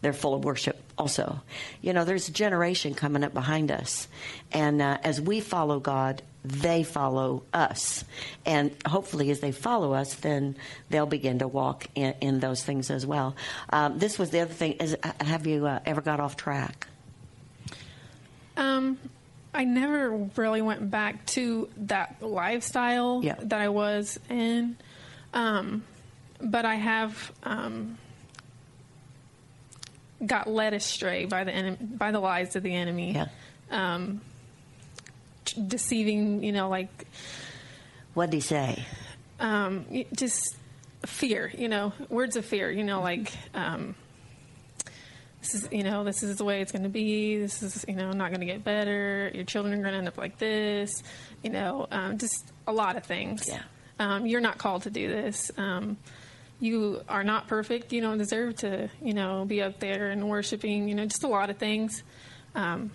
They're 0.00 0.12
full 0.12 0.34
of 0.34 0.44
worship 0.44 0.80
also. 0.96 1.40
You 1.80 1.92
know 1.92 2.04
there's 2.04 2.28
a 2.28 2.32
generation 2.32 2.94
coming 2.94 3.24
up 3.24 3.34
behind 3.34 3.70
us. 3.70 4.08
And 4.52 4.80
uh, 4.82 4.98
as 5.02 5.20
we 5.20 5.40
follow 5.40 5.80
god 5.80 6.22
they 6.44 6.82
follow 6.82 7.42
us. 7.52 8.04
And 8.46 8.74
hopefully 8.86 9.30
as 9.30 9.40
they 9.40 9.52
follow 9.52 9.92
us 9.92 10.14
then 10.14 10.56
they'll 10.88 11.06
begin 11.06 11.40
to 11.40 11.48
walk 11.48 11.86
in, 11.94 12.14
in 12.20 12.40
those 12.40 12.62
things 12.62 12.90
as 12.90 13.04
well. 13.04 13.36
Um, 13.70 13.98
this 13.98 14.18
was 14.18 14.30
the 14.30 14.40
other 14.40 14.54
thing. 14.54 14.72
Is 14.74 14.96
have 15.20 15.46
you 15.46 15.66
uh, 15.66 15.80
ever 15.84 16.00
got 16.00 16.20
off 16.20 16.36
track? 16.36 16.86
Um, 18.56 18.98
I 19.58 19.64
never 19.64 20.10
really 20.36 20.62
went 20.62 20.88
back 20.88 21.26
to 21.26 21.68
that 21.78 22.22
lifestyle 22.22 23.20
yeah. 23.24 23.34
that 23.40 23.60
I 23.60 23.70
was 23.70 24.16
in. 24.30 24.76
Um, 25.34 25.82
but 26.40 26.64
I 26.64 26.76
have 26.76 27.32
um, 27.42 27.98
got 30.24 30.48
led 30.48 30.74
astray 30.74 31.24
by 31.24 31.42
the 31.42 31.76
by 31.80 32.12
the 32.12 32.20
lies 32.20 32.54
of 32.54 32.62
the 32.62 32.72
enemy. 32.72 33.14
Yeah. 33.14 33.26
Um, 33.72 34.20
deceiving, 35.66 36.44
you 36.44 36.52
know, 36.52 36.68
like. 36.68 37.08
What 38.14 38.30
did 38.30 38.36
he 38.36 38.40
say? 38.40 38.86
Um, 39.40 39.86
just 40.14 40.56
fear, 41.04 41.50
you 41.58 41.68
know, 41.68 41.92
words 42.08 42.36
of 42.36 42.44
fear, 42.44 42.70
you 42.70 42.84
know, 42.84 43.00
like 43.00 43.32
um, 43.54 43.96
this 45.40 45.54
is 45.54 45.68
you 45.70 45.84
know 45.84 46.04
this 46.04 46.22
is 46.22 46.36
the 46.36 46.44
way 46.44 46.60
it's 46.60 46.72
going 46.72 46.82
to 46.82 46.88
be. 46.88 47.38
This 47.38 47.62
is 47.62 47.84
you 47.86 47.94
know 47.94 48.10
not 48.12 48.30
going 48.30 48.40
to 48.40 48.46
get 48.46 48.64
better. 48.64 49.30
Your 49.34 49.44
children 49.44 49.74
are 49.74 49.82
going 49.82 49.92
to 49.92 49.98
end 49.98 50.08
up 50.08 50.18
like 50.18 50.38
this. 50.38 51.02
You 51.42 51.50
know 51.50 51.86
um, 51.90 52.18
just 52.18 52.52
a 52.66 52.72
lot 52.72 52.96
of 52.96 53.04
things. 53.04 53.48
Yeah. 53.48 53.62
Um, 54.00 54.26
you're 54.26 54.40
not 54.40 54.58
called 54.58 54.82
to 54.82 54.90
do 54.90 55.08
this. 55.08 55.50
Um, 55.56 55.96
you 56.60 57.02
are 57.08 57.24
not 57.24 57.46
perfect. 57.48 57.92
You 57.92 58.00
don't 58.00 58.18
deserve 58.18 58.56
to 58.56 58.90
you 59.02 59.14
know 59.14 59.44
be 59.44 59.62
up 59.62 59.78
there 59.80 60.10
and 60.10 60.28
worshiping 60.28 60.88
you 60.88 60.94
know 60.94 61.04
just 61.04 61.24
a 61.24 61.28
lot 61.28 61.50
of 61.50 61.58
things. 61.58 62.02
Um, 62.54 62.90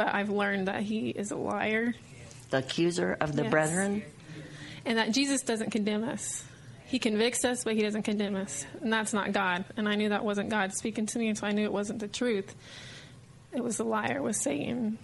but 0.00 0.14
i've 0.14 0.30
learned 0.30 0.68
that 0.68 0.82
he 0.82 1.10
is 1.10 1.30
a 1.30 1.36
liar. 1.36 1.94
The 2.48 2.58
accuser 2.58 3.16
of 3.20 3.36
the 3.36 3.42
yes. 3.42 3.50
brethren. 3.50 4.02
And 4.86 4.96
that 4.96 5.12
jesus 5.12 5.42
doesn't 5.42 5.70
condemn 5.70 6.04
us 6.04 6.42
he 6.90 6.98
convicts 6.98 7.44
us, 7.44 7.62
but 7.62 7.76
he 7.76 7.82
doesn't 7.82 8.02
condemn 8.02 8.34
us. 8.34 8.66
And 8.82 8.92
that's 8.92 9.12
not 9.12 9.30
God. 9.30 9.64
And 9.76 9.88
I 9.88 9.94
knew 9.94 10.08
that 10.08 10.24
wasn't 10.24 10.48
God 10.48 10.72
speaking 10.72 11.06
to 11.06 11.18
me, 11.20 11.28
and 11.28 11.38
so 11.38 11.46
I 11.46 11.52
knew 11.52 11.62
it 11.62 11.72
wasn't 11.72 12.00
the 12.00 12.08
truth. 12.08 12.52
It 13.52 13.62
was 13.62 13.78
a 13.78 13.84
liar, 13.84 14.16
it 14.16 14.22
was 14.24 14.42
Satan. 14.42 14.98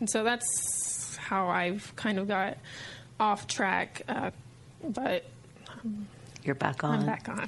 And 0.00 0.08
so 0.08 0.24
that's 0.24 1.14
how 1.18 1.48
I've 1.48 1.94
kind 1.96 2.18
of 2.18 2.28
got 2.28 2.56
off 3.20 3.46
track, 3.46 4.04
uh, 4.08 4.30
but 4.82 5.26
you're 6.42 6.54
back 6.54 6.82
on. 6.82 7.00
I'm 7.00 7.06
back 7.06 7.28
on. 7.28 7.46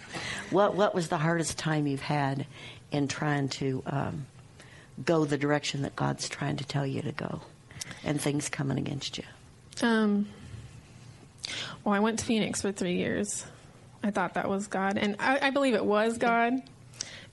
What 0.51 0.75
What 0.75 0.95
was 0.95 1.09
the 1.09 1.17
hardest 1.17 1.57
time 1.57 1.87
you've 1.87 2.03
had 2.03 2.47
in 2.93 3.09
trying 3.09 3.49
to 3.49 3.83
um, 3.87 4.27
go 5.03 5.25
the 5.25 5.39
direction 5.39 5.83
that 5.83 5.97
God's 5.97 6.29
trying 6.29 6.57
to 6.57 6.65
tell 6.65 6.87
you 6.87 7.01
to 7.01 7.13
go, 7.13 7.41
and 8.05 8.21
things 8.21 8.51
coming 8.51 8.77
against 8.77 9.17
you? 9.17 9.25
Um. 9.81 10.29
Well, 11.85 11.95
I 11.95 12.01
went 12.01 12.19
to 12.21 12.25
Phoenix 12.25 12.63
for 12.63 12.73
three 12.73 12.97
years. 12.97 13.45
I 14.03 14.11
thought 14.11 14.35
that 14.35 14.49
was 14.49 14.67
God, 14.67 14.97
and 14.97 15.17
I, 15.19 15.49
I 15.49 15.51
believe 15.51 15.75
it 15.75 15.85
was 15.85 16.19
God. 16.19 16.63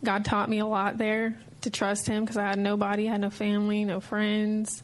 God 0.04 0.26
taught 0.26 0.50
me 0.50 0.60
a 0.60 0.66
lot 0.66 0.98
there 0.98 1.38
to 1.62 1.70
trust 1.70 2.08
Him 2.08 2.24
because 2.24 2.38
I 2.38 2.44
had 2.44 2.60
nobody, 2.60 3.08
I 3.08 3.14
had 3.14 3.22
no 3.22 3.30
family, 3.30 3.86
no 3.86 4.00
friends, 4.00 4.84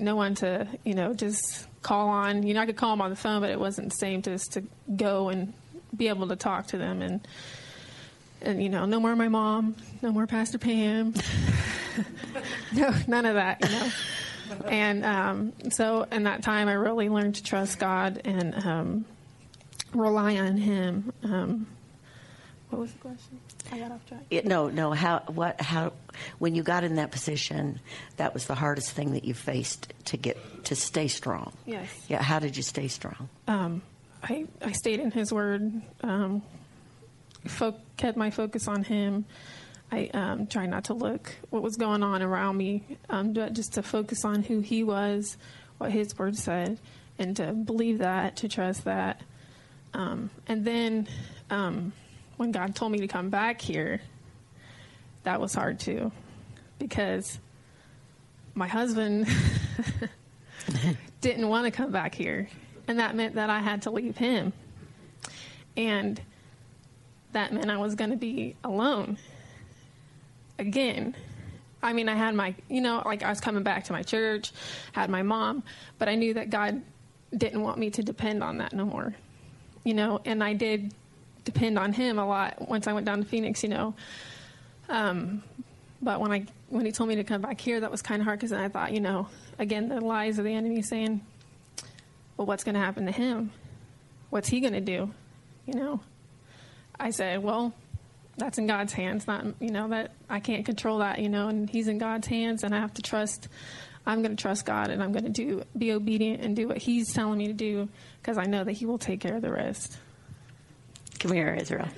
no 0.00 0.16
one 0.16 0.34
to 0.36 0.66
you 0.84 0.94
know 0.94 1.14
just 1.14 1.66
call 1.82 2.08
on. 2.08 2.42
You 2.42 2.54
know, 2.54 2.60
I 2.60 2.66
could 2.66 2.76
call 2.76 2.90
them 2.90 3.02
on 3.02 3.10
the 3.10 3.16
phone, 3.16 3.40
but 3.40 3.50
it 3.50 3.60
wasn't 3.60 3.90
the 3.90 3.96
same 3.96 4.22
to 4.22 4.30
just 4.30 4.52
to 4.52 4.64
go 4.94 5.28
and 5.28 5.52
be 5.96 6.08
able 6.08 6.28
to 6.28 6.36
talk 6.36 6.68
to 6.68 6.78
them 6.78 7.02
and 7.02 7.26
and 8.40 8.62
you 8.62 8.68
know, 8.68 8.84
no 8.84 9.00
more 9.00 9.16
my 9.16 9.28
mom, 9.28 9.74
no 10.00 10.12
more 10.12 10.26
Pastor 10.26 10.58
Pam, 10.58 11.14
no, 12.72 12.94
none 13.06 13.26
of 13.26 13.34
that, 13.34 13.64
you 13.64 13.70
know. 13.70 13.90
And 14.66 15.04
um, 15.04 15.52
so 15.70 16.06
in 16.10 16.24
that 16.24 16.42
time, 16.42 16.68
I 16.68 16.74
really 16.74 17.08
learned 17.08 17.36
to 17.36 17.42
trust 17.42 17.78
God 17.78 18.20
and 18.24 18.54
um, 18.66 19.04
rely 19.94 20.36
on 20.36 20.56
Him. 20.56 21.12
Um, 21.22 21.66
what 22.70 22.80
was 22.80 22.92
the 22.92 22.98
question? 22.98 23.40
I 23.72 23.78
got 23.78 23.92
off 23.92 24.06
track. 24.06 24.20
It, 24.30 24.44
no, 24.44 24.68
no. 24.68 24.92
How? 24.92 25.20
What? 25.26 25.60
How? 25.60 25.92
When 26.38 26.54
you 26.54 26.62
got 26.62 26.84
in 26.84 26.96
that 26.96 27.10
position, 27.10 27.80
that 28.16 28.34
was 28.34 28.46
the 28.46 28.54
hardest 28.54 28.90
thing 28.92 29.12
that 29.12 29.24
you 29.24 29.34
faced 29.34 29.92
to 30.06 30.16
get 30.16 30.64
to 30.64 30.76
stay 30.76 31.08
strong. 31.08 31.52
Yes. 31.66 31.88
Yeah. 32.08 32.22
How 32.22 32.38
did 32.38 32.56
you 32.56 32.62
stay 32.62 32.88
strong? 32.88 33.28
Um, 33.46 33.82
I 34.22 34.46
I 34.62 34.72
stayed 34.72 35.00
in 35.00 35.10
His 35.10 35.32
Word. 35.32 35.80
Um, 36.02 36.42
fo- 37.46 37.76
kept 37.96 38.16
my 38.16 38.30
focus 38.30 38.68
on 38.68 38.84
Him. 38.84 39.24
I 39.90 40.10
um, 40.12 40.46
tried 40.46 40.70
not 40.70 40.84
to 40.84 40.94
look 40.94 41.34
what 41.50 41.62
was 41.62 41.76
going 41.76 42.02
on 42.02 42.22
around 42.22 42.56
me, 42.56 42.82
um, 43.08 43.32
but 43.32 43.54
just 43.54 43.74
to 43.74 43.82
focus 43.82 44.24
on 44.24 44.42
who 44.42 44.60
He 44.60 44.82
was, 44.82 45.36
what 45.78 45.92
His 45.92 46.16
Word 46.18 46.36
said, 46.36 46.78
and 47.18 47.36
to 47.36 47.52
believe 47.52 47.98
that, 47.98 48.36
to 48.36 48.48
trust 48.48 48.84
that. 48.84 49.22
Um, 49.94 50.30
and 50.46 50.64
then 50.64 51.08
um, 51.48 51.92
when 52.36 52.52
God 52.52 52.74
told 52.74 52.92
me 52.92 52.98
to 52.98 53.08
come 53.08 53.30
back 53.30 53.60
here, 53.60 54.02
that 55.24 55.40
was 55.40 55.54
hard 55.54 55.80
too, 55.80 56.12
because 56.78 57.38
my 58.54 58.68
husband 58.68 59.26
didn't 61.22 61.48
want 61.48 61.64
to 61.64 61.70
come 61.70 61.90
back 61.90 62.14
here, 62.14 62.48
and 62.86 62.98
that 62.98 63.16
meant 63.16 63.36
that 63.36 63.48
I 63.48 63.60
had 63.60 63.82
to 63.82 63.90
leave 63.90 64.18
him, 64.18 64.52
and 65.78 66.20
that 67.32 67.54
meant 67.54 67.70
I 67.70 67.78
was 67.78 67.94
going 67.94 68.10
to 68.10 68.16
be 68.16 68.54
alone 68.62 69.16
again. 70.58 71.14
I 71.82 71.92
mean, 71.92 72.08
I 72.08 72.14
had 72.14 72.34
my, 72.34 72.54
you 72.68 72.80
know, 72.80 73.02
like 73.04 73.22
I 73.22 73.30
was 73.30 73.40
coming 73.40 73.62
back 73.62 73.84
to 73.84 73.92
my 73.92 74.02
church, 74.02 74.52
had 74.92 75.10
my 75.10 75.22
mom, 75.22 75.62
but 75.98 76.08
I 76.08 76.16
knew 76.16 76.34
that 76.34 76.50
God 76.50 76.82
didn't 77.36 77.62
want 77.62 77.78
me 77.78 77.90
to 77.90 78.02
depend 78.02 78.42
on 78.42 78.58
that 78.58 78.72
no 78.72 78.84
more, 78.84 79.14
you 79.84 79.94
know, 79.94 80.20
and 80.24 80.42
I 80.42 80.54
did 80.54 80.92
depend 81.44 81.78
on 81.78 81.92
Him 81.92 82.18
a 82.18 82.26
lot 82.26 82.68
once 82.68 82.86
I 82.86 82.92
went 82.92 83.06
down 83.06 83.18
to 83.20 83.24
Phoenix, 83.24 83.62
you 83.62 83.68
know. 83.68 83.94
Um, 84.88 85.42
but 86.02 86.20
when 86.20 86.32
I 86.32 86.46
when 86.68 86.84
He 86.84 86.92
told 86.92 87.08
me 87.08 87.16
to 87.16 87.24
come 87.24 87.42
back 87.42 87.60
here, 87.60 87.80
that 87.80 87.90
was 87.90 88.02
kind 88.02 88.20
of 88.20 88.24
hard 88.24 88.40
because 88.40 88.52
I 88.52 88.68
thought, 88.68 88.92
you 88.92 89.00
know, 89.00 89.28
again, 89.58 89.88
the 89.88 90.00
lies 90.00 90.38
of 90.38 90.44
the 90.44 90.54
enemy 90.54 90.82
saying, 90.82 91.20
well, 92.36 92.46
what's 92.46 92.64
going 92.64 92.74
to 92.74 92.80
happen 92.80 93.04
to 93.06 93.12
him? 93.12 93.50
What's 94.30 94.48
he 94.48 94.60
going 94.60 94.72
to 94.72 94.80
do? 94.80 95.12
You 95.66 95.74
know, 95.74 96.00
I 96.98 97.10
said, 97.10 97.42
well, 97.42 97.74
that's 98.38 98.58
in 98.58 98.66
God's 98.66 98.92
hands. 98.92 99.26
Not, 99.26 99.44
you 99.60 99.70
know, 99.70 99.88
that 99.88 100.12
I 100.28 100.40
can't 100.40 100.64
control 100.64 100.98
that, 100.98 101.18
you 101.18 101.28
know, 101.28 101.48
and 101.48 101.68
he's 101.68 101.88
in 101.88 101.98
God's 101.98 102.26
hands 102.26 102.62
and 102.64 102.74
I 102.74 102.80
have 102.80 102.94
to 102.94 103.02
trust, 103.02 103.48
I'm 104.06 104.22
going 104.22 104.36
to 104.36 104.40
trust 104.40 104.64
God 104.64 104.90
and 104.90 105.02
I'm 105.02 105.12
going 105.12 105.24
to 105.24 105.30
do, 105.30 105.64
be 105.76 105.92
obedient 105.92 106.42
and 106.42 106.56
do 106.56 106.68
what 106.68 106.78
he's 106.78 107.12
telling 107.12 107.38
me 107.38 107.48
to 107.48 107.52
do 107.52 107.88
because 108.22 108.38
I 108.38 108.44
know 108.44 108.64
that 108.64 108.72
he 108.72 108.86
will 108.86 108.98
take 108.98 109.20
care 109.20 109.36
of 109.36 109.42
the 109.42 109.50
rest. 109.52 109.98
Come 111.18 111.32
here, 111.32 111.52
Israel. 111.60 111.88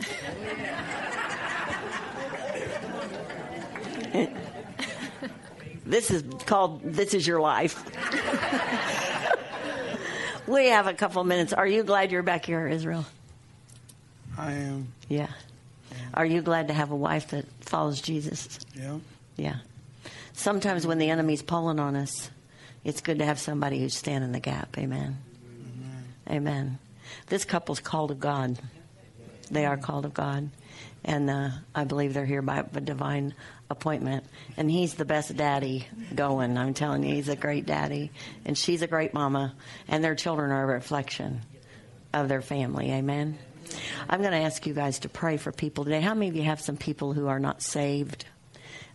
this 5.85 6.11
is 6.11 6.25
called 6.47 6.83
This 6.83 7.13
Is 7.13 7.27
Your 7.27 7.41
Life. 7.41 7.85
we 10.47 10.69
have 10.69 10.87
a 10.87 10.95
couple 10.95 11.23
minutes. 11.25 11.53
Are 11.53 11.67
you 11.67 11.83
glad 11.83 12.11
you're 12.11 12.23
back 12.23 12.47
here, 12.47 12.67
Israel? 12.67 13.05
I 14.39 14.53
am. 14.53 14.89
Yeah. 15.09 15.29
Are 16.15 16.27
you 16.27 16.43
glad 16.43 16.69
to 16.69 16.75
have 16.75 16.91
a 16.91 16.97
wife 16.97 17.29
that 17.29 17.47
follows 17.61 18.01
Jesus? 18.01 18.59
Yeah. 18.75 18.99
Yeah. 19.37 19.57
Sometimes 20.33 20.87
when 20.87 20.99
the 20.99 21.11
enemy's 21.11 21.43
pulling 21.43 21.79
on 21.79 21.97
us, 21.97 22.31
it's 22.85 23.01
good 23.01 23.19
to 23.19 23.25
have 23.25 23.39
somebody 23.39 23.81
who's 23.81 23.97
standing 23.97 24.33
the 24.33 24.41
gap. 24.41 24.77
Amen. 24.79 25.19
Amen. 25.45 26.05
Amen. 26.29 26.79
This 27.27 27.45
couple's 27.45 27.81
called 27.81 28.11
of 28.11 28.21
God. 28.21 28.59
They 29.51 29.67
are 29.67 29.77
called 29.77 30.05
of 30.05 30.15
God. 30.15 30.51
And 31.05 31.31
uh, 31.31 31.51
I 31.75 31.85
believe 31.85 32.15
they're 32.15 32.27
here 32.27 32.43
by 32.43 32.59
a 32.75 32.81
divine 32.81 33.35
appointment. 33.71 34.25
And 34.57 34.71
he's 34.71 34.95
the 34.95 35.05
best 35.05 35.35
daddy 35.37 35.87
going. 36.15 36.57
I'm 36.57 36.75
telling 36.75 37.03
you, 37.03 37.15
he's 37.15 37.29
a 37.29 37.37
great 37.37 37.67
daddy. 37.67 38.11
And 38.45 38.57
she's 38.57 38.83
a 38.83 38.87
great 38.87 39.15
mama. 39.15 39.55
And 39.89 40.05
their 40.05 40.15
children 40.15 40.51
are 40.51 40.63
a 40.65 40.75
reflection 40.75 41.41
of 42.13 42.29
their 42.29 42.43
family. 42.43 42.93
Amen. 42.93 43.39
I'm 44.09 44.21
going 44.21 44.33
to 44.33 44.39
ask 44.39 44.67
you 44.67 44.75
guys 44.75 45.01
to 45.01 45.09
pray 45.09 45.37
for 45.37 45.53
people 45.53 45.85
today. 45.85 46.01
How 46.01 46.15
many 46.15 46.29
of 46.29 46.37
you 46.37 46.43
have 46.43 46.61
some 46.61 46.77
people 46.77 47.13
who 47.13 47.29
are 47.29 47.39
not 47.39 47.63
saved 47.63 48.25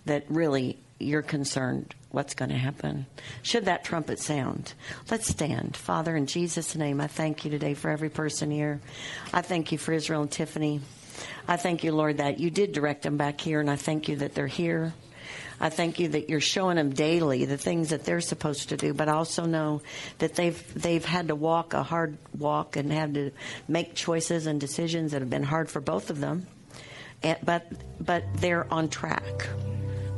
that 0.06 0.26
really 0.30 0.78
you're 1.00 1.22
concerned 1.22 1.94
what's 2.12 2.34
going 2.34 2.50
to 2.50 2.58
happen? 2.58 3.06
Should 3.42 3.66
that 3.66 3.84
trumpet 3.84 4.20
sound? 4.20 4.74
Let's 5.12 5.28
stand. 5.28 5.76
Father, 5.76 6.16
in 6.16 6.28
Jesus' 6.28 6.76
name, 6.76 7.02
I 7.02 7.08
thank 7.08 7.44
you 7.44 7.52
today 7.52 7.74
for 7.74 7.90
every 7.90 8.10
person 8.10 8.52
here. 8.52 8.80
I 9.34 9.42
thank 9.42 9.72
you 9.72 9.78
for 9.78 9.94
Israel 9.94 10.22
and 10.22 10.32
Tiffany. 10.32 10.82
I 11.48 11.58
thank 11.58 11.84
you, 11.84 11.92
Lord, 11.92 12.18
that 12.18 12.40
you 12.40 12.50
did 12.50 12.72
direct 12.72 13.04
them 13.04 13.18
back 13.18 13.40
here, 13.40 13.60
and 13.60 13.70
I 13.70 13.76
thank 13.76 14.08
you 14.08 14.18
that 14.18 14.34
they're 14.34 14.48
here. 14.48 14.94
I 15.60 15.70
thank 15.70 16.00
you 16.00 16.10
that 16.10 16.30
you're 16.30 16.42
showing 16.42 16.76
them 16.76 16.92
daily 16.92 17.46
the 17.46 17.58
things 17.58 17.90
that 17.90 18.04
they're 18.04 18.22
supposed 18.22 18.70
to 18.70 18.78
do, 18.78 18.94
but 18.94 19.08
I 19.08 19.14
also 19.14 19.46
know 19.46 19.82
that 20.20 20.36
they've 20.36 20.74
they've 20.74 21.06
had 21.06 21.30
to 21.30 21.36
walk 21.36 21.74
a 21.74 21.84
hard 21.84 22.18
walk 22.38 22.76
and 22.76 22.92
had 22.92 23.14
to 23.14 23.32
make 23.68 23.96
choices 23.96 24.48
and 24.48 24.60
decisions 24.60 25.12
that 25.12 25.22
have 25.22 25.30
been 25.30 25.44
hard 25.44 25.70
for 25.70 25.80
both 25.80 26.10
of 26.10 26.20
them. 26.20 26.46
And, 27.24 27.38
but 27.44 27.72
but 28.00 28.24
they're 28.36 28.72
on 28.72 28.90
track 28.90 29.24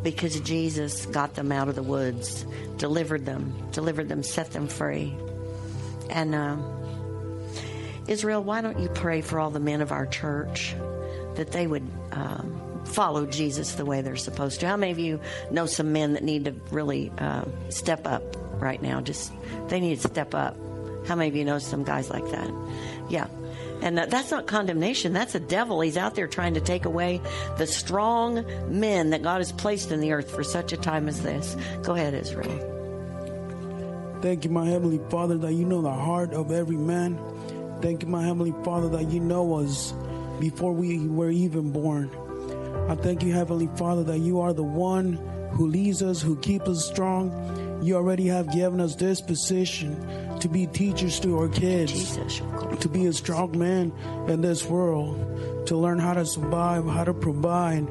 because 0.04 0.40
Jesus 0.42 1.06
got 1.06 1.36
them 1.36 1.52
out 1.52 1.68
of 1.68 1.76
the 1.76 1.84
woods, 1.84 2.46
delivered 2.78 3.26
them, 3.26 3.54
delivered 3.72 4.10
them, 4.10 4.24
set 4.24 4.52
them 4.52 4.68
free. 4.68 5.16
And 6.10 6.34
um, 6.34 6.64
Israel, 8.08 8.44
why 8.44 8.62
don't 8.62 8.80
you 8.80 8.90
pray 8.90 9.22
for 9.22 9.40
all 9.40 9.50
the 9.50 9.60
men 9.60 9.82
of 9.82 9.92
our 9.92 10.06
church 10.06 10.76
that 11.36 11.52
they 11.52 11.68
would 11.68 11.88
um, 12.12 12.67
follow 12.88 13.26
Jesus 13.26 13.74
the 13.74 13.86
way 13.86 14.02
they're 14.02 14.16
supposed 14.16 14.60
to. 14.62 14.68
How 14.68 14.78
many 14.78 14.92
of 14.92 15.00
you 15.00 15.20
know 15.52 15.66
some 15.66 15.94
men 15.94 16.14
that 16.14 16.24
need 16.24 16.46
to 16.46 16.52
really 16.72 17.12
uh, 17.18 17.46
step 17.70 18.08
up 18.08 18.24
right 18.62 18.82
now? 18.82 19.02
Just 19.02 19.32
they 19.68 19.80
need 19.80 20.00
to 20.00 20.08
step 20.08 20.34
up. 20.34 20.56
How 21.08 21.16
many 21.16 21.30
of 21.30 21.36
you 21.36 21.46
know 21.46 21.60
some 21.60 21.84
guys 21.84 22.10
like 22.10 22.30
that? 22.32 22.52
Yeah. 23.10 23.28
And 23.82 24.00
uh, 24.00 24.08
that's 24.08 24.32
not 24.32 24.48
condemnation. 24.48 25.14
That's 25.14 25.36
a 25.36 25.40
devil. 25.40 25.82
He's 25.82 25.98
out 25.98 26.16
there 26.16 26.28
trying 26.28 26.56
to 26.56 26.62
take 26.62 26.86
away 26.86 27.22
the 27.58 27.68
strong 27.68 28.44
men 28.68 29.12
that 29.12 29.22
God 29.22 29.38
has 29.38 29.52
placed 29.52 29.92
in 29.92 30.00
the 30.02 30.14
earth 30.14 30.32
for 30.32 30.44
such 30.44 30.74
a 30.74 30.78
time 30.78 31.08
as 31.08 31.22
this. 31.22 31.56
Go 31.84 31.94
ahead, 31.94 32.14
Israel. 32.14 32.74
Thank 34.22 34.46
you, 34.46 34.50
my 34.50 34.68
Heavenly 34.68 35.00
Father, 35.10 35.38
that 35.38 35.54
you 35.54 35.64
know 35.64 35.84
the 35.84 35.94
heart 35.94 36.34
of 36.34 36.52
every 36.52 36.76
man. 36.76 37.20
Thank 37.82 38.02
you, 38.02 38.10
my 38.10 38.24
Heavenly 38.24 38.54
Father, 38.64 38.90
that 38.90 39.12
you 39.12 39.20
know 39.20 39.60
us 39.60 39.94
before 40.40 40.74
we 40.74 41.08
were 41.08 41.30
even 41.30 41.72
born. 41.72 42.10
I 42.90 42.96
thank 42.96 43.24
you, 43.24 43.34
Heavenly 43.34 43.70
Father, 43.76 44.04
that 44.06 44.20
you 44.20 44.40
are 44.40 44.54
the 44.54 44.64
one 44.64 45.14
who 45.52 45.68
leads 45.68 46.02
us, 46.02 46.22
who 46.22 46.38
keeps 46.38 46.68
us 46.70 46.86
strong. 46.86 47.82
You 47.84 47.96
already 47.96 48.28
have 48.28 48.52
given 48.52 48.80
us 48.80 48.96
this 48.96 49.22
position 49.22 50.40
to 50.40 50.48
be 50.48 50.68
teachers 50.68 51.20
to 51.22 51.38
our 51.38 51.50
kids, 51.50 52.18
to 52.80 52.90
be 52.90 53.06
a 53.08 53.14
strong 53.14 53.58
man 53.58 53.92
in 54.28 54.42
this 54.42 54.66
world, 54.66 55.68
to 55.68 55.76
learn 55.76 56.00
how 56.00 56.14
to 56.14 56.26
survive, 56.26 56.86
how 56.86 57.04
to 57.04 57.14
provide. 57.14 57.88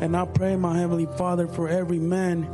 And 0.00 0.16
I 0.16 0.24
pray, 0.24 0.56
my 0.56 0.78
Heavenly 0.78 1.08
Father, 1.18 1.46
for 1.46 1.68
every 1.68 1.98
man, 1.98 2.48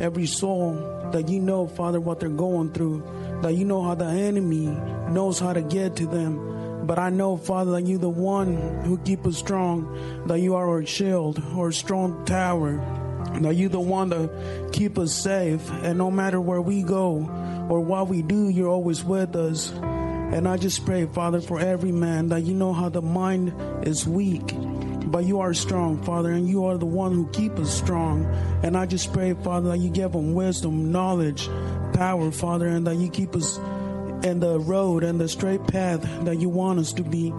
every 0.00 0.26
soul, 0.26 0.74
that 1.12 1.28
you 1.28 1.40
know, 1.40 1.66
Father, 1.66 2.00
what 2.00 2.20
they're 2.20 2.28
going 2.28 2.72
through, 2.72 3.02
that 3.42 3.54
you 3.54 3.64
know 3.64 3.82
how 3.82 3.94
the 3.94 4.06
enemy 4.06 4.66
knows 5.10 5.38
how 5.38 5.52
to 5.52 5.62
get 5.62 5.96
to 5.96 6.06
them 6.06 6.51
but 6.84 6.98
I 6.98 7.10
know, 7.10 7.36
Father, 7.36 7.72
that 7.72 7.86
you're 7.86 7.98
the 7.98 8.08
one 8.08 8.56
who 8.84 8.98
keep 8.98 9.24
us 9.26 9.36
strong, 9.36 10.26
that 10.26 10.40
you 10.40 10.54
are 10.56 10.68
our 10.68 10.84
shield, 10.84 11.42
our 11.54 11.72
strong 11.72 12.24
tower. 12.24 12.80
That 13.40 13.56
you're 13.56 13.70
the 13.70 13.80
one 13.80 14.10
to 14.10 14.68
keep 14.72 14.98
us 14.98 15.12
safe. 15.12 15.68
And 15.70 15.96
no 15.96 16.10
matter 16.10 16.40
where 16.40 16.60
we 16.60 16.82
go 16.82 17.66
or 17.70 17.80
what 17.80 18.08
we 18.08 18.22
do, 18.22 18.48
you're 18.48 18.68
always 18.68 19.02
with 19.02 19.34
us. 19.36 19.72
And 19.72 20.46
I 20.46 20.56
just 20.56 20.84
pray, 20.84 21.06
Father, 21.06 21.40
for 21.40 21.58
every 21.58 21.92
man 21.92 22.28
that 22.28 22.42
you 22.42 22.54
know 22.54 22.72
how 22.72 22.88
the 22.88 23.02
mind 23.02 23.54
is 23.86 24.06
weak, 24.06 24.54
but 25.04 25.24
you 25.24 25.40
are 25.40 25.54
strong, 25.54 26.02
Father, 26.02 26.30
and 26.30 26.48
you 26.48 26.64
are 26.66 26.78
the 26.78 26.86
one 26.86 27.12
who 27.12 27.28
keep 27.28 27.58
us 27.58 27.72
strong. 27.72 28.26
And 28.62 28.76
I 28.76 28.86
just 28.86 29.12
pray, 29.12 29.34
Father, 29.34 29.70
that 29.70 29.78
you 29.78 29.90
give 29.90 30.12
them 30.12 30.34
wisdom, 30.34 30.92
knowledge, 30.92 31.48
power, 31.94 32.30
Father, 32.30 32.66
and 32.66 32.86
that 32.86 32.96
you 32.96 33.08
keep 33.08 33.34
us 33.34 33.58
in 34.24 34.40
the 34.40 34.58
road 34.58 35.04
and 35.04 35.20
the 35.20 35.28
straight 35.28 35.66
path 35.66 36.02
that 36.24 36.38
you 36.38 36.48
want 36.48 36.78
us 36.78 36.92
to 36.94 37.02
be. 37.02 37.32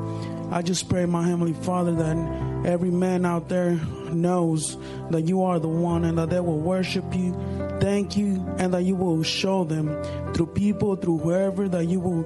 I 0.52 0.62
just 0.62 0.90
pray, 0.90 1.06
my 1.06 1.28
Heavenly 1.28 1.54
Father, 1.54 1.94
that 1.96 2.66
every 2.66 2.92
man 2.92 3.26
out 3.26 3.50
there 3.50 3.80
knows 4.12 4.78
that 5.10 5.24
you 5.24 5.44
are 5.44 5.60
the 5.60 5.68
one 5.68 6.06
and 6.06 6.18
that 6.18 6.30
they 6.30 6.40
will 6.40 6.60
worship 6.60 7.06
you, 7.16 7.34
thank 7.80 8.16
you, 8.16 8.46
and 8.58 8.74
that 8.74 8.84
you 8.84 8.96
will 8.96 9.24
show 9.24 9.64
them 9.64 9.88
through 10.34 10.48
people, 10.48 10.96
through 10.96 11.18
whoever, 11.20 11.68
that 11.70 11.86
you 11.86 12.00
will 12.00 12.24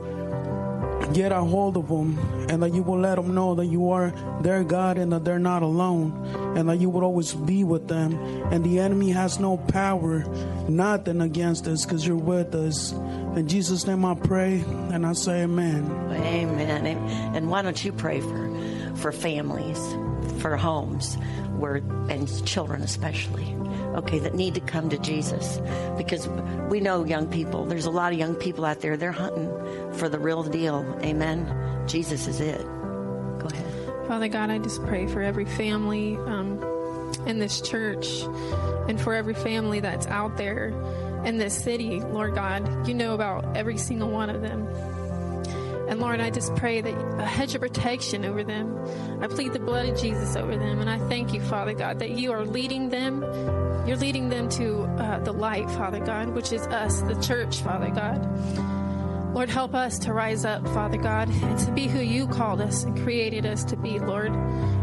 get 1.14 1.32
a 1.32 1.40
hold 1.40 1.78
of 1.78 1.88
them 1.88 2.18
and 2.50 2.62
that 2.62 2.74
you 2.74 2.84
will 2.84 3.00
let 3.00 3.16
them 3.16 3.34
know 3.34 3.56
that 3.56 3.66
you 3.66 3.90
are 3.90 4.12
their 4.42 4.64
God 4.64 4.98
and 4.98 5.12
that 5.12 5.24
they're 5.24 5.40
not 5.40 5.64
alone 5.64 6.12
and 6.58 6.68
that 6.70 6.78
you 6.78 6.90
will 6.90 7.04
always 7.04 7.34
be 7.34 7.64
with 7.64 7.88
them. 7.88 8.14
And 8.52 8.64
the 8.64 8.80
enemy 8.80 9.12
has 9.12 9.40
no 9.40 9.58
power, 9.58 10.20
nothing 10.68 11.22
against 11.22 11.68
us 11.68 11.86
because 11.86 12.06
you're 12.06 12.18
with 12.18 12.54
us. 12.56 12.94
In 13.38 13.48
Jesus' 13.48 13.86
name 13.86 14.04
I 14.04 14.16
pray 14.16 14.64
and 14.92 15.06
I 15.06 15.14
say 15.14 15.44
amen. 15.44 15.92
Amen. 16.12 16.88
And 17.36 17.50
why 17.52 17.62
don't 17.62 17.86
you 17.86 17.94
pray 17.94 18.20
for, 18.20 18.96
for 18.96 19.12
families, 19.12 19.78
for 20.42 20.58
homes, 20.58 21.16
where, 21.58 21.76
and 22.10 22.46
children 22.46 22.82
especially? 22.82 23.56
okay, 23.96 24.20
that 24.20 24.36
need 24.36 24.54
to 24.54 24.62
come 24.62 24.90
to 24.90 24.98
Jesus 25.00 25.60
because 25.98 26.28
we 26.70 26.80
know 26.80 27.04
young 27.04 27.28
people, 27.28 27.66
there's 27.66 27.86
a 27.86 27.92
lot 27.92 28.14
of 28.14 28.20
young 28.20 28.36
people 28.36 28.64
out 28.64 28.80
there, 28.80 28.96
they're 28.96 29.12
hunting 29.12 29.50
for 29.94 30.08
the 30.08 30.20
real 30.20 30.44
deal. 30.44 30.86
Amen. 31.02 31.84
Jesus 31.88 32.28
is 32.28 32.40
it. 32.40 32.62
Go 32.62 33.48
ahead. 33.52 34.08
Father 34.08 34.28
God, 34.28 34.52
I 34.52 34.60
just 34.60 34.84
pray 34.86 35.08
for 35.08 35.22
every 35.22 35.46
family 35.46 36.16
um, 36.18 36.62
in 37.26 37.40
this 37.40 37.60
church 37.60 38.22
and 38.88 39.02
for 39.02 39.16
every 39.16 39.34
family 39.34 39.80
that's 39.80 40.06
out 40.08 40.38
there 40.38 40.70
in 41.26 41.38
this 41.38 41.56
city, 41.56 42.00
Lord 42.02 42.36
God. 42.36 42.88
You 42.88 42.94
know 42.94 43.14
about 43.14 43.56
every 43.56 43.78
single 43.78 44.10
one 44.10 44.30
of 44.30 44.42
them. 44.42 44.68
And 45.88 46.02
Lord, 46.02 46.20
I 46.20 46.30
just 46.30 46.54
pray 46.56 46.82
that 46.82 46.94
a 47.20 47.26
hedge 47.26 47.56
of 47.56 47.62
protection 47.62 48.26
over 48.26 48.44
them. 48.44 48.78
I 49.22 49.28
plead 49.28 49.54
the 49.54 49.60
blood 49.60 49.88
of 49.88 49.98
Jesus 49.98 50.36
over 50.36 50.58
them. 50.58 50.80
And 50.80 50.90
I 50.90 51.00
thank 51.08 51.34
you, 51.34 51.42
Father 51.42 51.74
God, 51.74 52.00
that 52.00 52.12
you 52.12 52.34
are 52.34 52.46
leading 52.46 52.90
them. 52.90 53.22
You're 53.88 53.98
leading 53.98 54.28
them 54.28 54.50
to 54.50 54.84
uh, 54.84 55.20
the 55.20 55.32
light, 55.32 55.70
Father 55.72 56.00
God, 56.00 56.30
which 56.30 56.52
is 56.52 56.68
us, 56.68 57.02
the 57.02 57.16
church, 57.22 57.62
Father 57.62 57.90
God. 57.90 58.77
Lord, 59.34 59.50
help 59.50 59.76
us 59.76 60.00
to 60.00 60.14
rise 60.14 60.46
up, 60.46 60.68
Father 60.70 60.98
God, 60.98 61.30
and 61.30 61.60
to 61.60 61.72
be 61.72 61.88
who 61.88 62.00
you 62.00 62.28
called 62.28 62.62
us 62.62 62.84
and 62.84 62.98
created 63.04 63.46
us 63.46 63.64
to 63.66 63.76
be, 63.76 64.00
Lord. 64.00 64.34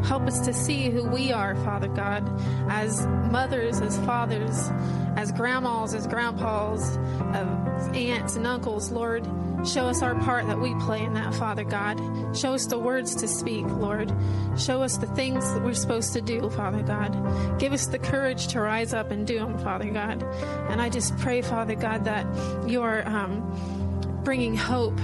Help 0.04 0.22
us 0.22 0.40
to 0.40 0.52
see 0.52 0.90
who 0.90 1.02
we 1.02 1.32
are, 1.32 1.56
Father 1.56 1.88
God, 1.88 2.22
as 2.70 3.06
mothers, 3.06 3.80
as 3.80 3.98
fathers, 4.00 4.70
as 5.16 5.32
grandmas, 5.32 5.94
as 5.94 6.06
grandpas, 6.06 6.98
as 7.32 7.88
aunts 7.94 8.36
and 8.36 8.46
uncles, 8.46 8.90
Lord. 8.90 9.26
Show 9.64 9.86
us 9.86 10.02
our 10.02 10.14
part 10.16 10.46
that 10.48 10.60
we 10.60 10.74
play 10.74 11.02
in 11.02 11.14
that, 11.14 11.34
Father 11.34 11.64
God. 11.64 11.98
Show 12.36 12.52
us 12.52 12.66
the 12.66 12.78
words 12.78 13.14
to 13.16 13.28
speak, 13.28 13.64
Lord. 13.66 14.12
Show 14.58 14.82
us 14.82 14.98
the 14.98 15.06
things 15.06 15.50
that 15.54 15.62
we're 15.62 15.72
supposed 15.72 16.12
to 16.12 16.20
do, 16.20 16.50
Father 16.50 16.82
God. 16.82 17.58
Give 17.58 17.72
us 17.72 17.86
the 17.86 17.98
courage 17.98 18.48
to 18.48 18.60
rise 18.60 18.92
up 18.92 19.10
and 19.10 19.26
do 19.26 19.38
them, 19.38 19.58
Father 19.58 19.90
God. 19.90 20.22
And 20.68 20.82
I 20.82 20.90
just 20.90 21.16
pray, 21.16 21.40
Father 21.40 21.76
God, 21.76 22.04
that 22.04 22.26
you 22.68 22.82
are 22.82 23.06
um, 23.08 23.83
bringing 24.24 24.56
hope 24.56 24.98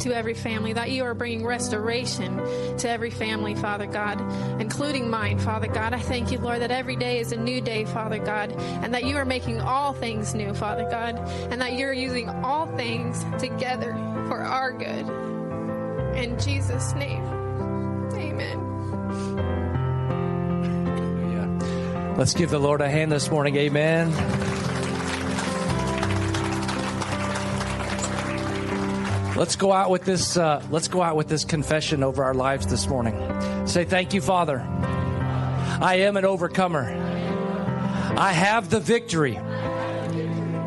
to 0.00 0.14
every 0.14 0.34
family, 0.34 0.72
that 0.72 0.90
you 0.90 1.04
are 1.04 1.14
bringing 1.14 1.44
restoration 1.44 2.36
to 2.78 2.88
every 2.88 3.10
family, 3.10 3.54
Father 3.54 3.86
God, 3.86 4.20
including 4.60 5.10
mine, 5.10 5.38
Father 5.38 5.66
God. 5.66 5.92
I 5.92 5.98
thank 5.98 6.32
you, 6.32 6.38
Lord, 6.38 6.62
that 6.62 6.70
every 6.70 6.96
day 6.96 7.18
is 7.18 7.32
a 7.32 7.36
new 7.36 7.60
day, 7.60 7.84
Father 7.84 8.18
God, 8.18 8.52
and 8.52 8.94
that 8.94 9.04
you 9.04 9.16
are 9.16 9.24
making 9.24 9.60
all 9.60 9.92
things 9.92 10.34
new, 10.34 10.54
Father 10.54 10.88
God, 10.90 11.16
and 11.50 11.60
that 11.60 11.74
you're 11.74 11.92
using 11.92 12.28
all 12.28 12.66
things 12.76 13.24
together 13.38 13.92
for 14.28 14.40
our 14.40 14.72
good. 14.72 15.06
In 16.16 16.38
Jesus' 16.40 16.94
name, 16.94 17.22
amen. 18.14 18.66
Let's 22.16 22.34
give 22.34 22.50
the 22.50 22.58
Lord 22.58 22.80
a 22.82 22.90
hand 22.90 23.12
this 23.12 23.30
morning. 23.30 23.56
Amen. 23.56 24.49
Let's 29.40 29.56
go 29.56 29.72
out 29.72 29.88
with 29.88 30.04
this. 30.04 30.36
Uh, 30.36 30.62
let's 30.70 30.88
go 30.88 31.00
out 31.00 31.16
with 31.16 31.28
this 31.28 31.46
confession 31.46 32.02
over 32.02 32.22
our 32.22 32.34
lives 32.34 32.66
this 32.66 32.86
morning. 32.86 33.16
Say, 33.66 33.86
"Thank 33.86 34.12
you, 34.12 34.20
Father. 34.20 34.60
I 35.80 36.00
am 36.00 36.18
an 36.18 36.26
overcomer. 36.26 36.84
I 38.18 38.32
have 38.32 38.68
the 38.68 38.80
victory." 38.80 39.40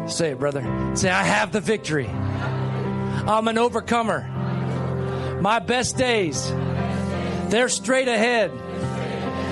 Say 0.07 0.31
it, 0.31 0.39
brother. 0.39 0.63
Say, 0.95 1.11
"I 1.11 1.21
have 1.21 1.51
the 1.51 1.61
victory. 1.61 2.09
I'm 3.27 3.47
an 3.47 3.59
overcomer. 3.59 4.27
My 5.39 5.59
best 5.59 5.95
days, 5.95 6.51
they're 7.49 7.69
straight 7.69 8.07
ahead, 8.07 8.49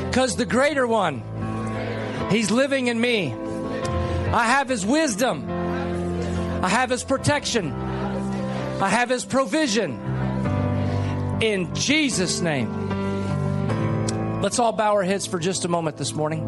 because 0.07 0.36
the 0.36 0.47
greater 0.47 0.88
one, 0.88 1.22
He's 2.32 2.49
living 2.49 2.88
in 2.88 2.99
me. 2.99 3.36
I 4.34 4.45
have 4.45 4.67
His 4.67 4.84
wisdom. 4.84 5.45
I 6.63 6.69
have 6.69 6.89
His 6.89 7.03
protection." 7.03 7.90
I 8.82 8.89
have 8.89 9.09
His 9.09 9.23
provision. 9.23 9.99
In 11.41 11.73
Jesus' 11.75 12.41
name. 12.41 12.89
Let's 14.41 14.57
all 14.57 14.71
bow 14.71 14.93
our 14.93 15.03
heads 15.03 15.27
for 15.27 15.38
just 15.38 15.65
a 15.65 15.67
moment 15.67 15.97
this 15.97 16.13
morning. 16.13 16.43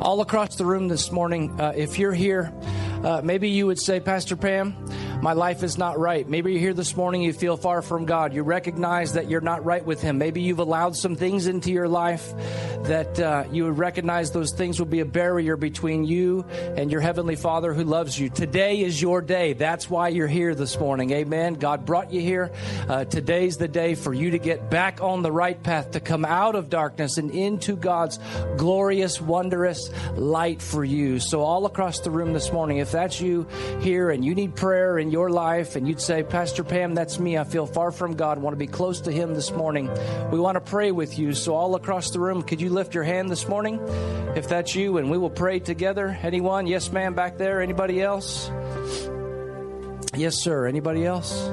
All 0.00 0.22
across 0.22 0.56
the 0.56 0.64
room 0.64 0.88
this 0.88 1.12
morning, 1.12 1.60
uh, 1.60 1.74
if 1.76 1.98
you're 1.98 2.14
here, 2.14 2.54
uh, 3.04 3.20
maybe 3.22 3.50
you 3.50 3.66
would 3.66 3.78
say, 3.78 4.00
Pastor 4.00 4.34
Pam, 4.34 4.74
my 5.22 5.34
life 5.34 5.62
is 5.62 5.78
not 5.78 6.00
right. 6.00 6.28
Maybe 6.28 6.50
you're 6.50 6.60
here 6.60 6.74
this 6.74 6.96
morning, 6.96 7.22
you 7.22 7.32
feel 7.32 7.56
far 7.56 7.80
from 7.80 8.06
God. 8.06 8.34
You 8.34 8.42
recognize 8.42 9.12
that 9.12 9.30
you're 9.30 9.40
not 9.40 9.64
right 9.64 9.84
with 9.84 10.02
Him. 10.02 10.18
Maybe 10.18 10.42
you've 10.42 10.58
allowed 10.58 10.96
some 10.96 11.14
things 11.14 11.46
into 11.46 11.70
your 11.70 11.86
life 11.86 12.34
that 12.82 13.20
uh, 13.20 13.44
you 13.52 13.66
would 13.66 13.78
recognize 13.78 14.32
those 14.32 14.50
things 14.50 14.80
will 14.80 14.86
be 14.86 14.98
a 14.98 15.04
barrier 15.04 15.56
between 15.56 16.02
you 16.02 16.44
and 16.76 16.90
your 16.90 17.00
Heavenly 17.00 17.36
Father 17.36 17.72
who 17.72 17.84
loves 17.84 18.18
you. 18.18 18.30
Today 18.30 18.80
is 18.80 19.00
your 19.00 19.22
day. 19.22 19.52
That's 19.52 19.88
why 19.88 20.08
you're 20.08 20.26
here 20.26 20.56
this 20.56 20.76
morning. 20.80 21.12
Amen. 21.12 21.54
God 21.54 21.86
brought 21.86 22.12
you 22.12 22.20
here. 22.20 22.50
Uh, 22.88 23.04
today's 23.04 23.58
the 23.58 23.68
day 23.68 23.94
for 23.94 24.12
you 24.12 24.32
to 24.32 24.38
get 24.40 24.70
back 24.70 25.00
on 25.00 25.22
the 25.22 25.30
right 25.30 25.62
path, 25.62 25.92
to 25.92 26.00
come 26.00 26.24
out 26.24 26.56
of 26.56 26.68
darkness 26.68 27.16
and 27.18 27.30
into 27.30 27.76
God's 27.76 28.18
glorious, 28.56 29.20
wondrous 29.20 29.88
light 30.16 30.60
for 30.60 30.84
you. 30.84 31.20
So, 31.20 31.42
all 31.42 31.64
across 31.66 32.00
the 32.00 32.10
room 32.10 32.32
this 32.32 32.52
morning, 32.52 32.78
if 32.78 32.90
that's 32.90 33.20
you 33.20 33.46
here 33.82 34.10
and 34.10 34.24
you 34.24 34.34
need 34.34 34.56
prayer 34.56 34.98
and 34.98 35.11
your 35.12 35.28
life 35.30 35.76
and 35.76 35.86
you'd 35.86 36.00
say, 36.00 36.22
Pastor 36.22 36.64
Pam, 36.64 36.94
that's 36.94 37.20
me. 37.20 37.36
I 37.36 37.44
feel 37.44 37.66
far 37.66 37.92
from 37.92 38.16
God. 38.16 38.38
I 38.38 38.40
want 38.40 38.54
to 38.54 38.58
be 38.58 38.66
close 38.66 39.02
to 39.02 39.12
Him 39.12 39.34
this 39.34 39.52
morning. 39.52 39.90
We 40.30 40.40
want 40.40 40.56
to 40.56 40.60
pray 40.60 40.90
with 40.90 41.18
you. 41.18 41.34
So, 41.34 41.54
all 41.54 41.76
across 41.76 42.10
the 42.10 42.18
room, 42.18 42.42
could 42.42 42.60
you 42.60 42.70
lift 42.70 42.94
your 42.94 43.04
hand 43.04 43.28
this 43.28 43.46
morning 43.46 43.78
if 44.34 44.48
that's 44.48 44.74
you 44.74 44.96
and 44.96 45.10
we 45.10 45.18
will 45.18 45.30
pray 45.30 45.60
together? 45.60 46.18
Anyone? 46.22 46.66
Yes, 46.66 46.90
ma'am, 46.90 47.14
back 47.14 47.36
there. 47.36 47.60
Anybody 47.60 48.00
else? 48.00 48.50
Yes, 50.14 50.36
sir. 50.42 50.66
Anybody 50.66 51.04
else? 51.04 51.48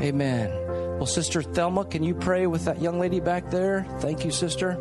Amen. 0.00 0.50
Well, 0.98 1.06
Sister 1.06 1.42
Thelma, 1.42 1.84
can 1.84 2.02
you 2.02 2.14
pray 2.14 2.46
with 2.46 2.66
that 2.66 2.80
young 2.80 3.00
lady 3.00 3.20
back 3.20 3.50
there? 3.50 3.86
Thank 4.00 4.24
you, 4.24 4.30
Sister. 4.30 4.78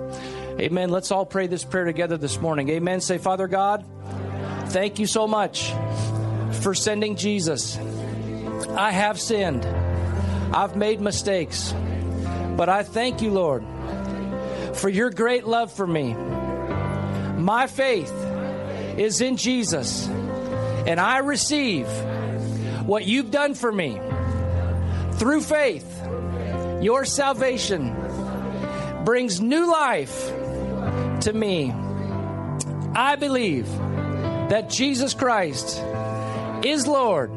Amen. 0.59 0.89
Let's 0.89 1.11
all 1.11 1.25
pray 1.25 1.47
this 1.47 1.63
prayer 1.63 1.85
together 1.85 2.15
this 2.15 2.39
morning. 2.39 2.69
Amen. 2.69 3.01
Say, 3.01 3.17
Father 3.17 3.47
God, 3.47 3.83
thank 4.67 4.99
you 4.99 5.07
so 5.07 5.27
much 5.27 5.73
for 6.61 6.75
sending 6.75 7.15
Jesus. 7.15 7.77
I 8.69 8.91
have 8.91 9.19
sinned. 9.19 9.65
I've 10.53 10.75
made 10.75 11.01
mistakes. 11.01 11.73
But 12.55 12.69
I 12.69 12.83
thank 12.83 13.23
you, 13.23 13.31
Lord, 13.31 13.65
for 14.75 14.89
your 14.89 15.09
great 15.09 15.45
love 15.45 15.73
for 15.73 15.87
me. 15.87 16.13
My 16.13 17.65
faith 17.65 18.13
is 18.95 19.21
in 19.21 19.37
Jesus, 19.37 20.07
and 20.07 20.99
I 20.99 21.17
receive 21.17 21.87
what 22.85 23.05
you've 23.05 23.31
done 23.31 23.55
for 23.55 23.71
me 23.71 23.99
through 25.13 25.41
faith. 25.41 25.89
Your 26.81 27.05
salvation 27.05 27.95
brings 29.03 29.41
new 29.41 29.71
life 29.71 30.31
to 31.23 31.33
me. 31.33 31.71
I 32.95 33.15
believe 33.15 33.67
that 33.67 34.69
Jesus 34.69 35.13
Christ 35.13 35.81
is 36.63 36.87
Lord 36.87 37.31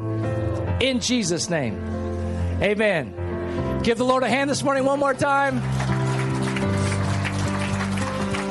in 0.81 0.99
Jesus' 0.99 1.49
name. 1.49 1.75
Amen. 2.61 3.81
Give 3.83 3.97
the 3.97 4.05
Lord 4.05 4.23
a 4.23 4.29
hand 4.29 4.49
this 4.49 4.63
morning 4.63 4.83
one 4.83 4.99
more 4.99 5.13
time. 5.13 5.59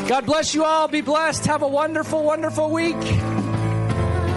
God 0.08 0.24
bless 0.24 0.54
you 0.54 0.64
all. 0.64 0.88
Be 0.88 1.00
blessed. 1.00 1.46
Have 1.46 1.62
a 1.62 1.68
wonderful, 1.68 2.22
wonderful 2.22 2.70
week. 2.70 2.96